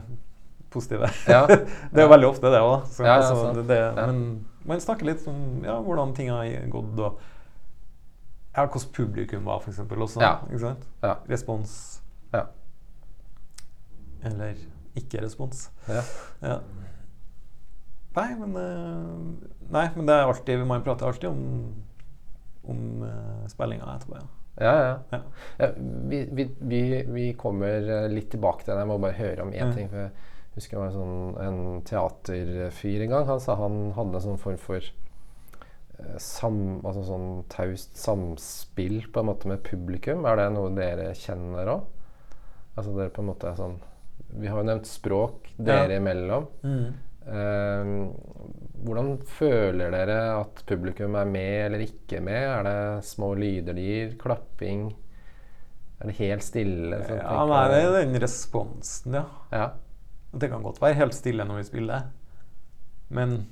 positive. 0.74 1.10
Ja. 1.30 1.44
det 1.92 2.00
er 2.00 2.08
jo 2.08 2.14
veldig 2.14 2.30
ofte 2.30 2.52
det 2.54 2.62
òg. 2.64 2.88
Ja, 3.04 3.18
altså, 3.20 3.52
det, 3.58 3.68
det, 3.70 3.80
Men 4.00 4.24
man 4.68 4.82
snakker 4.84 5.10
litt 5.10 5.28
om 5.30 5.62
ja, 5.66 5.78
hvordan 5.84 6.16
ting 6.18 6.32
har 6.34 6.48
gått, 6.72 6.98
og 7.00 7.20
ja, 8.56 8.66
hvordan 8.66 8.90
publikum 8.96 9.48
var, 9.48 9.62
f.eks. 9.64 9.80
også. 9.80 10.24
Ikke 10.50 10.64
sant? 10.66 10.90
Ja. 11.04 11.16
Respons. 11.30 11.76
Ja. 12.34 12.46
Eller 14.28 14.60
ikke 14.98 15.24
respons. 15.24 15.70
Ja. 15.88 16.04
Ja. 16.44 16.60
Nei, 18.12 18.28
men 18.36 18.58
eh, 18.60 19.52
Nei, 19.72 19.86
men 19.96 20.04
det 20.04 20.16
er 20.18 20.28
alltid 20.28 20.66
Man 20.68 20.82
prater 20.84 21.08
alltid 21.08 21.30
om 21.30 21.46
om 22.64 23.04
uh, 23.04 23.48
spillinga 23.50 23.96
etterpå, 23.96 24.20
ja. 24.20 24.28
Ja, 24.62 24.74
ja. 25.12 25.22
Ja. 25.59 25.70
vi, 25.78 26.20
vi, 26.32 26.45
vi, 26.59 26.82
vi 27.09 27.26
kommer 27.39 27.82
eh, 27.89 28.07
litt 28.14 28.30
tilbake 28.34 28.64
til 28.64 28.74
den. 28.74 28.84
Jeg 28.84 28.91
må 28.91 28.99
bare 29.01 29.18
høre 29.18 29.41
om 29.47 29.51
én 29.53 29.68
Mm. 29.72 29.76
ting. 29.76 29.89
For 29.89 29.97
jeg 30.05 30.12
husker 30.55 30.78
det 30.78 30.82
var 30.82 30.89
en, 30.91 30.97
sånn, 30.99 31.45
en 31.47 31.82
teaterfyr 31.88 33.03
en 33.05 33.09
gang. 33.16 33.26
Han 33.28 33.39
sa 33.39 33.55
han 33.55 33.80
hadde 33.97 34.16
en 34.20 34.26
sånn 34.30 34.39
form 34.41 34.57
for 34.62 34.78
eh, 35.99 36.18
sam, 36.18 36.82
altså 36.84 37.03
sånn 37.07 37.30
taust 37.51 37.95
samspill 37.97 39.01
på 39.12 39.20
en 39.24 39.30
måte 39.32 39.47
med 39.51 39.64
publikum. 39.64 40.26
Er 40.26 40.36
det 40.41 40.49
noe 40.55 40.74
dere 40.76 41.12
kjenner 41.18 41.72
òg? 41.78 41.88
Altså 42.78 42.93
dere 42.97 43.09
på 43.12 43.22
en 43.24 43.28
måte 43.34 43.49
er 43.51 43.57
sånn 43.59 43.80
Vi 44.39 44.47
har 44.47 44.62
jo 44.62 44.64
nevnt 44.70 44.88
språk 44.88 45.49
dere 45.57 45.91
Ja. 45.91 45.99
imellom. 45.99 46.45
Eh, 46.64 46.91
hvordan 47.22 49.12
føler 49.30 49.94
dere 49.94 50.18
at 50.40 50.64
publikum 50.68 51.16
er 51.20 51.30
med 51.30 51.66
eller 51.68 51.84
ikke 51.86 52.22
med? 52.26 52.42
Er 52.50 52.66
det 52.66 53.06
små 53.06 53.34
lyder 53.38 53.78
de 53.78 53.86
gir? 53.86 54.16
Klapping? 54.22 54.88
Er 56.02 56.10
det 56.10 56.18
helt 56.18 56.44
stille? 56.44 56.98
Ja, 57.06 57.44
nei, 57.46 57.62
det 57.70 57.82
er 57.84 57.98
den 58.00 58.18
responsen, 58.24 59.20
ja. 59.20 59.26
ja. 59.54 59.68
Det 60.34 60.50
kan 60.50 60.64
godt 60.66 60.82
være 60.82 60.98
helt 60.98 61.14
stille 61.14 61.46
når 61.46 61.62
vi 61.62 61.68
spiller, 61.68 62.08
men 63.14 63.44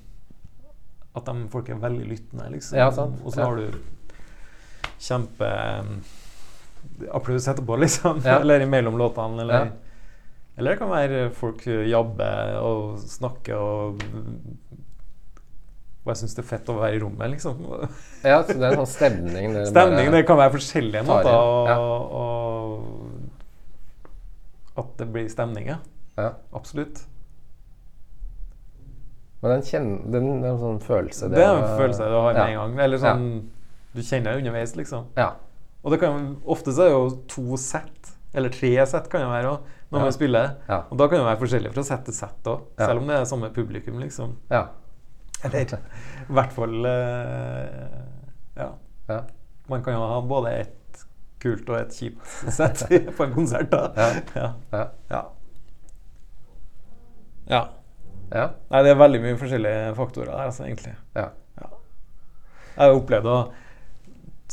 at 1.17 1.27
de, 1.27 1.35
folk 1.51 1.69
er 1.69 1.81
veldig 1.81 2.07
lyttende, 2.07 2.47
liksom. 2.53 2.77
Ja, 2.79 2.89
sant. 2.95 3.21
Og 3.25 3.35
så 3.35 3.45
har 3.45 3.59
du 3.59 3.77
kjempe 4.99 5.49
um, 5.83 5.99
applaus 7.13 7.47
etterpå, 7.51 7.77
liksom. 7.83 8.21
Ja. 8.25 8.39
eller 8.39 8.65
imellom 8.65 8.97
låtene, 8.97 9.45
eller 9.45 9.65
Ja. 9.65 9.69
Eller 10.59 10.75
det 10.75 10.79
kan 10.81 10.91
være 10.91 11.25
folk 11.35 11.63
jabber 11.65 12.57
og 12.59 12.99
snakker 12.99 13.55
og 13.55 14.03
Og 16.03 16.11
jeg 16.11 16.19
syns 16.21 16.35
det 16.35 16.43
er 16.43 16.49
fett 16.49 16.71
å 16.71 16.77
være 16.79 16.97
i 16.97 17.01
rommet, 17.03 17.31
liksom. 17.35 17.59
ja, 18.27 18.39
så 18.43 18.55
det 18.55 18.65
er 18.65 18.73
en 18.73 18.81
sånn 18.81 18.91
stemning 18.91 19.55
Stemning, 19.69 20.11
det 20.15 20.25
kan 20.27 20.39
være 20.39 20.55
forskjellige 20.57 21.05
måter 21.07 21.31
å 21.31 21.45
ja. 21.69 21.77
At 24.79 24.93
det 24.99 25.09
blir 25.11 25.27
stemning, 25.31 25.67
ja. 25.73 25.79
ja. 26.15 26.33
Absolutt. 26.55 27.01
Men 29.41 29.53
den, 29.55 29.63
kjenner, 29.63 29.99
den, 30.11 30.29
det 30.41 30.47
er 30.47 30.53
en 30.53 30.61
sånn 30.61 30.81
følelse 30.83 31.29
Det 31.31 31.43
er 31.43 31.53
en 31.61 31.77
følelse 31.79 32.07
du 32.11 32.15
har 32.17 32.33
med 32.33 32.41
ja. 32.41 32.47
en 32.47 32.57
gang. 32.59 32.79
Eller 32.85 33.01
sånn 33.01 33.27
Du 33.95 34.01
kjenner 34.03 34.33
det 34.33 34.43
underveis, 34.43 34.75
liksom. 34.79 35.07
Ja. 35.19 35.33
Og 35.79 35.93
det 35.93 36.01
kan, 36.01 36.33
ofte 36.43 36.73
så 36.75 36.85
er 36.85 36.91
det 36.91 36.95
jo 36.97 37.11
to 37.31 37.59
sett, 37.59 38.11
eller 38.35 38.51
tre 38.51 38.73
sett 38.89 39.07
kan 39.11 39.23
det 39.23 39.29
være 39.31 39.53
også, 39.53 39.77
når 39.91 39.99
Ja. 39.99 40.03
man 40.05 40.13
spiller. 40.13 40.49
Ja. 40.69 40.81
Og 40.91 40.97
da 40.97 41.07
kan 41.07 41.17
det 41.19 41.25
være 41.25 41.39
forskjellig 41.41 41.73
fra 41.73 41.83
sett 41.83 42.03
til 42.05 42.13
sett 42.13 42.43
òg, 42.51 42.61
Ja. 42.77 42.85
selv 42.87 42.99
om 43.01 43.07
det 43.07 43.15
er 43.17 43.25
samme 43.25 43.49
publikum, 43.53 43.99
liksom. 43.99 44.35
Ja. 44.51 44.67
Eller 45.43 45.59
i 45.59 46.33
hvert 46.33 46.51
fall 46.53 46.85
eh, 46.85 47.87
Ja. 48.57 48.69
ja. 49.09 49.21
Man 49.69 49.83
kan 49.83 49.93
jo 49.93 49.99
ha 50.07 50.21
både 50.21 50.51
et 50.59 51.05
kult 51.39 51.69
og 51.69 51.77
et 51.79 51.89
kjipt 51.95 52.25
sett 52.57 52.83
på 53.17 53.23
en 53.23 53.33
konsert, 53.33 53.69
da. 53.71 53.91
Ja. 53.95 54.09
Ja. 54.35 54.53
Ja. 54.73 54.85
ja. 55.09 55.23
ja. 57.49 57.61
ja. 58.33 58.47
Nei, 58.69 58.83
det 58.83 58.91
er 58.93 58.99
veldig 58.99 59.21
mye 59.23 59.37
forskjellige 59.39 59.95
faktorer 59.97 60.31
der, 60.33 60.45
altså, 60.49 60.65
egentlig. 60.67 60.95
ja. 61.15 61.29
Jeg 62.79 62.87
har 62.87 62.95
opplevd 62.95 63.25
å 63.27 63.37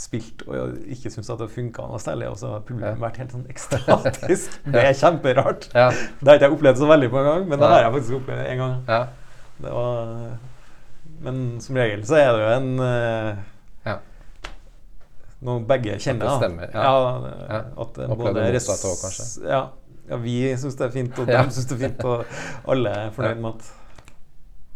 spilt 0.01 0.43
og 0.47 0.75
ikke 0.93 1.11
syntes 1.13 1.31
at 1.33 1.39
det 1.41 1.49
funka 1.55 1.87
noe 1.89 2.01
særlig, 2.03 2.29
og 2.29 2.37
så 2.41 2.51
har 2.55 2.65
publikum 2.69 3.01
vært 3.01 3.17
helt 3.23 3.33
sånn 3.33 3.47
ekstatisk. 3.53 4.59
Det 4.75 4.83
er 4.83 4.93
kjemperart. 4.99 5.69
Ja. 5.75 5.87
Det 5.91 6.29
har 6.29 6.37
ikke 6.41 6.49
jeg 6.51 6.57
opplevd 6.59 6.83
så 6.83 6.89
veldig 6.91 7.09
på 7.15 7.21
en 7.23 7.29
gang, 7.31 7.47
men 7.49 7.59
det 7.63 7.71
har 7.73 7.81
jeg 7.87 7.95
faktisk 7.97 8.19
opplevd 8.21 8.51
en 8.53 8.61
gang. 8.65 8.77
ja. 8.91 9.01
Det 9.57 9.71
var, 9.73 10.11
men 11.25 11.37
som 11.65 11.79
regel 11.81 12.03
så 12.05 12.19
er 12.21 12.27
det 12.37 12.43
jo 12.43 12.49
en 12.59 12.67
uh, 12.83 13.39
Ja. 13.87 13.95
Noe 15.47 15.63
begge 15.69 15.95
kjenner. 16.01 16.29
At 16.29 16.43
det 16.43 16.45
stemmer, 16.45 16.71
ja. 16.77 16.83
Ja. 17.49 17.61
At 17.87 17.99
både 18.21 18.45
motsatt 18.51 18.85
også, 18.91 19.01
kanskje. 19.07 19.49
Ja, 19.49 19.63
ja, 20.11 20.19
vi 20.23 20.37
syns 20.61 20.77
det 20.77 20.87
er 20.91 20.93
fint, 20.95 21.17
og 21.21 21.29
de 21.29 21.41
syns 21.57 21.67
det 21.71 21.77
er 21.79 21.83
fint, 21.87 22.05
og 22.05 22.71
alle 22.73 22.93
er 23.07 23.11
fornøyd 23.17 23.41
med 23.45 23.57
at 23.57 23.73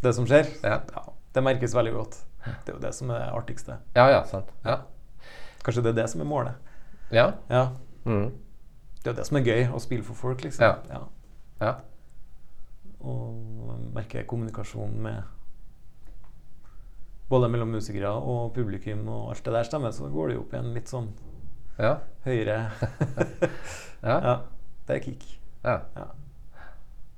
det 0.05 0.15
som 0.17 0.25
skjer, 0.29 0.49
Ja. 0.65 0.81
det 1.37 1.45
merkes 1.45 1.77
veldig 1.77 1.93
godt. 1.99 2.17
Det 2.65 2.73
er 2.73 2.77
jo 2.79 2.81
det 2.87 2.95
som 2.97 3.11
er 3.13 3.21
det 3.21 3.29
artigste. 3.37 3.77
ja, 3.97 4.07
ja, 4.15 4.23
sant. 4.25 4.49
Ja. 4.65 4.79
Kanskje 5.71 5.85
det 5.87 5.91
er 5.93 5.99
det 6.03 6.11
som 6.11 6.21
er 6.21 6.27
målet. 6.27 6.71
Ja. 7.15 7.29
Ja. 7.47 7.69
Mm. 8.05 8.33
Det 9.05 9.13
er 9.13 9.15
det 9.21 9.27
som 9.29 9.37
er 9.39 9.45
gøy, 9.47 9.61
å 9.71 9.79
spille 9.79 10.03
for 10.03 10.19
folk, 10.19 10.43
liksom. 10.43 10.65
Ja. 10.67 11.03
ja. 11.61 11.75
Og 13.07 13.77
merke 13.95 14.25
kommunikasjonen 14.27 14.99
med 15.05 15.23
Både 17.31 17.47
mellom 17.47 17.71
musikere 17.71 18.11
og 18.11 18.51
publikum 18.57 19.05
og 19.07 19.29
alt 19.31 19.45
det 19.47 19.53
der 19.55 19.69
stemmer, 19.69 19.95
så 19.95 20.09
går 20.11 20.33
det 20.33 20.35
jo 20.35 20.41
opp 20.43 20.57
i 20.57 20.59
en 20.59 20.73
litt 20.75 20.91
sånn 20.91 21.07
Ja. 21.79 21.93
høyere 22.25 22.57
Ja. 24.11 24.17
Ja. 24.17 24.35
Det 24.89 24.97
er 24.97 25.05
kick. 25.05 25.23
ja. 25.63 25.77
Ja. 25.95 26.09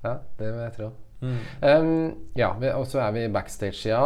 ja 0.05 0.15
det 0.37 0.53
vil 0.53 0.63
jeg 0.67 0.77
tro. 0.77 0.91
Mm. 1.23 1.39
Um, 1.63 2.15
ja, 2.37 2.53
og 2.77 2.87
så 2.91 3.01
er 3.01 3.17
vi 3.17 3.29
backstage, 3.33 3.89
ja. 3.89 4.05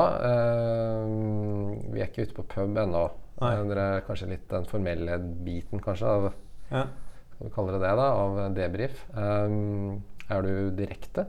Um, 1.02 1.74
vi 1.90 2.04
er 2.04 2.06
ikke 2.06 2.28
ute 2.28 2.38
på 2.38 2.46
pub 2.54 2.78
ennå. 2.78 3.08
Er 3.42 4.00
kanskje 4.06 4.30
litt 4.30 4.46
den 4.48 4.64
formelle 4.64 5.18
biten, 5.44 5.80
kanskje, 5.80 6.06
av 6.08 6.32
Ja. 6.70 6.86
skal 7.34 7.46
vi 7.48 7.52
kalle 7.54 7.72
det 7.72 7.80
det, 7.82 7.96
da, 7.96 8.06
av 8.16 8.54
debrief. 8.54 9.02
Um, 9.12 10.02
er 10.30 10.42
du 10.42 10.70
direkte? 10.70 11.26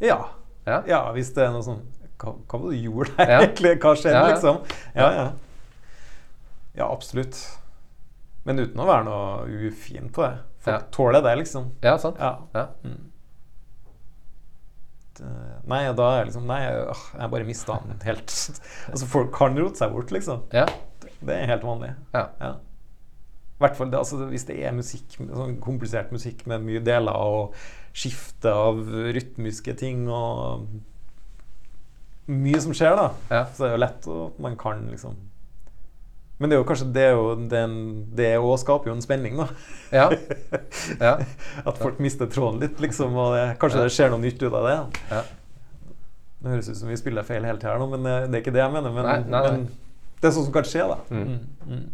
Ja. 0.00 0.28
Ja. 0.66 0.82
ja, 0.86 1.12
hvis 1.12 1.30
det 1.36 1.44
er 1.46 1.52
noe 1.54 1.62
sånn 1.62 1.84
Hva, 2.18 2.32
hva 2.48 2.58
var 2.58 2.72
det 2.72 2.80
du 2.80 2.86
gjorde 2.88 3.12
der, 3.16 3.30
egentlig? 3.36 3.74
Hva 3.80 3.92
skjedde, 3.94 4.22
liksom? 4.32 4.58
Ja, 4.96 5.08
ja. 5.14 5.26
Ja, 6.76 6.88
absolutt. 6.90 7.36
Men 8.44 8.58
uten 8.60 8.80
å 8.80 8.86
være 8.88 9.04
noe 9.06 9.68
ufin 9.68 10.08
på 10.12 10.24
det. 10.24 10.38
Folk 10.64 10.88
tåler 10.96 11.22
det, 11.24 11.34
liksom. 11.42 11.70
Ja, 11.84 11.96
sant? 12.00 12.16
Ja. 12.20 12.38
Ja. 12.56 12.66
Mm. 12.84 13.12
Det, 15.18 15.30
nei, 15.70 15.82
og 15.90 15.96
da 15.98 16.06
er 16.12 16.18
jeg 16.20 16.28
liksom 16.30 16.46
Nei, 16.50 16.58
jeg, 16.64 16.96
jeg 17.16 17.30
bare 17.32 17.48
mista 17.48 17.78
den 17.86 18.02
helt. 18.04 18.34
altså, 18.92 19.08
folk 19.10 19.32
kan 19.36 19.56
rote 19.58 19.80
seg 19.80 19.94
bort, 19.96 20.12
liksom. 20.14 20.42
Ja. 20.52 20.66
Det 21.20 21.32
er 21.34 21.50
helt 21.50 21.64
vanlig. 21.64 21.94
Ja. 22.14 22.26
Ja. 22.42 22.52
Hvert 23.62 23.76
fall 23.78 23.94
altså, 23.96 24.18
hvis 24.28 24.44
det 24.48 24.58
er 24.68 24.74
musikk, 24.76 25.16
sånn 25.16 25.56
komplisert 25.64 26.10
musikk 26.12 26.42
med 26.50 26.64
mye 26.66 26.82
deler 26.84 27.16
og 27.16 27.56
skifte 27.96 28.52
av 28.52 28.82
rytmiske 29.16 29.72
ting 29.80 30.02
og 30.12 30.66
mye 32.26 32.60
som 32.60 32.74
skjer, 32.76 32.96
da, 32.98 33.06
Ja. 33.30 33.44
så 33.54 33.64
er 33.64 33.68
det 33.70 33.76
jo 33.76 33.82
lett 33.84 34.08
at 34.12 34.40
man 34.42 34.56
kan 34.60 34.82
liksom 34.90 35.16
Men 36.38 36.50
det 36.50 36.56
er 36.56 36.60
jo 36.60 36.66
kanskje 36.68 36.86
det 36.92 37.02
er 37.08 37.14
jo 37.16 37.28
den, 37.48 37.76
Det 38.14 38.26
òg 38.36 38.58
skaper 38.60 38.90
jo 38.90 38.94
en 38.96 39.00
spenning, 39.04 39.38
da. 39.40 39.46
Ja. 39.94 40.10
ja. 41.06 41.14
At 41.64 41.78
folk 41.80 41.98
mister 42.04 42.28
tråden 42.28 42.60
litt, 42.60 42.76
liksom. 42.82 43.14
Og 43.16 43.32
det, 43.36 43.44
kanskje 43.62 43.86
det 43.86 43.92
skjer 43.94 44.12
noe 44.12 44.20
nytt 44.20 44.42
ut 44.44 44.52
av 44.52 44.66
det. 44.68 44.76
ja. 45.14 45.22
Det 46.36 46.52
høres 46.52 46.68
ut 46.68 46.76
som 46.78 46.90
vi 46.92 46.96
spiller 47.00 47.24
feil 47.26 47.42
hele 47.48 47.58
tida 47.58 47.78
nå, 47.80 47.86
men 47.90 48.04
det, 48.04 48.12
det 48.30 48.36
er 48.38 48.42
ikke 48.44 48.52
det 48.54 48.60
jeg 48.60 48.72
mener. 48.74 48.92
Men, 48.92 49.06
Nei, 49.08 49.14
nei, 49.24 49.40
nei. 49.40 49.52
men 49.56 50.20
det 50.20 50.28
er 50.28 50.34
sånt 50.36 50.46
som 50.46 50.52
kan 50.54 50.68
skje, 50.68 50.84
da. 50.92 50.98
Mm. 51.10 51.38
Mm. 51.66 51.86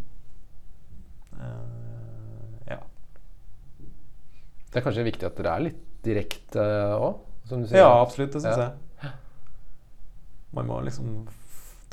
Eh, 1.39 2.73
ja. 2.75 2.79
Det 4.73 4.81
er 4.81 4.85
kanskje 4.87 5.05
viktig 5.07 5.29
at 5.29 5.39
dere 5.39 5.55
er 5.57 5.65
litt 5.69 5.81
direkte 6.05 6.65
òg, 6.99 7.21
som 7.49 7.63
du 7.63 7.69
sier. 7.71 7.81
ja, 7.85 7.89
absolutt. 8.03 8.35
Det 8.35 8.43
syns 8.43 8.59
Ja. 8.59 8.73
jeg. 9.07 9.13
Man 10.53 10.67
må 10.69 10.81
liksom 10.85 11.23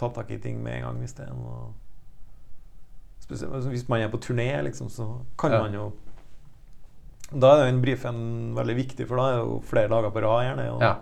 ta 0.02 0.10
tak 0.18 0.32
i 0.32 0.42
ting 0.42 0.60
med 0.64 0.80
en 0.80 0.88
gang 0.90 1.00
hvis 1.00 1.14
det 1.16 1.28
er 1.30 1.34
noe 1.38 1.70
Spesielt 1.70 1.70
altså, 1.70 3.19
hvis 3.30 3.88
man 3.90 4.02
er 4.02 4.10
på 4.10 4.18
turné, 4.18 4.50
liksom, 4.66 4.90
så 4.90 5.06
kan 5.38 5.52
Ja. 5.52 5.62
man 5.62 5.74
jo 5.74 5.92
Da 7.32 7.52
er 7.54 7.60
jo 7.60 7.72
den 7.72 7.82
brifen 7.84 8.56
veldig 8.56 8.76
viktig, 8.76 9.06
for 9.08 9.18
da 9.18 9.24
er 9.30 9.36
det 9.38 9.46
jo 9.46 9.60
flere 9.62 9.88
dager 9.88 10.10
på 10.10 10.22
rad, 10.24 10.46
gjerne. 10.48 10.72
Og 10.74 10.82
Ja. 10.82 10.96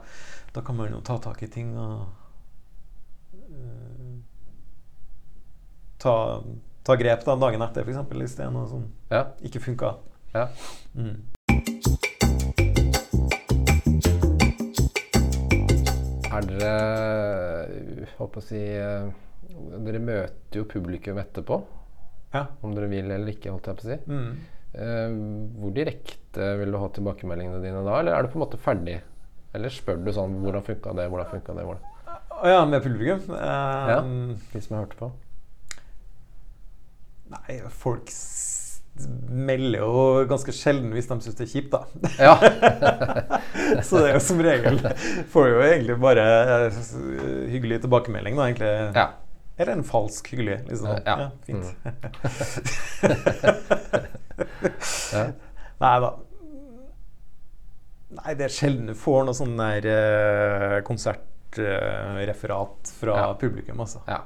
da 0.54 0.62
kan 0.62 0.76
man 0.76 0.92
jo 0.92 1.00
ta 1.00 1.18
tak 1.18 1.42
i 1.44 1.48
ting 1.48 1.78
og 1.78 2.08
uh, 3.34 4.20
ta, 6.00 6.42
ta 6.84 6.96
grep 6.96 7.24
da 7.24 7.36
dagen 7.36 7.62
etter, 7.62 7.82
f.eks. 7.86 7.98
Hvis 8.12 8.36
det 8.36 8.46
er 8.46 8.52
noe 8.52 8.68
som 8.68 8.92
Ja. 9.10 9.24
ikke 9.42 9.62
funka. 9.62 9.96
Ja. 10.36 10.48
Mm. 10.98 11.24
Er 16.28 16.44
dere 16.46 18.08
på 18.18 18.28
å 18.42 18.44
si 18.44 18.60
eh, 18.60 19.08
Dere 19.88 20.02
møter 20.04 20.60
jo 20.60 20.66
publikum 20.70 21.18
etterpå, 21.22 21.62
Ja. 22.34 22.46
om 22.62 22.74
dere 22.76 22.90
vil 22.92 23.12
eller 23.12 23.32
ikke, 23.32 23.52
holdt 23.54 23.70
jeg 23.70 23.80
på 23.80 23.86
å 23.86 23.90
si. 23.92 24.00
Mm. 24.12 24.32
Uh, 24.78 25.14
hvor 25.62 25.72
direkte 25.74 26.50
vil 26.60 26.74
du 26.74 26.78
ha 26.82 26.90
tilbakemeldingene 26.94 27.62
dine 27.64 27.84
da, 27.86 28.00
eller 28.02 28.18
er 28.18 28.26
du 28.28 28.34
på 28.34 28.38
en 28.40 28.44
måte 28.46 28.60
ferdig? 28.62 29.00
Eller 29.56 29.72
spør 29.74 30.02
du 30.04 30.12
sånn 30.14 30.36
Hvordan 30.44 30.66
funka 30.66 30.92
det? 30.98 31.08
Hvordan 31.10 31.30
funka 31.32 31.56
det? 31.56 31.64
Hvordan? 31.66 31.94
Å 32.38 32.52
ja, 32.52 32.60
med 32.70 32.84
publikum? 32.84 33.24
Uh, 33.32 33.88
Ja. 33.90 34.02
De 34.04 34.62
som 34.62 34.76
jeg 34.76 34.84
hørte 34.84 35.00
på? 35.00 35.10
Nei, 37.32 37.58
folk 37.74 38.12
melder 39.30 39.82
jo 39.82 40.26
ganske 40.30 40.54
sjelden 40.56 40.94
hvis 40.96 41.10
de 41.10 41.18
syns 41.22 41.38
det 41.38 41.46
er 41.46 41.52
kjipt, 41.52 41.74
da. 41.74 41.82
Ja. 42.18 42.36
Så 43.86 44.00
det 44.02 44.12
er 44.12 44.16
jo 44.16 44.22
som 44.24 44.40
regel 44.42 44.80
Får 45.34 45.50
jo 45.52 45.60
egentlig 45.66 45.98
bare 46.02 46.24
eh, 46.68 46.80
hyggelig 47.52 47.82
tilbakemelding, 47.84 48.38
da, 48.40 48.48
egentlig. 48.50 48.72
ja. 48.98 49.08
Eller 49.58 49.72
en 49.74 49.84
falsk 49.84 50.28
hyggelig, 50.34 50.60
liksom. 50.70 50.98
Ja. 51.06 51.30
fint. 51.46 51.76
Ja. 55.14 55.24
Nei 55.82 56.00
da. 56.04 56.10
Nei, 58.18 58.34
det 58.40 58.46
er 58.48 58.54
sjelden 58.54 58.88
du 58.90 58.94
får 58.98 59.24
noe 59.28 59.36
sånn 59.38 59.58
der 59.60 59.84
eh, 59.92 60.78
konsertreferat 60.88 62.92
fra 63.00 63.14
Ja. 63.18 63.28
publikum, 63.40 63.80
altså. 63.84 64.00
ja. 64.08 64.20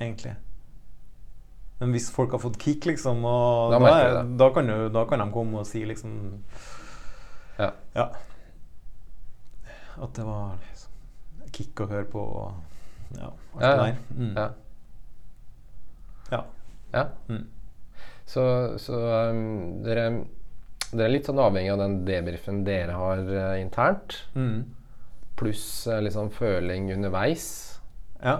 Egentlig. 0.00 0.34
Men 1.80 1.92
hvis 1.94 2.10
folk 2.14 2.30
har 2.34 2.38
fått 2.42 2.58
kick, 2.62 2.84
liksom, 2.86 3.22
Da 3.22 3.78
da, 3.78 3.88
er, 3.98 4.22
da, 4.38 4.48
kan, 4.54 4.66
du, 4.70 4.88
da 4.94 5.02
kan 5.10 5.18
de 5.22 5.26
komme 5.34 5.58
og 5.62 5.66
si 5.66 5.84
liksom 5.86 6.12
Ja. 7.58 7.70
Ja. 7.94 8.08
At 10.02 10.14
det 10.16 10.24
var 10.26 10.50
liksom, 10.68 10.90
kick 11.52 11.80
å 11.80 11.86
høre 11.90 12.04
på 12.10 12.20
og 12.20 12.52
ja, 13.18 13.26
alt 13.54 13.62
Ja, 13.62 13.68
ja. 13.68 13.76
det 13.76 13.84
der. 13.84 13.96
Mm. 14.16 14.34
Ja. 16.92 16.98
Ja. 16.98 17.08
ja. 17.28 17.34
Mm. 17.34 17.48
Så, 18.24 18.44
så 18.78 18.94
um, 19.28 19.82
dere, 19.84 20.06
dere 20.92 21.08
er 21.08 21.12
litt 21.12 21.28
sånn 21.28 21.40
avhengig 21.42 21.72
av 21.74 21.82
den 21.82 21.98
debrifen 22.06 22.62
dere 22.64 22.94
har 22.96 23.20
uh, 23.26 23.60
internt, 23.60 24.22
Mm. 24.38 24.62
pluss 25.36 25.86
uh, 25.90 25.98
liksom 26.04 26.30
føling 26.30 26.92
underveis 26.94 27.80
ja. 28.22 28.38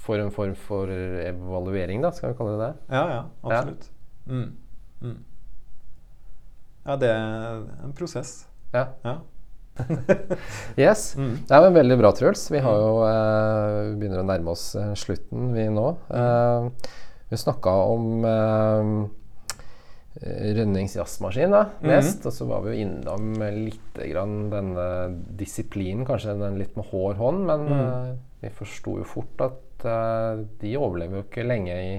for 0.00 0.22
en 0.22 0.32
form 0.34 0.56
for 0.58 0.90
evaluering, 0.90 2.02
da, 2.02 2.10
skal 2.16 2.32
vi 2.32 2.38
kalle 2.40 2.56
det 2.56 2.64
det? 2.64 2.72
Ja, 2.96 3.04
ja, 3.12 3.22
absolutt. 3.44 3.88
Mm. 4.26 4.50
Mm. 5.02 5.16
Ja, 6.86 6.96
det 7.02 7.10
er 7.10 7.64
en 7.84 7.96
prosess. 7.98 8.36
Ja. 8.72 8.88
Ja. 9.04 9.18
Yes. 10.80 11.10
Mm. 11.18 11.34
Det 11.48 11.56
er 11.56 11.74
veldig 11.74 11.96
bra, 12.00 12.10
Truls. 12.16 12.46
Vi 12.48 12.60
har 12.64 12.78
jo 12.80 12.92
eh, 13.04 13.90
begynner 13.98 14.22
å 14.22 14.28
nærme 14.28 14.54
oss 14.54 14.70
slutten, 14.96 15.50
vi 15.52 15.66
nå. 15.72 15.90
Eh, 16.08 16.94
vi 17.28 17.36
snakka 17.36 17.70
om 17.70 18.24
eh, 18.24 18.90
Rønnings 20.56 20.94
jazzmaskin 20.96 21.52
da, 21.52 21.62
mest, 21.84 22.24
og 22.24 22.32
så 22.32 22.46
var 22.48 22.62
vi 22.64 22.72
jo 22.72 22.86
innom 22.86 23.34
litt 23.52 23.98
grann 23.98 24.46
denne 24.52 24.86
disiplinen, 25.36 26.06
kanskje 26.08 26.38
den 26.40 26.56
litt 26.60 26.76
med 26.78 26.88
hård 26.92 27.18
hånd, 27.20 27.42
men 27.50 27.66
eh, 27.74 28.12
vi 28.44 28.52
forsto 28.54 28.96
jo 29.02 29.08
fort 29.08 29.44
at 29.44 29.84
eh, 29.84 30.44
de 30.62 30.76
overlever 30.80 31.20
jo 31.20 31.26
ikke 31.26 31.44
lenge 31.44 31.76
i, 31.76 31.98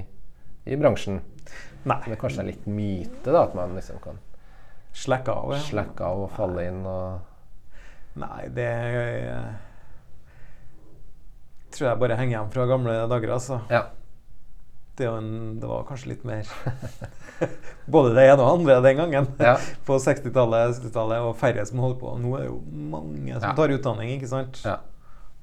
i 0.65 0.79
bransjen. 0.79 1.21
Nei. 1.87 2.01
Det 2.07 2.17
kanskje 2.19 2.41
er 2.41 2.49
litt 2.49 2.65
myte 2.71 3.29
da, 3.29 3.45
at 3.45 3.53
man 3.55 3.77
liksom 3.77 4.01
kan 4.03 4.17
slakke 4.97 5.31
av. 5.31 5.53
Ja. 5.53 5.61
slakke 5.67 6.07
av 6.07 6.25
og 6.25 6.33
falle 6.35 6.69
inn 6.71 6.85
og 6.87 7.33
Nei, 8.17 8.47
det 8.49 8.71
tror 11.69 11.91
jeg 11.91 11.99
bare 12.01 12.15
henger 12.17 12.33
igjen 12.33 12.53
fra 12.55 12.65
gamle 12.65 12.95
dager, 13.11 13.33
altså. 13.35 13.59
Ja. 13.69 13.83
Det, 14.97 15.05
en, 15.05 15.59
det 15.61 15.67
var 15.69 15.83
kanskje 15.85 16.09
litt 16.09 16.23
mer 16.25 16.47
Både 17.93 18.15
det 18.17 18.23
ene 18.31 18.41
og 18.41 18.55
andre 18.57 18.79
den 18.81 18.97
gangen. 18.97 19.27
Ja. 19.39 19.55
På 19.87 19.99
60-tallet, 20.01 20.79
70-tallet, 20.81 21.21
og 21.21 21.35
færre 21.37 21.65
som 21.69 21.79
holder 21.83 21.99
på. 22.01 22.13
Nå 22.23 22.31
er 22.35 22.45
det 22.45 22.49
jo 22.49 22.57
mange 22.95 23.35
som 23.37 23.45
Ja. 23.51 23.53
tar 23.59 23.73
utdanning, 23.75 24.09
ikke 24.17 24.29
sant? 24.31 24.61
Ja. 24.65 24.79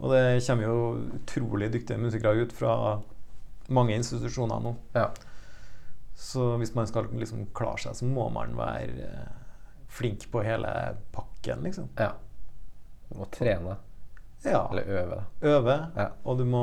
Og 0.03 0.11
det 0.11 0.25
kommer 0.47 0.67
jo 0.67 0.79
utrolig 1.21 1.69
dyktige 1.73 2.01
musikere 2.03 2.43
ut 2.43 2.53
fra 2.53 2.75
mange 3.73 3.95
institusjoner 3.97 4.61
nå. 4.65 4.75
ja. 4.99 5.07
Så 6.15 6.53
hvis 6.61 6.75
man 6.77 6.87
skal 6.87 7.09
liksom 7.19 7.47
klare 7.59 7.79
seg, 7.83 7.97
så 7.99 8.07
må 8.07 8.29
man 8.31 8.53
være 8.55 9.07
eh, 9.07 9.33
flink 9.91 10.29
på 10.31 10.43
hele 10.47 10.69
pakken, 11.15 11.63
liksom. 11.67 11.89
ja. 11.99 12.13
Du 13.09 13.17
må 13.19 13.27
trene. 13.35 13.75
Ja. 14.45 14.61
Eller 14.71 14.87
øve. 15.01 15.19
Øve, 15.43 15.79
Ja. 15.97 16.09
og 16.25 16.39
du 16.39 16.45
må 16.45 16.63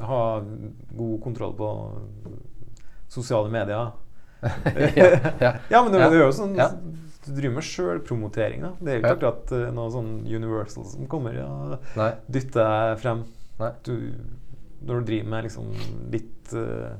ha 0.00 0.20
god 0.96 1.20
kontroll 1.22 1.54
på 1.58 1.68
sosiale 3.08 3.50
medier. 3.52 3.92
ja, 4.96 5.06
ja. 5.40 5.50
Ja, 5.70 5.82
men 5.82 5.92
det, 5.92 6.00
Ja. 6.00 6.08
det 6.10 6.18
er 6.18 6.24
jo 6.26 6.32
sånn. 6.36 6.56
Du 7.24 7.30
driver 7.32 7.54
med 7.56 7.64
sjølpromotering. 7.64 8.64
Det 8.84 8.90
er 8.92 8.98
jo 8.98 9.02
ikke 9.04 9.14
akkurat 9.16 9.52
uh, 9.56 9.70
noe 9.72 9.88
sånn 9.94 10.10
Universal 10.28 10.84
som 10.84 11.06
kommer 11.08 11.38
og 11.40 11.78
dytter 12.28 12.60
deg 12.66 12.98
frem. 13.00 13.22
Du, 13.86 13.94
når 14.84 15.00
du 15.00 15.06
driver 15.08 15.30
med 15.32 15.46
liksom 15.48 15.70
litt 16.12 16.52
uh, 16.58 16.96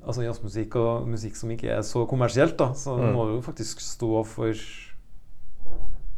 Altså 0.00 0.22
jazzmusikk 0.24 0.78
og 0.80 1.08
musikk 1.12 1.34
som 1.36 1.50
ikke 1.52 1.74
er 1.74 1.82
så 1.84 2.06
kommersielt, 2.08 2.54
da, 2.56 2.70
så 2.72 2.94
Mm. 2.96 3.10
må 3.12 3.26
du 3.28 3.34
jo 3.34 3.42
faktisk 3.44 3.82
stå 3.84 4.22
for 4.24 4.54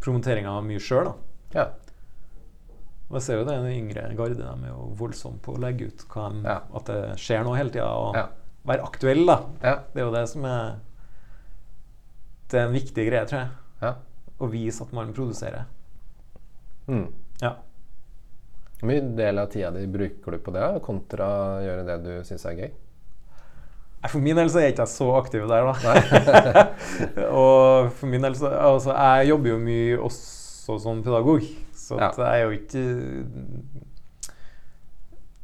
promoteringa 0.03 0.53
mye 0.63 0.79
sjøl. 0.83 1.11
Ja. 1.55 1.65
Og 3.13 3.19
jeg 3.19 3.25
ser 3.27 3.37
jo 3.37 3.45
det, 3.45 3.55
den 3.61 3.75
yngre 3.77 4.07
garde 4.17 4.39
de 4.39 4.45
er 4.49 4.71
jo 4.71 4.87
voldsomme 4.97 5.37
på 5.45 5.53
å 5.53 5.61
legge 5.61 5.91
ut 5.91 6.05
de, 6.09 6.45
Ja. 6.49 6.61
at 6.75 6.87
det 6.89 7.01
skjer 7.21 7.45
noe 7.45 7.59
hele 7.59 7.69
tida, 7.71 7.91
og 7.93 8.17
Ja. 8.17 8.27
være 8.65 8.87
aktuell, 8.87 9.27
da. 9.29 9.37
Ja. 9.63 9.75
Det 9.93 10.01
er 10.01 10.07
jo 10.07 10.13
det 10.15 10.29
som 10.29 10.45
er 10.49 10.79
Det 12.51 12.61
er 12.61 12.67
en 12.67 12.75
viktig 12.75 13.07
greie, 13.09 13.25
tror 13.27 13.39
jeg. 13.41 13.49
ja. 13.83 13.95
Å 14.41 14.49
vise 14.51 14.83
at 14.83 14.93
man 14.93 15.13
produserer. 15.15 15.65
Mm. 16.89 17.07
Ja. 17.41 17.55
Hvor 18.81 18.89
mye 18.91 19.17
del 19.17 19.39
av 19.39 19.49
tida 19.51 19.71
di 19.71 19.87
bruker 19.87 20.33
du 20.33 20.39
på 20.39 20.53
det, 20.53 20.83
kontra 20.83 21.29
å 21.29 21.63
gjøre 21.63 21.85
det 21.87 21.97
du 22.05 22.11
syns 22.25 22.45
er 22.47 22.57
gøy? 22.59 22.71
For 24.09 24.19
min 24.19 24.35
del 24.37 24.49
så 24.51 24.59
er 24.59 24.63
jeg 24.67 24.75
ikke 24.75 24.87
så 24.91 25.07
aktiv 25.17 25.47
der, 25.49 25.63
da. 25.63 26.65
og 27.31 27.93
for 27.95 28.07
min 28.11 28.21
del 28.25 28.35
så 28.35 28.51
Altså, 28.51 28.91
jeg 28.97 29.29
jobber 29.31 29.53
jo 29.55 29.59
mye 29.63 29.99
også 30.03 30.79
som 30.83 31.03
pedagog. 31.05 31.45
Så 31.83 31.99
Ja. 31.99 32.11
jeg 32.15 32.41
er 32.41 32.45
jo 32.47 32.51
ikke 32.55 32.83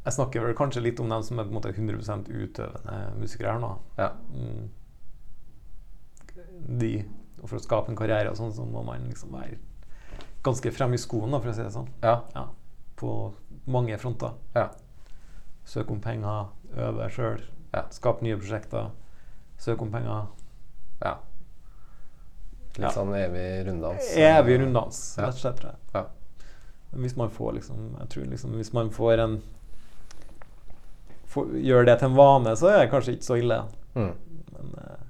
Jeg 0.05 0.13
snakker 0.15 0.41
vel 0.41 0.55
kanskje 0.55 0.81
litt 0.81 0.99
om 1.03 1.09
dem 1.11 1.23
som 1.23 1.39
er 1.39 1.43
på 1.45 1.51
en 1.51 1.57
måte 1.59 1.73
100 1.75 2.29
utøvende 2.31 3.17
musikere 3.19 3.51
her 3.51 3.59
nå. 3.59 3.71
Ja. 3.99 4.09
Mm. 4.33 4.69
De, 6.79 6.91
og 7.41 7.49
for 7.49 7.59
å 7.59 7.63
skape 7.63 7.91
en 7.91 7.97
karriere 7.99 8.31
og 8.31 8.37
sånn, 8.39 8.53
så 8.55 8.65
må 8.67 8.81
man 8.85 9.05
liksom 9.09 9.31
være 9.35 9.57
ganske 10.45 10.71
fremme 10.73 10.95
i 10.95 11.01
skoen, 11.01 11.31
da, 11.31 11.39
for 11.43 11.51
å 11.51 11.55
si 11.55 11.63
det 11.65 11.73
sånn. 11.75 11.89
Ja. 12.03 12.15
Ja. 12.35 12.45
På 12.99 13.13
mange 13.67 13.97
fronter. 14.01 14.33
Ja. 14.55 14.69
Søke 15.67 15.91
om 15.93 16.01
penger, 16.01 16.47
øve 16.75 17.09
sjøl, 17.13 17.43
Ja. 17.73 17.83
skape 17.93 18.23
nye 18.25 18.37
prosjekter. 18.39 18.91
Søke 19.59 19.81
om 19.81 19.91
penger. 19.91 20.27
ja. 21.03 21.17
Litt 22.79 22.93
sånn 22.95 23.11
evig 23.13 23.65
runddans. 23.67 24.13
Evig 24.15 24.59
runddans, 24.61 25.17
rett 25.19 25.33
og 25.35 25.39
slett. 25.41 25.75
Ja. 25.93 26.05
Hvis 26.91 27.15
man 27.15 27.29
får 27.29 27.51
liksom 27.53 27.95
Jeg 27.99 28.09
tror 28.09 28.23
liksom 28.25 28.53
Hvis 28.57 28.73
man 28.73 28.91
får 28.91 29.21
en 29.23 29.35
får, 31.29 31.51
Gjør 31.61 31.85
det 31.85 31.99
til 31.99 32.09
en 32.09 32.15
vane, 32.17 32.55
så 32.57 32.67
er 32.71 32.79
det 32.79 32.89
kanskje 32.89 33.13
ikke 33.13 33.27
så 33.27 33.35
ille. 33.37 33.59
Mm. 33.93 34.13
Men 34.55 34.71
eh, 34.81 35.03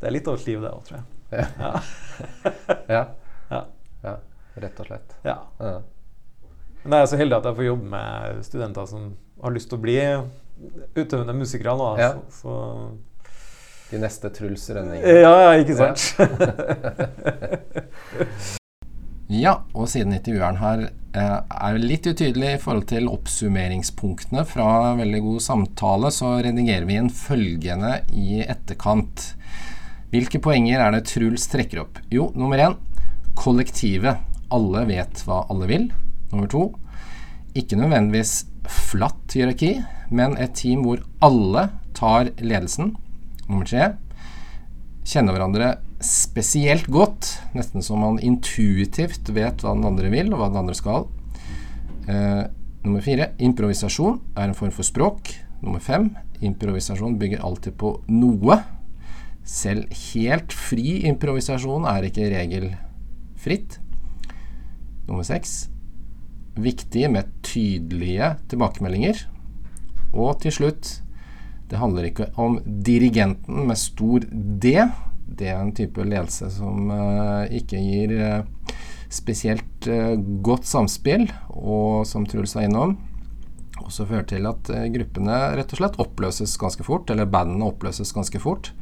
det 0.00 0.08
er 0.08 0.14
litt 0.16 0.28
av 0.28 0.38
et 0.38 0.46
liv, 0.46 0.62
det 0.64 0.70
òg, 0.72 0.82
tror 0.86 0.96
jeg. 0.98 1.04
Ja. 1.32 1.46
Ja. 1.58 1.72
Ja. 2.96 3.02
ja. 3.54 3.60
ja. 4.02 4.16
Rett 4.56 4.80
og 4.80 4.88
slett. 4.88 5.16
ja. 5.26 5.36
Ja. 5.60 5.76
Men 6.86 6.92
jeg 7.00 7.02
er 7.02 7.10
så 7.10 7.18
heldig 7.18 7.36
at 7.36 7.46
jeg 7.50 7.56
får 7.58 7.66
jobbe 7.66 7.88
med 7.92 8.42
studenter 8.46 8.84
som 8.86 9.08
har 9.42 9.52
lyst 9.56 9.68
til 9.72 9.76
å 9.76 9.82
bli 9.82 9.96
utøvende 10.94 11.34
musikere 11.34 11.74
nå. 11.76 11.88
Ja. 12.00 12.12
Så, 12.14 12.22
så 12.40 13.90
De 13.90 13.98
neste 14.00 14.30
Truls 14.34 14.68
Rønning. 14.70 15.02
Ja, 15.02 15.34
ja, 15.48 15.50
ikke 15.60 15.76
sant? 15.76 16.00
Ja, 19.26 19.56
og 19.74 19.88
siden 19.90 20.14
intervjueren 20.14 20.60
her 20.60 20.84
eh, 20.86 21.38
er 21.42 21.78
litt 21.82 22.06
utydelig 22.06 22.52
i 22.54 22.60
forhold 22.62 22.86
til 22.92 23.08
oppsummeringspunktene 23.10 24.44
fra 24.46 24.94
veldig 25.00 25.22
god 25.24 25.42
samtale, 25.42 26.12
så 26.14 26.36
redigerer 26.46 26.86
vi 26.86 26.98
inn 27.00 27.10
følgende 27.10 27.96
i 28.14 28.44
etterkant. 28.46 29.32
Hvilke 30.12 30.38
poenger 30.42 30.84
er 30.84 30.94
det 30.94 31.08
Truls 31.10 31.48
trekker 31.50 31.82
opp? 31.82 31.98
Jo, 32.14 32.28
nummer 32.38 32.62
én 32.62 32.78
kollektivet. 33.36 34.22
Alle 34.54 34.84
vet 34.86 35.24
hva 35.26 35.42
alle 35.50 35.66
vil. 35.66 35.88
Nummer 36.30 36.46
to 36.50 36.68
ikke 37.56 37.78
nødvendigvis 37.80 38.44
flatt 38.70 39.34
hierarki, 39.34 39.80
men 40.14 40.36
et 40.38 40.54
team 40.58 40.84
hvor 40.86 41.02
alle 41.24 41.68
tar 41.98 42.30
ledelsen. 42.38 42.94
Nummer 43.48 43.66
tre 43.66 43.90
kjenne 45.06 45.34
hverandre 45.34 45.76
spesielt 46.06 46.86
godt, 46.92 47.28
nesten 47.56 47.84
som 47.84 48.02
man 48.02 48.20
intuitivt 48.22 49.28
vet 49.34 49.62
hva 49.64 49.74
den 49.76 49.86
andre 49.88 50.10
vil, 50.12 50.30
og 50.32 50.40
hva 50.40 50.50
den 50.52 50.60
andre 50.62 50.76
skal. 50.78 51.08
Eh, 52.06 52.44
nummer 52.86 53.02
fire 53.04 53.32
improvisasjon 53.42 54.20
er 54.36 54.48
en 54.48 54.56
form 54.56 54.72
for 54.74 54.86
språk. 54.86 55.32
Nummer 55.64 55.82
fem 55.82 56.12
improvisasjon 56.44 57.18
bygger 57.18 57.44
alltid 57.44 57.76
på 57.80 57.96
noe. 58.12 58.60
Selv 59.46 59.90
helt 60.12 60.54
fri 60.54 61.00
improvisasjon 61.10 61.86
er 61.90 62.08
ikke 62.08 62.30
regelfritt. 62.32 63.80
Nummer 65.06 65.26
seks 65.26 65.66
viktig 66.56 67.08
med 67.12 67.30
tydelige 67.46 68.34
tilbakemeldinger. 68.50 69.26
Og 70.16 70.38
til 70.42 70.54
slutt 70.54 71.00
det 71.66 71.80
handler 71.80 72.06
ikke 72.06 72.28
om 72.38 72.60
dirigenten 72.64 73.66
med 73.66 73.78
stor 73.80 74.22
D. 74.30 74.76
Det 75.26 75.48
er 75.50 75.58
en 75.60 75.74
type 75.74 76.04
ledelse 76.06 76.48
som 76.54 76.90
eh, 76.94 77.56
ikke 77.58 77.80
gir 77.82 78.14
eh, 78.14 78.76
spesielt 79.12 79.88
eh, 79.90 80.14
godt 80.46 80.68
samspill, 80.68 81.26
og 81.50 82.06
som 82.06 82.26
Truls 82.30 82.54
var 82.56 82.68
innom, 82.68 82.96
også 83.82 84.06
fører 84.08 84.24
til 84.30 84.46
at 84.48 84.70
gruppene 84.94 85.34
rett 85.58 85.74
og 85.74 85.80
slett 85.82 85.98
oppløses 86.02 86.56
ganske 86.58 86.86
fort, 86.86 87.10
eller 87.12 87.28
bandene 87.30 87.68
oppløses 87.68 88.10
ganske 88.16 88.40
fort. 88.42 88.72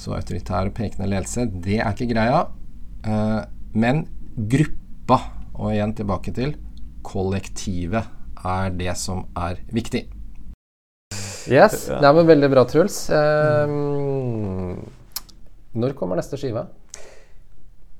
Så 0.00 0.14
autoritær 0.16 0.70
og 0.70 0.76
pekende 0.78 1.10
ledelse, 1.10 1.44
det 1.50 1.80
er 1.82 1.90
ikke 1.92 2.12
greia. 2.14 2.44
Eh, 3.04 3.40
men 3.76 4.06
gruppa, 4.36 5.18
og 5.58 5.74
igjen 5.74 5.92
tilbake 5.98 6.32
til 6.36 6.54
kollektivet, 7.04 8.08
er 8.40 8.72
det 8.72 8.94
som 8.96 9.26
er 9.36 9.60
viktig. 9.72 10.06
Yes, 11.50 11.88
Ja. 11.88 12.00
det 12.00 12.14
men 12.14 12.26
veldig 12.28 12.50
bra, 12.52 12.64
Truls. 12.64 13.10
Ehm, 13.10 14.76
når 15.72 15.94
kommer 15.98 16.18
neste 16.18 16.38
skive? 16.40 16.64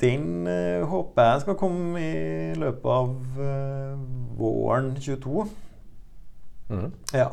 Den 0.00 0.46
eh, 0.48 0.80
håper 0.88 1.28
jeg 1.28 1.42
skal 1.44 1.58
komme 1.60 2.00
i 2.00 2.54
løpet 2.58 2.88
av 2.90 3.42
eh, 3.44 4.00
våren 4.38 4.94
22. 4.96 5.44
Mm. 6.70 6.88
Ja. 7.12 7.28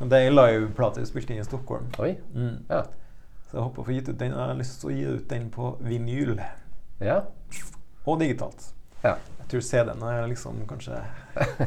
Det 0.00 0.18
er 0.18 0.30
ei 0.30 0.32
liveplate 0.32 1.02
vi 1.02 1.10
spilte 1.10 1.34
inn 1.34 1.42
i 1.42 1.46
Stockholm. 1.46 1.90
Oi. 2.02 2.14
Mm. 2.34 2.64
Ja. 2.70 2.82
Så 3.46 3.58
jeg 3.58 3.66
håper 3.66 3.82
å 3.82 3.86
få 3.86 3.96
gitt 3.98 4.08
ut 4.08 4.18
den. 4.18 4.32
Jeg 4.32 4.40
har 4.40 4.56
lyst 4.58 4.80
til 4.80 4.90
å 4.90 4.96
gi 4.96 5.04
ut 5.18 5.26
den 5.30 5.50
på 5.52 5.74
vinyl 5.84 6.38
ja. 7.02 7.20
og 8.06 8.22
digitalt. 8.22 8.70
Ja. 9.02 9.18
Jeg 9.42 9.50
tror 9.52 9.66
CD-en 9.68 10.06
er 10.08 10.26
liksom 10.30 10.62
kanskje 10.70 11.02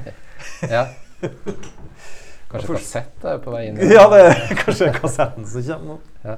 ja. 0.75 0.87
Kanskje 2.49 2.75
kassett 2.75 3.23
er 3.27 3.39
på 3.43 3.53
vei 3.53 3.65
inn? 3.69 3.79
Ja, 3.89 4.05
det 4.11 4.19
er 4.25 4.57
kanskje 4.59 4.91
kassetten 4.95 5.47
som 5.49 5.63
kommer 5.69 5.95
nå. 5.95 5.97
Ja. 6.25 6.35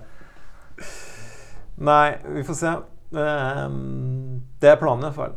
Nei, 1.78 2.18
vi 2.34 2.44
får 2.44 2.54
se. 2.58 2.72
Ehm, 3.18 4.42
det 4.60 4.70
er 4.72 4.80
planen 4.82 5.04
i 5.04 5.08
hvert 5.10 5.16
fall. 5.16 5.36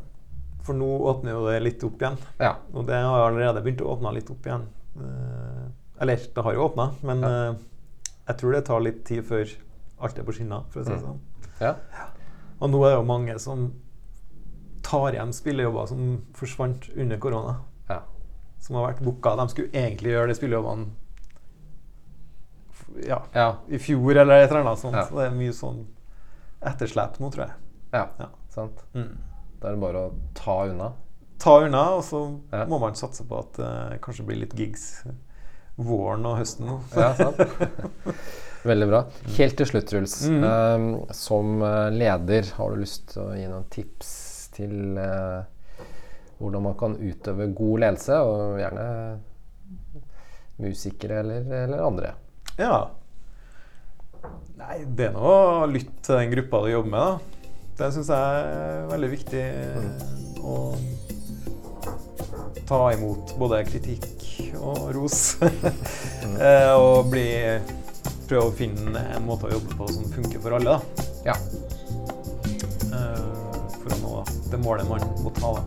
For 0.65 0.77
nå 0.77 0.89
åpner 1.11 1.33
jo 1.35 1.47
det 1.49 1.59
litt 1.63 1.85
opp 1.85 2.01
igjen. 2.01 2.17
Ja. 2.41 2.55
Og 2.75 2.87
det 2.89 2.97
har 3.05 3.27
allerede 3.31 3.63
begynt 3.65 3.81
å 3.85 3.91
åpne 3.97 4.13
litt 4.17 4.31
opp 4.33 4.47
igjen. 4.47 4.67
Eh, 5.01 5.67
eller, 6.01 6.17
det 6.35 6.45
har 6.45 6.55
jo 6.57 6.65
åpna, 6.69 6.91
men 7.03 7.21
Ja. 7.21 7.29
eh, 7.51 7.55
jeg 8.29 8.37
tror 8.39 8.53
det 8.53 8.65
tar 8.67 8.81
litt 8.81 9.05
tid 9.05 9.25
før 9.25 9.49
alt 10.01 10.19
er 10.19 10.23
på 10.25 10.33
skinner, 10.33 10.63
for 10.71 10.81
å 10.81 10.85
si 10.85 10.91
det 10.91 10.99
Mm. 11.01 11.07
sånn. 11.07 11.21
ja. 11.61 11.75
Og 12.61 12.71
nå 12.71 12.85
er 12.85 12.91
det 12.91 12.97
jo 12.99 13.05
mange 13.05 13.39
som 13.41 13.73
tar 14.83 15.13
igjen 15.13 15.33
spillejobber 15.33 15.87
som 15.89 16.23
forsvant 16.35 16.89
under 16.97 17.17
korona. 17.19 17.57
ja. 17.89 18.01
Som 18.59 18.77
har 18.77 18.93
vært 18.93 19.03
booka. 19.03 19.37
De 19.37 19.49
skulle 19.49 19.69
egentlig 19.73 20.13
gjøre 20.13 20.29
de 20.29 20.35
spillejobbene 20.35 20.87
ja, 23.07 23.23
Ja. 23.35 23.57
i 23.69 23.79
fjor 23.79 24.17
eller 24.17 24.35
et 24.43 24.51
eller 24.51 24.61
annet 24.65 24.79
sånt. 24.79 24.97
Ja. 24.97 25.05
Så 25.07 25.17
det 25.17 25.27
er 25.31 25.37
mye 25.37 25.53
sånn 25.53 25.87
etterslep 26.63 27.19
nå, 27.21 27.31
tror 27.33 27.47
jeg. 27.47 27.55
ja. 27.93 28.07
Ja. 28.19 28.29
Sant. 28.51 28.81
Mm. 28.95 29.17
Da 29.61 29.69
er 29.69 29.77
det 29.77 29.81
bare 29.83 30.01
å 30.09 30.13
ta 30.35 30.57
unna. 30.67 30.93
Ta 31.41 31.59
unna, 31.65 31.83
og 31.97 32.03
så 32.05 32.21
Ja. 32.53 32.65
må 32.67 32.79
man 32.83 32.95
satse 32.99 33.25
på 33.29 33.39
at 33.39 33.53
det 33.61 34.01
kanskje 34.03 34.25
blir 34.27 34.41
litt 34.43 34.55
gigs 34.59 35.05
våren 35.81 36.27
og 36.27 36.39
høsten 36.41 36.67
nå. 36.67 36.81
Ja, 36.97 37.13
sant. 37.15 37.39
Veldig 38.71 38.89
bra. 38.91 39.05
Helt 39.39 39.57
til 39.57 39.67
slutt, 39.71 39.87
Truls. 39.89 40.17
Mm. 40.29 40.43
Ehm, 40.45 40.89
som 41.17 41.63
eh, 41.65 41.87
leder, 41.95 42.51
har 42.59 42.75
du 42.75 42.83
lyst 42.83 43.07
til 43.15 43.23
å 43.23 43.31
gi 43.39 43.47
noen 43.49 43.65
tips 43.73 44.11
til 44.53 44.99
uh, 44.99 45.47
hvordan 46.41 46.67
man 46.67 46.75
kan 46.77 46.97
utøve 47.01 47.47
god 47.57 47.81
ledelse, 47.87 48.19
og 48.21 48.59
gjerne 48.61 48.85
musikere 50.61 51.21
eller, 51.23 51.47
eller 51.65 51.85
andre? 51.87 52.13
Ja. 52.59 52.91
Nei, 54.61 54.79
det 54.85 55.09
er 55.09 55.15
nå 55.17 55.35
å 55.65 55.67
lytte 55.71 56.03
til 56.05 56.19
den 56.21 56.33
gruppa 56.35 56.61
du 56.65 56.71
jobber 56.73 56.91
med, 56.93 57.01
da. 57.01 57.13
Det 57.81 57.93
syns 57.95 58.11
jeg 58.13 58.41
er 58.45 58.89
veldig 58.91 59.11
viktig. 59.15 59.45
Å 60.45 60.57
ta 62.69 62.81
imot 62.95 63.35
både 63.41 63.63
kritikk 63.71 64.27
og 64.61 64.91
ros. 64.97 65.21
Eh, 66.41 66.73
og 66.73 67.09
bli 67.13 67.27
Prøve 68.29 68.47
å 68.47 68.53
finne 68.55 69.01
en 69.17 69.25
måte 69.27 69.49
å 69.49 69.51
jobbe 69.51 69.75
på 69.77 69.89
som 69.91 70.05
funker 70.15 70.41
for 70.41 70.55
alle, 70.57 70.77
da. 70.77 71.07
Ja. 71.27 71.35
Eh, 72.95 73.25
for 73.75 73.97
å 73.97 73.99
nå 74.05 74.13
det 74.53 74.61
målet 74.63 74.89
man 74.89 75.03
må 75.25 75.33
ta, 75.41 75.57
da. 75.59 75.63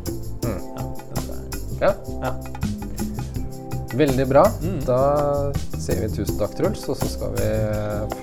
Mm. 0.48 0.62
Ja, 0.78 0.86
det 1.10 1.18
tror 1.20 1.34
jeg. 1.36 1.66
ja. 1.84 1.92
Ja. 2.24 2.73
Veldig 3.94 4.26
bra. 4.30 4.44
Mm. 4.64 4.80
Da 4.88 5.00
sier 5.78 6.02
vi 6.02 6.10
tusen 6.16 6.40
takk, 6.40 6.56
Truls, 6.58 6.86
og 6.90 6.98
så 6.98 7.10
skal 7.12 7.36
vi 7.38 7.50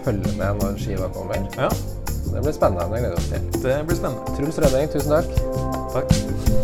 følge 0.07 0.35
med 0.41 0.62
når 0.62 0.81
skiva 0.83 1.11
kommer. 1.14 1.47
ja, 1.57 1.71
Det 2.31 2.43
blir 2.43 2.57
spennende. 2.57 2.89
Jeg 2.97 3.05
gleder 3.05 3.16
oss 3.21 3.31
til. 3.31 3.62
det 3.62 3.79
blir 3.87 4.01
spennende. 4.03 4.37
Truls 4.39 4.59
Rønning, 4.64 4.91
tusen 4.95 5.14
takk. 5.14 5.31
Takk. 5.95 6.60